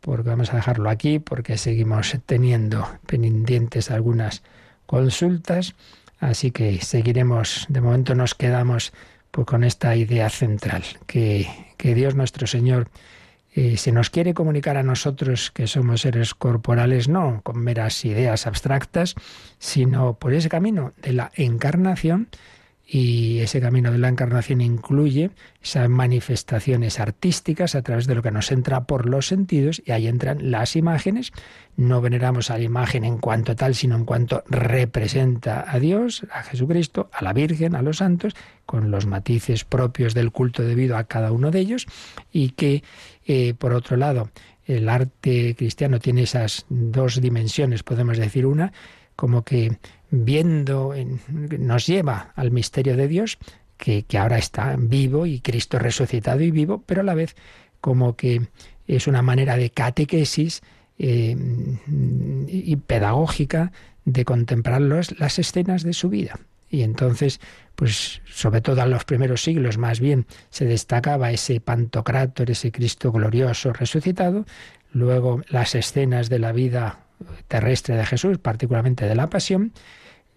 porque 0.00 0.30
vamos 0.30 0.54
a 0.54 0.56
dejarlo 0.56 0.88
aquí 0.88 1.18
porque 1.18 1.58
seguimos 1.58 2.16
teniendo 2.24 2.88
pendientes 3.06 3.90
algunas 3.90 4.42
consultas. 4.92 5.74
Así 6.20 6.50
que 6.50 6.78
seguiremos, 6.82 7.64
de 7.70 7.80
momento 7.80 8.14
nos 8.14 8.34
quedamos 8.34 8.92
pues, 9.30 9.46
con 9.46 9.64
esta 9.64 9.96
idea 9.96 10.28
central, 10.28 10.84
que, 11.06 11.48
que 11.78 11.94
Dios 11.94 12.14
nuestro 12.14 12.46
Señor 12.46 12.88
eh, 13.54 13.78
se 13.78 13.90
nos 13.90 14.10
quiere 14.10 14.34
comunicar 14.34 14.76
a 14.76 14.82
nosotros 14.82 15.50
que 15.50 15.66
somos 15.66 16.02
seres 16.02 16.34
corporales, 16.34 17.08
no 17.08 17.40
con 17.42 17.58
meras 17.58 18.04
ideas 18.04 18.46
abstractas, 18.46 19.14
sino 19.58 20.12
por 20.18 20.34
ese 20.34 20.50
camino 20.50 20.92
de 21.00 21.14
la 21.14 21.32
encarnación, 21.36 22.28
y 22.94 23.38
ese 23.38 23.62
camino 23.62 23.90
de 23.90 23.96
la 23.96 24.10
encarnación 24.10 24.60
incluye 24.60 25.30
esas 25.62 25.88
manifestaciones 25.88 27.00
artísticas 27.00 27.74
a 27.74 27.80
través 27.80 28.06
de 28.06 28.14
lo 28.14 28.22
que 28.22 28.30
nos 28.30 28.52
entra 28.52 28.84
por 28.84 29.08
los 29.08 29.28
sentidos 29.28 29.82
y 29.86 29.92
ahí 29.92 30.08
entran 30.08 30.50
las 30.50 30.76
imágenes. 30.76 31.32
No 31.74 32.02
veneramos 32.02 32.50
a 32.50 32.58
la 32.58 32.64
imagen 32.64 33.04
en 33.04 33.16
cuanto 33.16 33.56
tal, 33.56 33.74
sino 33.74 33.96
en 33.96 34.04
cuanto 34.04 34.44
representa 34.46 35.64
a 35.66 35.78
Dios, 35.78 36.26
a 36.30 36.42
Jesucristo, 36.42 37.08
a 37.14 37.24
la 37.24 37.32
Virgen, 37.32 37.76
a 37.76 37.80
los 37.80 37.96
santos, 37.96 38.34
con 38.66 38.90
los 38.90 39.06
matices 39.06 39.64
propios 39.64 40.12
del 40.12 40.30
culto 40.30 40.62
debido 40.62 40.98
a 40.98 41.04
cada 41.04 41.32
uno 41.32 41.50
de 41.50 41.60
ellos 41.60 41.86
y 42.30 42.50
que, 42.50 42.82
eh, 43.26 43.54
por 43.54 43.72
otro 43.72 43.96
lado, 43.96 44.28
el 44.66 44.90
arte 44.90 45.54
cristiano 45.56 45.98
tiene 45.98 46.24
esas 46.24 46.66
dos 46.68 47.22
dimensiones, 47.22 47.84
podemos 47.84 48.18
decir 48.18 48.44
una, 48.44 48.74
como 49.16 49.44
que 49.44 49.78
viendo, 50.12 50.94
nos 51.58 51.86
lleva 51.86 52.32
al 52.36 52.50
misterio 52.50 52.96
de 52.96 53.08
Dios, 53.08 53.38
que, 53.78 54.04
ahora 54.16 54.38
está 54.38 54.76
vivo 54.78 55.26
y 55.26 55.40
Cristo 55.40 55.78
resucitado 55.78 56.42
y 56.42 56.50
vivo, 56.52 56.84
pero 56.86 57.00
a 57.00 57.04
la 57.04 57.14
vez 57.14 57.34
como 57.80 58.14
que 58.14 58.42
es 58.86 59.06
una 59.08 59.22
manera 59.22 59.56
de 59.56 59.70
catequesis 59.70 60.62
eh, 60.98 61.34
y 62.46 62.76
pedagógica 62.76 63.72
de 64.04 64.24
contemplar 64.24 64.82
las 64.82 65.38
escenas 65.38 65.82
de 65.82 65.94
su 65.94 66.10
vida. 66.10 66.38
Y 66.68 66.82
entonces, 66.82 67.40
pues 67.74 68.20
sobre 68.26 68.60
todo 68.60 68.82
en 68.82 68.90
los 68.90 69.04
primeros 69.04 69.42
siglos 69.42 69.78
más 69.78 69.98
bien 69.98 70.26
se 70.50 70.66
destacaba 70.66 71.30
ese 71.30 71.60
Pantocrátor, 71.60 72.50
ese 72.50 72.70
Cristo 72.70 73.12
glorioso 73.12 73.72
resucitado, 73.72 74.44
luego 74.92 75.40
las 75.48 75.74
escenas 75.74 76.28
de 76.28 76.38
la 76.38 76.52
vida 76.52 77.00
terrestre 77.48 77.96
de 77.96 78.06
Jesús, 78.06 78.38
particularmente 78.38 79.06
de 79.06 79.14
la 79.14 79.28
pasión, 79.28 79.72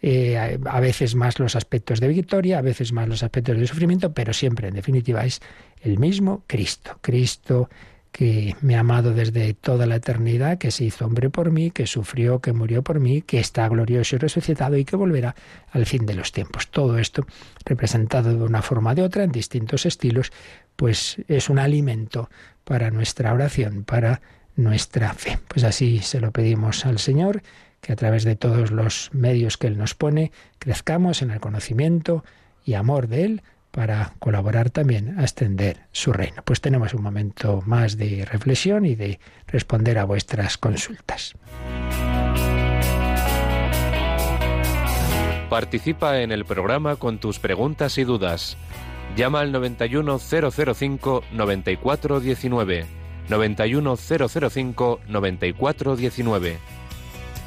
eh, 0.08 0.60
a 0.66 0.80
veces 0.82 1.16
más 1.16 1.40
los 1.40 1.56
aspectos 1.56 2.00
de 2.00 2.08
victoria, 2.08 2.60
a 2.60 2.62
veces 2.62 2.94
más 2.94 3.08
los 3.10 3.24
aspectos 3.24 3.58
de 3.58 3.66
sufrimiento, 3.66 4.14
pero 4.14 4.34
siempre, 4.34 4.68
en 4.68 4.76
definitiva, 4.76 5.26
es 5.26 5.42
el 5.82 5.98
mismo 5.98 6.44
Cristo. 6.46 7.00
Cristo 7.02 7.70
que 8.12 8.56
me 8.62 8.76
ha 8.76 8.82
amado 8.82 9.16
desde 9.16 9.56
toda 9.56 9.88
la 9.88 9.96
eternidad, 9.96 10.60
que 10.60 10.70
se 10.70 10.84
hizo 10.84 11.08
hombre 11.08 11.32
por 11.32 11.50
mí, 11.50 11.72
que 11.72 11.88
sufrió, 11.88 12.40
que 12.40 12.54
murió 12.54 12.84
por 12.84 13.00
mí, 13.00 13.24
que 13.24 13.40
está 13.40 13.68
glorioso 13.68 14.16
y 14.16 14.20
resucitado 14.20 14.78
y 14.78 14.86
que 14.86 14.96
volverá 14.96 15.34
al 15.72 15.88
fin 15.88 16.06
de 16.06 16.14
los 16.14 16.32
tiempos. 16.32 16.68
Todo 16.70 17.00
esto, 17.00 17.26
representado 17.66 18.30
de 18.30 18.44
una 18.44 18.62
forma 18.62 18.92
o 18.92 18.96
de 18.96 19.02
otra, 19.02 19.24
en 19.24 19.32
distintos 19.32 19.88
estilos, 19.88 20.32
pues 20.76 21.18
es 21.28 21.50
un 21.50 21.58
alimento 21.58 22.30
para 22.64 22.92
nuestra 22.92 23.34
oración, 23.34 23.84
para 23.84 24.22
nuestra 24.56 25.16
fe. 25.16 25.40
Pues 25.48 25.64
así 25.64 25.98
se 25.98 26.20
lo 26.20 26.32
pedimos 26.32 26.86
al 26.86 27.00
Señor 27.00 27.42
que 27.86 27.94
a 27.94 27.96
través 27.96 28.24
de 28.24 28.36
todos 28.36 28.72
los 28.72 29.12
medios 29.14 29.58
que 29.58 29.68
Él 29.68 29.78
nos 29.78 29.94
pone, 29.94 30.32
crezcamos 30.58 31.22
en 31.22 31.30
el 31.30 31.40
conocimiento 31.40 32.26
y 32.64 32.74
amor 32.74 33.08
de 33.08 33.24
Él 33.26 33.44
para 33.70 34.14
colaborar 34.20 34.72
también 34.72 35.20
a 35.20 35.22
extender 35.22 35.78
su 35.92 36.12
reino. 36.12 36.42
Pues 36.44 36.62
tenemos 36.62 36.96
un 36.96 37.04
momento 37.04 37.62
más 37.66 37.98
de 37.98 38.26
reflexión 38.26 38.86
y 38.86 38.96
de 38.96 39.20
responder 39.46 40.00
a 40.00 40.06
vuestras 40.06 40.58
consultas. 40.58 41.36
Participa 45.50 46.22
en 46.22 46.32
el 46.32 46.44
programa 46.46 46.96
con 46.96 47.20
tus 47.20 47.38
preguntas 47.38 48.00
y 48.00 48.04
dudas. 48.04 48.58
Llama 49.16 49.42
al 49.42 49.52
91005 49.52 51.24
9419. 51.28 52.86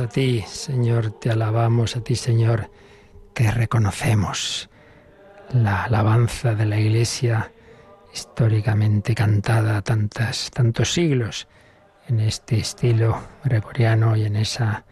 a 0.00 0.08
ti, 0.08 0.44
Señor, 0.46 1.10
te 1.18 1.30
alabamos 1.30 1.96
a 1.96 2.00
ti, 2.02 2.16
Señor, 2.16 2.70
te 3.34 3.50
reconocemos. 3.50 4.70
La 5.52 5.84
alabanza 5.84 6.54
de 6.54 6.66
la 6.66 6.78
Iglesia 6.78 7.52
históricamente 8.12 9.14
cantada 9.14 9.82
tantas, 9.82 10.50
tantos 10.50 10.92
siglos 10.92 11.48
en 12.08 12.20
este 12.20 12.58
estilo 12.58 13.22
gregoriano 13.44 14.16
y 14.16 14.24
en 14.24 14.36
esa 14.36 14.84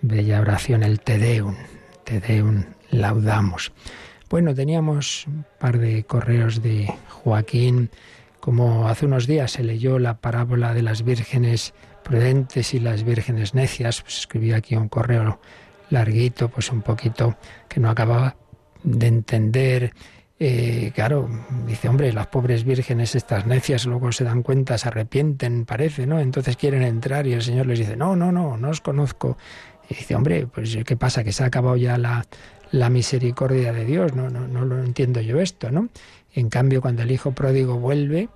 bella 0.00 0.40
oración, 0.40 0.82
el 0.82 1.00
Te 1.00 1.18
Deum, 1.18 1.56
Te 2.04 2.20
Deum 2.20 2.64
laudamos. 2.90 3.72
Bueno, 4.28 4.54
teníamos 4.54 5.26
un 5.26 5.44
par 5.58 5.78
de 5.78 6.04
correos 6.04 6.62
de 6.62 6.92
Joaquín, 7.08 7.90
como 8.40 8.88
hace 8.88 9.06
unos 9.06 9.26
días 9.26 9.52
se 9.52 9.62
leyó 9.62 9.98
la 9.98 10.18
parábola 10.18 10.74
de 10.74 10.82
las 10.82 11.04
vírgenes 11.04 11.74
prudentes 12.02 12.74
y 12.74 12.80
las 12.80 13.04
vírgenes 13.04 13.54
necias. 13.54 14.02
Pues 14.02 14.18
escribí 14.18 14.52
aquí 14.52 14.76
un 14.76 14.88
correo 14.88 15.40
larguito, 15.90 16.48
pues 16.48 16.70
un 16.70 16.82
poquito 16.82 17.36
que 17.68 17.80
no 17.80 17.90
acababa 17.90 18.36
de 18.82 19.06
entender. 19.06 19.92
Eh, 20.38 20.90
claro, 20.94 21.28
dice, 21.66 21.88
hombre, 21.88 22.12
las 22.12 22.26
pobres 22.26 22.64
vírgenes, 22.64 23.14
estas 23.14 23.46
necias, 23.46 23.86
luego 23.86 24.10
se 24.10 24.24
dan 24.24 24.42
cuenta, 24.42 24.76
se 24.76 24.88
arrepienten, 24.88 25.64
parece, 25.64 26.06
¿no? 26.06 26.18
Entonces 26.18 26.56
quieren 26.56 26.82
entrar 26.82 27.26
y 27.26 27.32
el 27.32 27.42
Señor 27.42 27.66
les 27.66 27.78
dice, 27.78 27.96
no, 27.96 28.16
no, 28.16 28.32
no, 28.32 28.56
no 28.56 28.70
os 28.70 28.80
conozco. 28.80 29.36
Y 29.88 29.94
dice, 29.94 30.16
hombre, 30.16 30.46
pues 30.46 30.76
¿qué 30.84 30.96
pasa? 30.96 31.22
Que 31.22 31.32
se 31.32 31.44
ha 31.44 31.46
acabado 31.46 31.76
ya 31.76 31.96
la, 31.96 32.26
la 32.72 32.90
misericordia 32.90 33.72
de 33.72 33.84
Dios, 33.84 34.14
no, 34.14 34.30
no, 34.30 34.48
no 34.48 34.64
lo 34.64 34.82
entiendo 34.82 35.20
yo 35.20 35.40
esto, 35.40 35.70
¿no? 35.70 35.90
En 36.34 36.48
cambio, 36.48 36.80
cuando 36.80 37.02
el 37.02 37.10
hijo 37.10 37.32
pródigo 37.32 37.78
vuelve, 37.78 38.28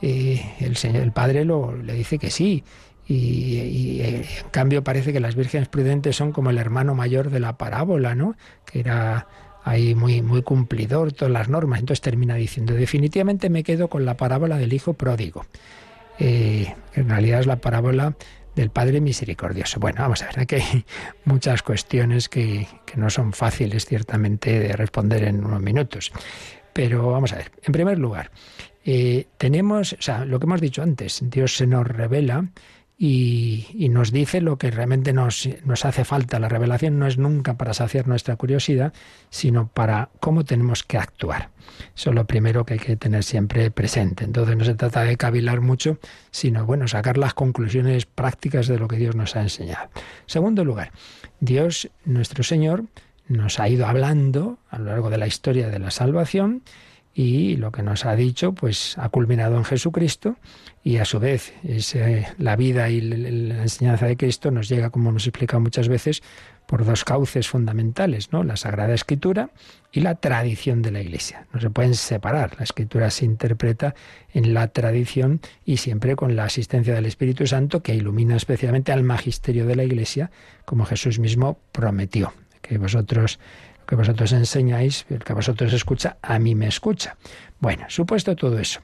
eh, 0.00 0.54
el, 0.60 0.76
señor, 0.76 1.02
el 1.02 1.12
padre 1.12 1.44
lo, 1.44 1.76
le 1.76 1.92
dice 1.92 2.18
que 2.18 2.30
sí, 2.30 2.64
y, 3.06 4.00
en 4.02 4.24
cambio 4.50 4.82
parece 4.82 5.12
que 5.12 5.20
las 5.20 5.34
vírgenes 5.34 5.68
prudentes 5.68 6.16
son 6.16 6.32
como 6.32 6.50
el 6.50 6.58
hermano 6.58 6.94
mayor 6.94 7.30
de 7.30 7.40
la 7.40 7.58
parábola, 7.58 8.14
¿no? 8.14 8.36
Que 8.64 8.80
era 8.80 9.26
ahí 9.64 9.94
muy, 9.94 10.22
muy 10.22 10.42
cumplidor 10.42 11.12
todas 11.12 11.32
las 11.32 11.48
normas. 11.48 11.80
Entonces 11.80 12.00
termina 12.00 12.34
diciendo, 12.34 12.74
definitivamente 12.74 13.50
me 13.50 13.62
quedo 13.62 13.88
con 13.88 14.04
la 14.04 14.16
parábola 14.16 14.56
del 14.56 14.72
hijo 14.72 14.94
pródigo. 14.94 15.46
Eh, 16.18 16.74
en 16.94 17.08
realidad 17.08 17.40
es 17.40 17.46
la 17.46 17.56
parábola 17.56 18.14
del 18.54 18.70
Padre 18.70 19.00
Misericordioso. 19.00 19.80
Bueno, 19.80 20.00
vamos 20.02 20.22
a 20.22 20.26
ver, 20.26 20.40
aquí 20.40 20.54
hay 20.56 20.84
muchas 21.24 21.62
cuestiones 21.62 22.28
que, 22.28 22.66
que 22.86 22.96
no 22.96 23.10
son 23.10 23.32
fáciles 23.32 23.84
ciertamente 23.84 24.58
de 24.58 24.72
responder 24.74 25.24
en 25.24 25.44
unos 25.44 25.60
minutos. 25.60 26.12
Pero 26.72 27.10
vamos 27.10 27.32
a 27.32 27.36
ver, 27.36 27.52
en 27.62 27.72
primer 27.72 27.98
lugar, 27.98 28.30
eh, 28.84 29.26
tenemos, 29.38 29.94
o 29.94 30.02
sea, 30.02 30.24
lo 30.24 30.38
que 30.38 30.44
hemos 30.44 30.60
dicho 30.60 30.82
antes, 30.82 31.22
Dios 31.22 31.56
se 31.56 31.66
nos 31.66 31.86
revela 31.86 32.48
y, 32.96 33.88
nos 33.90 34.12
dice 34.12 34.40
lo 34.40 34.56
que 34.56 34.70
realmente 34.70 35.12
nos, 35.12 35.48
nos, 35.64 35.84
hace 35.84 36.04
falta. 36.04 36.38
La 36.38 36.48
revelación 36.48 36.98
no 36.98 37.06
es 37.06 37.18
nunca 37.18 37.54
para 37.54 37.74
saciar 37.74 38.06
nuestra 38.06 38.36
curiosidad, 38.36 38.92
sino 39.30 39.68
para 39.68 40.10
cómo 40.20 40.44
tenemos 40.44 40.84
que 40.84 40.98
actuar. 40.98 41.50
Eso 41.96 42.10
es 42.10 42.16
lo 42.16 42.26
primero 42.26 42.64
que 42.64 42.74
hay 42.74 42.80
que 42.80 42.96
tener 42.96 43.24
siempre 43.24 43.70
presente. 43.70 44.24
Entonces 44.24 44.56
no 44.56 44.64
se 44.64 44.74
trata 44.74 45.02
de 45.02 45.16
cavilar 45.16 45.60
mucho, 45.60 45.98
sino 46.30 46.64
bueno, 46.66 46.86
sacar 46.86 47.18
las 47.18 47.34
conclusiones 47.34 48.06
prácticas 48.06 48.68
de 48.68 48.78
lo 48.78 48.86
que 48.88 48.96
Dios 48.96 49.16
nos 49.16 49.34
ha 49.36 49.42
enseñado. 49.42 49.88
Segundo 50.26 50.64
lugar, 50.64 50.92
Dios, 51.40 51.90
nuestro 52.04 52.44
Señor, 52.44 52.84
nos 53.26 53.58
ha 53.58 53.68
ido 53.68 53.86
hablando 53.86 54.58
a 54.70 54.78
lo 54.78 54.86
largo 54.86 55.10
de 55.10 55.18
la 55.18 55.26
historia 55.26 55.68
de 55.68 55.78
la 55.78 55.90
salvación 55.90 56.62
y 57.14 57.56
lo 57.56 57.70
que 57.70 57.82
nos 57.82 58.04
ha 58.04 58.16
dicho 58.16 58.52
pues 58.52 58.98
ha 58.98 59.08
culminado 59.08 59.56
en 59.56 59.64
Jesucristo 59.64 60.36
y 60.82 60.98
a 60.98 61.04
su 61.04 61.20
vez 61.20 61.54
es, 61.62 61.96
la 62.38 62.56
vida 62.56 62.90
y 62.90 63.00
la 63.00 63.62
enseñanza 63.62 64.06
de 64.06 64.16
Cristo 64.16 64.50
nos 64.50 64.68
llega, 64.68 64.90
como 64.90 65.10
hemos 65.10 65.26
explicado 65.26 65.60
muchas 65.60 65.88
veces, 65.88 66.22
por 66.66 66.84
dos 66.84 67.04
cauces 67.04 67.48
fundamentales, 67.48 68.32
¿no? 68.32 68.42
La 68.42 68.56
Sagrada 68.56 68.94
Escritura 68.94 69.50
y 69.92 70.00
la 70.00 70.16
tradición 70.16 70.82
de 70.82 70.90
la 70.90 71.00
Iglesia. 71.00 71.46
No 71.52 71.60
se 71.60 71.70
pueden 71.70 71.94
separar. 71.94 72.56
La 72.58 72.64
Escritura 72.64 73.10
se 73.10 73.24
interpreta 73.24 73.94
en 74.32 74.52
la 74.52 74.68
tradición 74.68 75.40
y 75.64 75.78
siempre 75.78 76.16
con 76.16 76.36
la 76.36 76.44
asistencia 76.44 76.94
del 76.94 77.06
Espíritu 77.06 77.46
Santo 77.46 77.82
que 77.82 77.94
ilumina 77.94 78.36
especialmente 78.36 78.92
al 78.92 79.04
magisterio 79.04 79.66
de 79.66 79.76
la 79.76 79.84
Iglesia, 79.84 80.30
como 80.64 80.84
Jesús 80.84 81.18
mismo 81.18 81.58
prometió. 81.72 82.32
Que 82.60 82.78
vosotros 82.78 83.38
que 83.86 83.96
vosotros 83.96 84.32
enseñáis, 84.32 85.06
el 85.10 85.24
que 85.24 85.32
vosotros 85.32 85.72
escucha, 85.72 86.16
a 86.22 86.38
mí 86.38 86.54
me 86.54 86.66
escucha. 86.66 87.16
Bueno, 87.60 87.86
supuesto 87.88 88.36
todo 88.36 88.58
eso, 88.58 88.80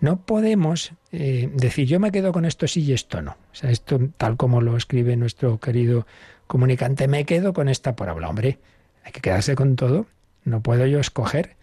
no 0.00 0.20
podemos 0.20 0.92
eh, 1.12 1.50
decir 1.54 1.86
yo 1.86 1.98
me 1.98 2.12
quedo 2.12 2.32
con 2.32 2.44
esto 2.44 2.66
sí 2.66 2.82
y 2.82 2.92
esto 2.92 3.22
no. 3.22 3.32
O 3.32 3.54
sea, 3.54 3.70
esto 3.70 3.98
tal 4.16 4.36
como 4.36 4.60
lo 4.60 4.76
escribe 4.76 5.16
nuestro 5.16 5.58
querido 5.58 6.06
comunicante, 6.46 7.08
me 7.08 7.24
quedo 7.24 7.52
con 7.52 7.68
esta 7.68 7.96
por 7.96 8.08
hablar. 8.08 8.30
Hombre, 8.30 8.58
hay 9.04 9.12
que 9.12 9.20
quedarse 9.20 9.54
con 9.54 9.76
todo. 9.76 10.06
No 10.44 10.62
puedo 10.62 10.86
yo 10.86 11.00
escoger. 11.00 11.56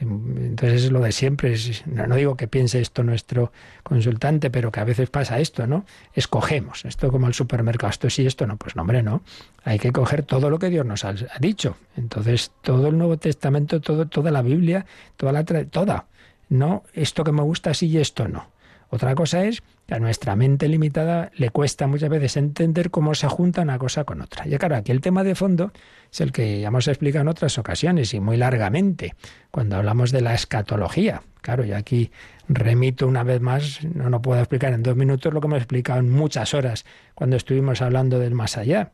Entonces 0.00 0.84
es 0.84 0.92
lo 0.92 1.00
de 1.00 1.12
siempre. 1.12 1.54
No, 1.86 2.16
digo 2.16 2.36
que 2.36 2.48
piense 2.48 2.80
esto 2.80 3.02
nuestro 3.02 3.52
consultante, 3.82 4.50
pero 4.50 4.72
que 4.72 4.80
a 4.80 4.84
veces 4.84 5.10
pasa 5.10 5.38
esto, 5.38 5.66
¿no? 5.66 5.84
Escogemos. 6.14 6.84
Esto 6.86 7.10
como 7.10 7.26
el 7.26 7.34
supermercado, 7.34 7.90
esto 7.90 8.08
sí, 8.08 8.26
esto 8.26 8.46
no. 8.46 8.56
Pues 8.56 8.76
no, 8.76 8.82
hombre, 8.82 9.02
no. 9.02 9.22
Hay 9.64 9.78
que 9.78 9.92
coger 9.92 10.22
todo 10.22 10.48
lo 10.48 10.58
que 10.58 10.70
Dios 10.70 10.86
nos 10.86 11.04
ha, 11.04 11.14
dicho. 11.38 11.76
Entonces 11.96 12.50
todo 12.62 12.88
el 12.88 12.96
Nuevo 12.96 13.18
Testamento, 13.18 13.80
todo, 13.80 14.06
toda 14.06 14.30
la 14.30 14.40
Biblia, 14.42 14.86
toda 15.16 15.32
la 15.32 15.44
toda. 15.44 16.06
No, 16.48 16.84
esto 16.94 17.22
que 17.22 17.32
me 17.32 17.42
gusta 17.42 17.74
sí 17.74 17.88
y 17.88 17.98
esto 17.98 18.26
no. 18.26 18.48
Otra 18.90 19.14
cosa 19.14 19.44
es 19.44 19.62
que 19.86 19.94
a 19.94 20.00
nuestra 20.00 20.34
mente 20.34 20.68
limitada 20.68 21.30
le 21.36 21.50
cuesta 21.50 21.86
muchas 21.86 22.10
veces 22.10 22.36
entender 22.36 22.90
cómo 22.90 23.14
se 23.14 23.28
junta 23.28 23.62
una 23.62 23.78
cosa 23.78 24.02
con 24.02 24.20
otra. 24.20 24.46
Y 24.48 24.58
claro, 24.58 24.74
aquí 24.74 24.90
el 24.90 25.00
tema 25.00 25.22
de 25.22 25.36
fondo 25.36 25.72
es 26.12 26.20
el 26.20 26.32
que 26.32 26.60
ya 26.60 26.68
hemos 26.68 26.88
explicado 26.88 27.22
en 27.22 27.28
otras 27.28 27.56
ocasiones 27.56 28.12
y 28.14 28.20
muy 28.20 28.36
largamente, 28.36 29.14
cuando 29.52 29.76
hablamos 29.76 30.10
de 30.10 30.22
la 30.22 30.34
escatología. 30.34 31.22
Claro, 31.40 31.64
y 31.64 31.72
aquí 31.72 32.10
remito 32.48 33.06
una 33.06 33.22
vez 33.22 33.40
más, 33.40 33.84
no, 33.84 34.10
no 34.10 34.20
puedo 34.20 34.40
explicar 34.40 34.72
en 34.72 34.82
dos 34.82 34.96
minutos 34.96 35.32
lo 35.32 35.40
que 35.40 35.46
hemos 35.46 35.58
explicado 35.58 36.00
en 36.00 36.10
muchas 36.10 36.52
horas 36.52 36.84
cuando 37.14 37.36
estuvimos 37.36 37.82
hablando 37.82 38.18
del 38.18 38.34
más 38.34 38.56
allá. 38.56 38.90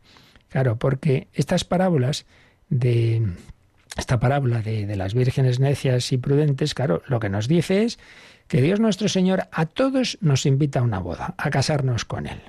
Claro, 0.51 0.79
porque 0.79 1.29
estas 1.33 1.65
parábolas 1.65 2.27
de 2.69 3.27
esta 3.97 4.21
parábola 4.21 4.61
de, 4.61 4.87
de, 4.87 4.97
las 4.97 5.15
vírgenes 5.15 5.59
necias 5.59 6.13
y 6.13 6.19
prudentes, 6.19 6.75
claro, 6.75 7.03
lo 7.07 7.19
que 7.19 7.31
nos 7.31 7.49
dice 7.49 7.85
es 7.85 7.99
que 8.49 8.63
Dios 8.63 8.81
nuestro 8.81 9.09
Señor 9.09 9.45
a 9.51 9.67
todos 9.67 10.19
nos 10.21 10.47
invita 10.47 10.81
a 10.81 10.83
una 10.83 10.99
boda, 10.99 11.35
a 11.37 11.51
casarnos 11.51 12.05
con 12.05 12.27
Él. 12.27 12.41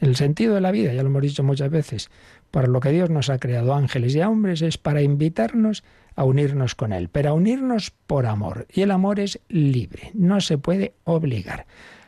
El 0.00 0.16
sentido 0.16 0.54
de 0.54 0.60
la 0.60 0.70
vida, 0.70 0.92
ya 0.92 1.02
lo 1.02 1.10
hemos 1.10 1.22
dicho 1.22 1.44
muchas 1.44 1.70
veces, 1.70 2.10
para 2.50 2.66
lo 2.66 2.80
que 2.80 2.90
Dios 2.90 3.10
nos 3.10 3.30
ha 3.30 3.38
creado 3.38 3.74
ángeles 3.74 4.14
y 4.14 4.20
hombres 4.20 4.62
es 4.62 4.78
para 4.78 5.02
invitarnos 5.02 5.84
a 6.16 6.24
unirnos 6.24 6.74
con 6.74 6.92
Él, 6.92 7.08
pero 7.10 7.30
a 7.30 7.34
unirnos 7.34 7.92
por 8.06 8.26
amor. 8.26 8.66
Y 8.72 8.82
el 8.82 8.90
amor 8.90 9.20
es 9.20 9.40
libre, 9.48 10.10
no 10.14 10.40
se 10.40 10.58
puede 10.58 10.94
obligar. 11.04 11.66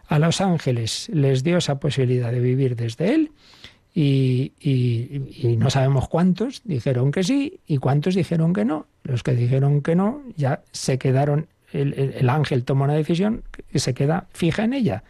A 0.08 0.18
los 0.18 0.40
ángeles 0.40 1.08
les 1.12 1.44
dio 1.44 1.58
esa 1.58 1.78
posibilidad 1.78 2.32
de 2.32 2.40
vivir 2.40 2.76
desde 2.76 3.14
Él 3.14 3.32
y, 3.94 4.52
y, 4.58 5.56
no 5.58 5.68
sabemos 5.68 6.08
cuántos 6.08 6.62
dijeron 6.64 7.12
que 7.12 7.22
sí 7.22 7.60
y 7.66 7.76
cuántos 7.76 8.14
dijeron 8.14 8.54
que 8.54 8.64
no. 8.64 8.86
Los 9.04 9.22
que 9.22 9.32
dijeron 9.32 9.82
que 9.82 9.94
no 9.94 10.22
ya 10.36 10.62
se 10.72 10.98
quedaron 10.98 11.46
el, 11.72 12.28
ángel 12.28 12.64
toma 12.64 12.84
una 12.84 12.94
decisión 12.94 13.44
y 13.72 13.78
se 13.78 13.94
queda 13.94 14.26
fija 14.32 14.64
en 14.64 14.72
ella. 14.72 15.04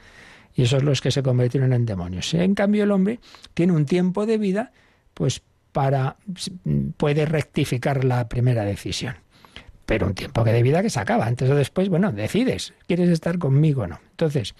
Y 0.54 0.62
esos 0.62 0.80
son 0.80 0.86
los 0.86 1.00
que 1.00 1.10
se 1.10 1.22
convirtieron 1.22 1.72
en 1.72 1.86
demonios. 1.86 2.32
En 2.34 2.54
cambio, 2.54 2.84
el 2.84 2.90
hombre 2.90 3.20
tiene 3.54 3.72
un 3.72 3.86
tiempo 3.86 4.26
de 4.26 4.38
vida, 4.38 4.72
pues 5.14 5.42
para 5.72 6.16
puede 6.96 7.24
rectificar 7.24 8.04
la 8.04 8.28
primera 8.28 8.64
decisión. 8.64 9.16
Pero 9.86 10.06
un 10.06 10.14
tiempo 10.14 10.44
de 10.44 10.62
vida 10.62 10.82
que 10.82 10.90
se 10.90 11.00
acaba. 11.00 11.26
Antes 11.26 11.50
o 11.50 11.54
después, 11.54 11.88
bueno, 11.88 12.12
decides, 12.12 12.74
¿quieres 12.86 13.08
estar 13.08 13.38
conmigo 13.38 13.82
o 13.82 13.86
no? 13.86 14.00
Entonces, 14.10 14.54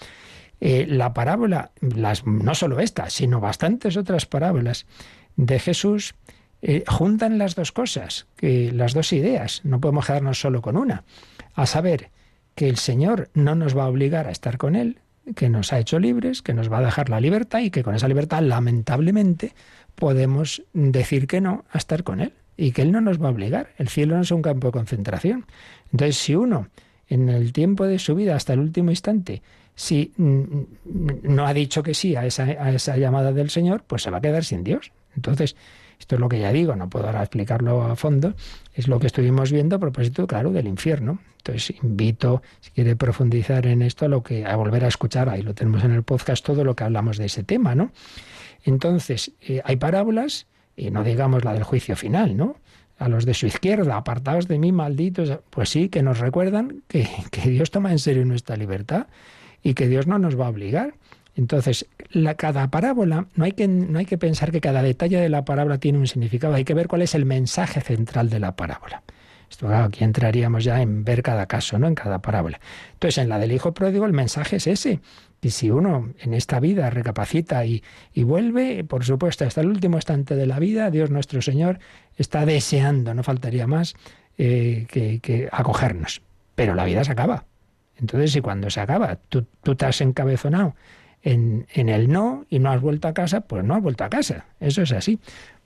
eh, 0.60 0.86
la 0.88 1.12
parábola, 1.12 1.72
las, 1.80 2.26
no 2.26 2.54
solo 2.54 2.80
esta, 2.80 3.10
sino 3.10 3.40
bastantes 3.40 3.96
otras 3.96 4.26
parábolas 4.26 4.86
de 5.36 5.58
Jesús, 5.58 6.14
eh, 6.62 6.84
juntan 6.86 7.38
las 7.38 7.54
dos 7.54 7.72
cosas, 7.72 8.26
que 8.36 8.72
las 8.72 8.94
dos 8.94 9.12
ideas. 9.12 9.60
No 9.64 9.80
podemos 9.80 10.06
quedarnos 10.06 10.40
solo 10.40 10.62
con 10.62 10.76
una. 10.76 11.04
A 11.54 11.66
saber, 11.66 12.10
que 12.54 12.68
el 12.68 12.76
Señor 12.76 13.30
no 13.34 13.54
nos 13.54 13.76
va 13.76 13.84
a 13.84 13.88
obligar 13.88 14.26
a 14.26 14.30
estar 14.30 14.58
con 14.58 14.76
Él, 14.76 14.98
que 15.34 15.48
nos 15.48 15.72
ha 15.72 15.78
hecho 15.78 15.98
libres, 15.98 16.42
que 16.42 16.54
nos 16.54 16.70
va 16.70 16.78
a 16.78 16.82
dejar 16.82 17.08
la 17.08 17.20
libertad 17.20 17.60
y 17.60 17.70
que 17.70 17.82
con 17.82 17.94
esa 17.94 18.08
libertad, 18.08 18.42
lamentablemente, 18.42 19.54
podemos 19.94 20.62
decir 20.72 21.26
que 21.26 21.40
no 21.40 21.64
a 21.70 21.78
estar 21.78 22.02
con 22.02 22.20
Él 22.20 22.32
y 22.56 22.72
que 22.72 22.82
Él 22.82 22.92
no 22.92 23.00
nos 23.00 23.22
va 23.22 23.28
a 23.28 23.32
obligar. 23.32 23.70
El 23.78 23.88
cielo 23.88 24.16
no 24.16 24.22
es 24.22 24.30
un 24.30 24.42
campo 24.42 24.68
de 24.68 24.72
concentración. 24.72 25.46
Entonces, 25.92 26.16
si 26.16 26.34
uno, 26.34 26.68
en 27.08 27.28
el 27.28 27.52
tiempo 27.52 27.86
de 27.86 27.98
su 27.98 28.14
vida, 28.14 28.36
hasta 28.36 28.52
el 28.52 28.60
último 28.60 28.90
instante, 28.90 29.42
si 29.74 30.12
no 30.16 31.46
ha 31.46 31.54
dicho 31.54 31.82
que 31.82 31.94
sí 31.94 32.14
a 32.14 32.26
esa, 32.26 32.44
a 32.44 32.70
esa 32.72 32.96
llamada 32.96 33.32
del 33.32 33.50
Señor, 33.50 33.84
pues 33.86 34.02
se 34.02 34.10
va 34.10 34.18
a 34.18 34.20
quedar 34.20 34.44
sin 34.44 34.64
Dios. 34.64 34.92
Entonces, 35.16 35.56
esto 36.02 36.16
es 36.16 36.20
lo 36.20 36.28
que 36.28 36.40
ya 36.40 36.50
digo, 36.50 36.74
no 36.74 36.90
puedo 36.90 37.06
ahora 37.06 37.20
explicarlo 37.20 37.84
a 37.84 37.94
fondo, 37.94 38.34
es 38.74 38.88
lo 38.88 38.98
que 38.98 39.06
estuvimos 39.06 39.52
viendo 39.52 39.76
a 39.76 39.78
propósito, 39.78 40.26
claro, 40.26 40.50
del 40.50 40.66
infierno. 40.66 41.20
Entonces 41.36 41.76
invito, 41.80 42.42
si 42.58 42.72
quiere 42.72 42.96
profundizar 42.96 43.66
en 43.68 43.82
esto, 43.82 44.06
a, 44.06 44.08
lo 44.08 44.20
que, 44.20 44.44
a 44.44 44.56
volver 44.56 44.84
a 44.84 44.88
escuchar, 44.88 45.28
ahí 45.28 45.42
lo 45.42 45.54
tenemos 45.54 45.84
en 45.84 45.92
el 45.92 46.02
podcast, 46.02 46.44
todo 46.44 46.64
lo 46.64 46.74
que 46.74 46.82
hablamos 46.82 47.18
de 47.18 47.26
ese 47.26 47.44
tema, 47.44 47.76
¿no? 47.76 47.92
Entonces, 48.64 49.30
eh, 49.42 49.62
hay 49.64 49.76
parábolas, 49.76 50.48
y 50.76 50.90
no 50.90 51.04
digamos 51.04 51.44
la 51.44 51.52
del 51.52 51.62
juicio 51.62 51.94
final, 51.94 52.36
¿no? 52.36 52.56
A 52.98 53.08
los 53.08 53.24
de 53.24 53.34
su 53.34 53.46
izquierda, 53.46 53.96
apartados 53.96 54.48
de 54.48 54.58
mí, 54.58 54.72
malditos, 54.72 55.38
pues 55.50 55.68
sí, 55.68 55.88
que 55.88 56.02
nos 56.02 56.18
recuerdan 56.18 56.82
que, 56.88 57.08
que 57.30 57.48
Dios 57.48 57.70
toma 57.70 57.92
en 57.92 58.00
serio 58.00 58.24
nuestra 58.24 58.56
libertad 58.56 59.06
y 59.62 59.74
que 59.74 59.86
Dios 59.86 60.08
no 60.08 60.18
nos 60.18 60.38
va 60.38 60.46
a 60.46 60.50
obligar. 60.50 60.94
Entonces, 61.34 61.86
la, 62.10 62.34
cada 62.34 62.70
parábola, 62.70 63.26
no 63.34 63.44
hay, 63.44 63.52
que, 63.52 63.66
no 63.66 63.98
hay 63.98 64.06
que 64.06 64.18
pensar 64.18 64.52
que 64.52 64.60
cada 64.60 64.82
detalle 64.82 65.18
de 65.18 65.28
la 65.28 65.44
parábola 65.44 65.78
tiene 65.78 65.98
un 65.98 66.06
significado, 66.06 66.54
hay 66.54 66.64
que 66.64 66.74
ver 66.74 66.88
cuál 66.88 67.02
es 67.02 67.14
el 67.14 67.24
mensaje 67.24 67.80
central 67.80 68.28
de 68.28 68.38
la 68.38 68.54
parábola. 68.54 69.02
Esto, 69.50 69.68
aquí 69.68 70.02
entraríamos 70.04 70.64
ya 70.64 70.80
en 70.80 71.04
ver 71.04 71.22
cada 71.22 71.46
caso, 71.46 71.78
¿no? 71.78 71.86
En 71.86 71.94
cada 71.94 72.20
parábola. 72.20 72.60
Entonces, 72.94 73.18
en 73.18 73.28
la 73.28 73.38
del 73.38 73.52
hijo 73.52 73.72
pródigo, 73.72 74.06
el 74.06 74.12
mensaje 74.12 74.56
es 74.56 74.66
ese. 74.66 75.00
Y 75.42 75.50
si 75.50 75.70
uno 75.70 76.10
en 76.20 76.34
esta 76.34 76.60
vida 76.60 76.88
recapacita 76.88 77.64
y, 77.64 77.82
y, 78.14 78.22
vuelve, 78.22 78.84
por 78.84 79.04
supuesto, 79.04 79.44
hasta 79.44 79.60
el 79.60 79.68
último 79.68 79.98
instante 79.98 80.36
de 80.36 80.46
la 80.46 80.58
vida, 80.58 80.90
Dios 80.90 81.10
nuestro 81.10 81.42
Señor 81.42 81.80
está 82.16 82.46
deseando, 82.46 83.12
no 83.12 83.22
faltaría 83.22 83.66
más, 83.66 83.94
eh, 84.38 84.86
que, 84.88 85.20
que, 85.20 85.48
acogernos. 85.50 86.22
Pero 86.54 86.74
la 86.74 86.84
vida 86.84 87.04
se 87.04 87.12
acaba. 87.12 87.44
Entonces, 87.96 88.32
si 88.32 88.40
cuando 88.40 88.70
se 88.70 88.80
acaba, 88.80 89.16
tú, 89.16 89.46
tú 89.62 89.74
te 89.74 89.84
has 89.84 90.00
encabezonado 90.00 90.74
en, 91.22 91.66
en 91.72 91.88
el 91.88 92.10
no 92.10 92.46
y 92.48 92.58
no 92.58 92.70
has 92.70 92.80
vuelto 92.80 93.08
a 93.08 93.14
casa, 93.14 93.42
pues 93.42 93.64
no 93.64 93.74
has 93.74 93.82
vuelto 93.82 94.04
a 94.04 94.10
casa. 94.10 94.46
Eso 94.60 94.82
es 94.82 94.92
así. 94.92 95.20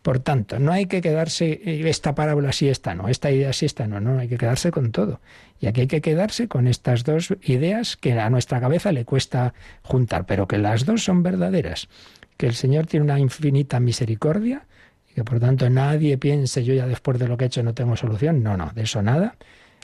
Por 0.06 0.20
tanto, 0.20 0.60
no 0.60 0.70
hay 0.70 0.86
que 0.86 1.00
quedarse 1.00 1.60
eh, 1.64 1.88
esta 1.88 2.14
parábola 2.14 2.52
sí, 2.52 2.68
esta 2.68 2.94
no, 2.94 3.08
esta 3.08 3.32
idea 3.32 3.52
sí, 3.52 3.66
esta 3.66 3.88
no, 3.88 3.98
no, 3.98 4.20
hay 4.20 4.28
que 4.28 4.38
quedarse 4.38 4.70
con 4.70 4.92
todo. 4.92 5.20
Y 5.58 5.66
aquí 5.66 5.80
hay 5.80 5.86
que 5.88 6.00
quedarse 6.00 6.46
con 6.46 6.68
estas 6.68 7.02
dos 7.02 7.34
ideas 7.42 7.96
que 7.96 8.12
a 8.12 8.30
nuestra 8.30 8.60
cabeza 8.60 8.92
le 8.92 9.04
cuesta 9.04 9.52
juntar, 9.82 10.24
pero 10.24 10.46
que 10.46 10.58
las 10.58 10.86
dos 10.86 11.02
son 11.02 11.24
verdaderas. 11.24 11.88
Que 12.36 12.46
el 12.46 12.54
Señor 12.54 12.86
tiene 12.86 13.02
una 13.02 13.18
infinita 13.18 13.80
misericordia 13.80 14.66
y 15.10 15.14
que 15.14 15.24
por 15.24 15.40
tanto 15.40 15.68
nadie 15.70 16.18
piense 16.18 16.62
yo 16.62 16.72
ya 16.74 16.86
después 16.86 17.18
de 17.18 17.26
lo 17.26 17.36
que 17.36 17.44
he 17.44 17.46
hecho 17.48 17.64
no 17.64 17.74
tengo 17.74 17.96
solución. 17.96 18.44
No, 18.44 18.56
no, 18.56 18.70
de 18.74 18.82
eso 18.82 19.02
nada. 19.02 19.34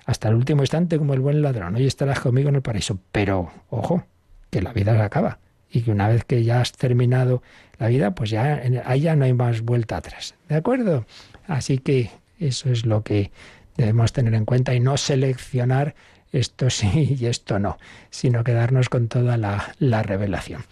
Hasta 0.05 0.29
el 0.29 0.37
último 0.37 0.62
instante 0.62 0.99
como 0.99 1.14
el 1.14 1.20
buen 1.20 1.43
ladrón. 1.43 1.75
Hoy 1.75 1.87
estarás 1.89 2.20
conmigo 2.20 2.49
en 2.49 2.55
el 2.55 2.62
paraíso. 2.62 2.97
Pero, 3.11 3.51
ojo, 3.70 4.05
que 4.51 4.62
la 4.62 4.73
vida 4.73 4.95
se 4.95 5.03
acaba 5.03 5.41
y 5.73 5.83
que 5.83 5.91
una 5.91 6.09
vez 6.09 6.25
que 6.25 6.45
ya 6.45 6.61
has 6.61 6.73
terminado 6.73 7.43
la 7.79 7.89
vida, 7.89 8.14
pues 8.14 8.31
ya 8.31 8.62
ahí 8.85 9.09
no 9.16 9.25
hay 9.25 9.33
más 9.33 9.62
vuelta 9.62 9.97
atrás. 9.97 10.35
¿De 10.49 10.57
acuerdo? 10.57 11.07
Así 11.47 11.79
que 11.79 12.11
eso 12.39 12.70
es 12.70 12.85
lo 12.85 13.03
que 13.03 13.31
debemos 13.77 14.12
tener 14.12 14.35
en 14.35 14.45
cuenta 14.45 14.75
y 14.75 14.81
no 14.81 14.97
seleccionar 14.97 15.95
esto 16.33 16.70
sí 16.70 17.16
y 17.20 17.27
esto 17.27 17.59
no, 17.59 17.79
sino 18.11 18.45
quedarnos 18.45 18.89
con 18.89 19.09
toda 19.09 19.37
la, 19.37 19.75
la 19.79 20.03
revelación. 20.03 20.64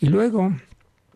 Y 0.00 0.06
luego, 0.06 0.54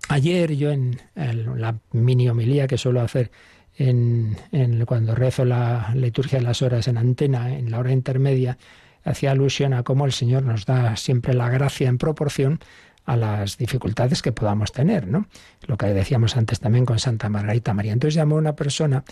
ayer 0.09 0.55
yo 0.57 0.71
en, 0.71 1.01
en, 1.15 1.61
la 1.61 1.77
mini 1.93 2.29
homilía 2.29 2.67
que 2.67 2.79
suelo 2.79 3.01
hacer 3.01 3.31
en, 3.77 4.37
en, 4.51 4.85
cuando 4.87 5.15
rezo 5.15 5.45
la 5.45 5.93
liturgia 5.95 6.39
de 6.39 6.45
las 6.45 6.63
horas 6.63 6.89
en 6.89 6.99
antena, 6.99 7.57
en 7.57 7.71
la 7.71 7.79
hora 7.79 7.93
intermedia, 7.93 8.59
hacía 9.05 9.33
alusión 9.33 9.73
a 9.73 9.83
cómo 9.83 10.05
el 10.05 10.13
Señor 10.13 10.43
nos 10.43 10.67
da 10.67 10.97
siempre 10.97 11.35
la 11.35 11.49
gracia 11.49 11.89
en 11.89 11.99
proporción 11.99 12.61
a 13.05 13.17
las 13.17 13.59
dificultades 13.59 14.23
que 14.23 14.33
podamos 14.33 14.73
tener, 14.73 15.09
¿no? 15.09 15.27
Lo 15.67 15.77
que 15.77 15.87
decíamos 15.87 16.37
antes 16.37 16.61
también 16.61 16.87
con 16.87 16.99
Santa 16.99 17.29
Margarita 17.29 17.75
María. 17.75 17.93
Entonces 17.93 18.15
llamó 18.15 18.37
una 18.37 18.55
persona 18.55 19.05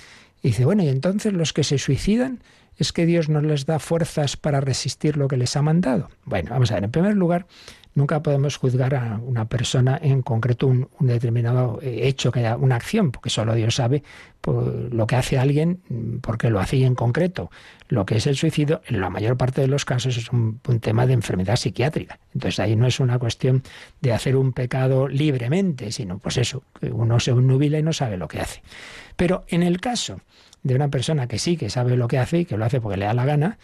y 0.43 0.49
dice, 0.49 0.64
bueno, 0.64 0.82
y 0.82 0.88
entonces 0.88 1.32
los 1.32 1.53
que 1.53 1.64
se 1.64 1.78
suicidan 1.78 2.43
es 2.81 2.93
que 2.93 3.07
Dios 3.07 3.28
no 3.28 3.41
les 3.41 3.66
da 3.66 3.78
fuerzas 3.78 4.37
para 4.37 4.61
resistir 4.61 5.16
lo 5.16 5.28
que 5.28 5.37
les 5.37 5.55
ha 5.57 5.62
mandado. 5.62 6.09
Bueno, 6.24 6.51
vamos 6.51 6.70
a 6.72 6.74
ver, 6.74 6.85
en 6.85 6.91
primer 6.91 7.14
lugar, 7.14 7.47
Nunca 7.93 8.22
podemos 8.22 8.57
juzgar 8.57 8.95
a 8.95 9.18
una 9.18 9.49
persona 9.49 9.99
en 10.01 10.22
concreto 10.22 10.68
un, 10.68 10.89
determinado 11.01 11.81
eh, 11.83 12.07
hecho, 12.07 12.31
que 12.31 12.39
haya 12.39 12.57
una 12.57 12.76
acción, 12.76 13.11
porque 13.11 13.31
solo 13.31 13.55
Dios 13.55 13.74
sabe 13.74 14.05
lo 14.47 15.07
que 15.07 15.16
hace 15.16 15.39
alguien, 15.39 15.81
porque 16.22 16.51
lo 16.51 16.61
hace 16.61 16.85
en 16.85 16.95
concreto. 16.95 17.51
Lo 17.89 18.07
que 18.07 18.16
es 18.16 18.28
el 18.28 18.37
suicidio, 18.37 18.81
en 18.87 19.01
la 19.01 19.11
mayor 19.11 19.37
parte 19.37 19.61
de 19.61 19.66
los 19.66 19.85
casos, 19.85 20.16
es 20.16 20.31
un, 20.31 20.61
tema 20.81 21.05
de 21.05 21.14
enfermedad 21.14 21.57
psiquiátrica. 21.57 22.20
Entonces 22.33 22.61
ahí 22.61 22.76
no 22.76 22.87
es 22.87 23.01
una 23.01 23.18
cuestión 23.18 23.64
de 24.01 24.12
hacer 24.12 24.37
un 24.37 24.53
pecado 24.53 25.09
libremente, 25.09 25.91
sino 25.91 26.18
pues 26.18 26.37
eso, 26.37 26.62
que 26.81 26.93
uno 26.93 27.18
se 27.18 27.33
nubila 27.33 27.81
y 27.81 27.83
no 27.83 27.93
sabe 27.93 28.16
lo 28.16 28.28
que 28.28 28.41
hace. 28.41 28.62
Pero 29.16 29.45
en 29.49 29.64
el 29.64 29.81
caso 29.81 30.20
de 30.62 30.74
una 30.74 30.88
persona 30.88 31.26
que 31.26 31.38
sí, 31.38 31.56
que 31.56 31.70
sabe 31.70 31.96
lo 31.96 32.08
que 32.08 32.18
hace 32.18 32.40
y 32.40 32.44
que 32.44 32.56
lo 32.56 32.64
hace 32.64 32.80
porque 32.80 32.98
le 32.98 33.06
da 33.06 33.14
la 33.14 33.24
gana, 33.24 33.58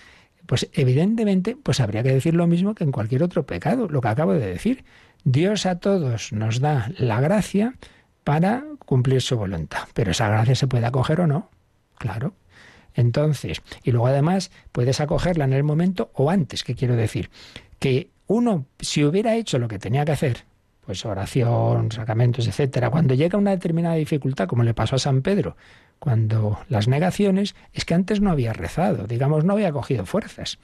pues 0.46 0.68
evidentemente, 0.72 1.56
pues 1.60 1.80
habría 1.80 2.02
que 2.02 2.12
decir 2.12 2.34
lo 2.34 2.46
mismo 2.46 2.74
que 2.74 2.84
en 2.84 2.92
cualquier 2.92 3.22
otro 3.22 3.44
pecado, 3.46 3.88
lo 3.88 4.00
que 4.00 4.08
acabo 4.08 4.32
de 4.32 4.46
decir. 4.46 4.84
Dios 5.24 5.66
a 5.66 5.80
todos 5.80 6.32
nos 6.32 6.60
da 6.60 6.90
la 6.98 7.20
gracia 7.20 7.74
para 8.22 8.64
cumplir 8.78 9.22
su 9.22 9.36
voluntad, 9.36 9.88
pero 9.92 10.12
esa 10.12 10.28
gracia 10.28 10.54
se 10.54 10.68
puede 10.68 10.86
acoger 10.86 11.20
o 11.20 11.26
no, 11.26 11.50
claro. 11.98 12.34
Entonces, 12.94 13.60
y 13.82 13.90
luego 13.90 14.06
además 14.06 14.50
puedes 14.72 15.00
acogerla 15.00 15.44
en 15.44 15.52
el 15.52 15.64
momento 15.64 16.10
o 16.14 16.30
antes, 16.30 16.64
¿qué 16.64 16.74
quiero 16.74 16.96
decir? 16.96 17.30
Que 17.78 18.10
uno, 18.26 18.66
si 18.80 19.04
hubiera 19.04 19.34
hecho 19.34 19.58
lo 19.58 19.68
que 19.68 19.78
tenía 19.78 20.04
que 20.04 20.12
hacer, 20.12 20.44
pues 20.86 21.04
oración, 21.04 21.90
sacramentos, 21.90 22.46
etcétera, 22.46 22.90
cuando 22.90 23.14
llega 23.14 23.36
una 23.36 23.50
determinada 23.50 23.96
dificultad, 23.96 24.46
como 24.46 24.62
le 24.62 24.72
pasó 24.72 24.96
a 24.96 25.00
San 25.00 25.20
Pedro, 25.20 25.56
cuando 25.98 26.60
las 26.68 26.86
negaciones 26.86 27.56
es 27.72 27.84
que 27.84 27.94
antes 27.94 28.20
no 28.20 28.30
había 28.30 28.52
rezado, 28.52 29.06
digamos, 29.06 29.44
no 29.44 29.54
había 29.54 29.72
cogido 29.72 30.06
fuerzas 30.06 30.58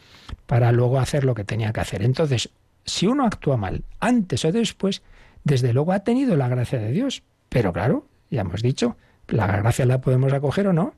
para 0.46 0.70
luego 0.70 1.00
hacer 1.00 1.24
lo 1.24 1.34
que 1.34 1.44
tenía 1.44 1.72
que 1.72 1.80
hacer. 1.80 2.02
Entonces, 2.02 2.50
si 2.84 3.08
uno 3.08 3.26
actúa 3.26 3.56
mal 3.56 3.82
antes 3.98 4.44
o 4.44 4.52
después, 4.52 5.02
desde 5.42 5.72
luego 5.72 5.92
ha 5.92 6.00
tenido 6.00 6.36
la 6.36 6.48
gracia 6.48 6.78
de 6.78 6.92
Dios. 6.92 7.24
Pero 7.48 7.72
claro, 7.72 8.06
ya 8.30 8.42
hemos 8.42 8.62
dicho, 8.62 8.96
la 9.28 9.46
gracia 9.46 9.86
la 9.86 10.00
podemos 10.00 10.32
acoger 10.32 10.68
o 10.68 10.72
no. 10.72 10.94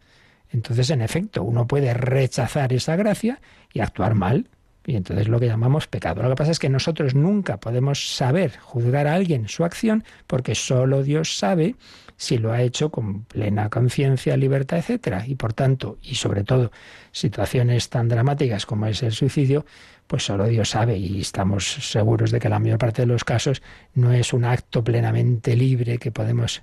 Entonces, 0.51 0.91
en 0.91 1.01
efecto, 1.01 1.43
uno 1.43 1.67
puede 1.67 1.95
rechazar 1.95 2.73
esa 2.73 2.95
gracia 2.97 3.41
y 3.73 3.81
actuar 3.81 4.15
mal. 4.15 4.49
Y 4.87 4.97
entonces 4.97 5.29
lo 5.29 5.41
que 5.41 5.47
llamamos 5.47 5.87
pecado. 5.87 6.23
Lo 6.23 6.29
que 6.31 6.35
pasa 6.37 6.51
es 6.51 6.59
que 6.59 6.69
nosotros 6.69 7.15
nunca 7.15 7.59
podemos 7.59 8.15
saber 8.15 8.57
juzgar 8.59 9.07
a 9.07 9.15
alguien 9.15 9.49
su 9.49 9.65
acción 9.65 10.05
porque 10.27 10.55
solo 10.55 11.03
Dios 11.03 11.39
sabe 11.39 11.77
si 12.17 12.39
lo 12.39 12.53
ha 12.53 12.63
hecho 12.63 12.91
con 12.91 13.25
plena 13.25 13.71
conciencia, 13.71 14.37
libertad, 14.37 14.79
etcétera. 14.79 15.27
Y 15.27 15.35
por 15.35 15.53
tanto, 15.53 15.99
y 16.03 16.15
sobre 16.15 16.45
todo, 16.45 16.71
situaciones 17.13 17.89
tan 17.89 18.09
dramáticas 18.09 18.67
como 18.67 18.87
es 18.87 19.03
el 19.03 19.13
suicidio, 19.13 19.65
pues 20.07 20.25
solo 20.25 20.47
Dios 20.47 20.71
sabe 20.71 20.97
y 20.99 21.21
estamos 21.21 21.67
seguros 21.91 22.31
de 22.31 22.39
que 22.39 22.49
la 22.49 22.59
mayor 22.59 22.79
parte 22.79 23.03
de 23.03 23.07
los 23.07 23.25
casos 23.25 23.63
no 23.95 24.13
es 24.13 24.33
un 24.33 24.45
acto 24.45 24.85
plenamente 24.85 25.57
libre 25.57 25.99
que 25.99 26.13
podemos 26.13 26.63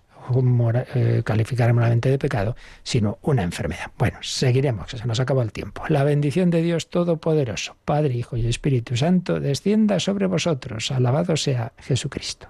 eh, 0.96 1.22
calificar 1.24 1.74
moralmente 1.74 2.10
de 2.10 2.18
pecado, 2.18 2.56
sino 2.84 3.20
una 3.22 3.44
enfermedad. 3.44 3.92
Bueno, 3.98 4.18
seguiremos, 4.22 4.88
que 4.88 4.98
se 4.98 5.06
nos 5.06 5.20
acaba 5.20 5.44
el 5.44 5.52
tiempo. 5.52 5.84
La 5.90 6.04
bendición 6.04 6.50
de 6.50 6.62
Dios 6.62 6.90
Todopoderoso, 6.90 7.76
Padre, 7.86 8.14
Hijo 8.16 8.38
y 8.38 8.48
Espíritu 8.48 8.98
Santo, 8.98 9.40
descienda 9.40 10.00
sobre 10.00 10.26
vosotros. 10.28 10.92
Alabado 10.92 11.36
sea 11.38 11.74
Jesucristo. 11.78 12.50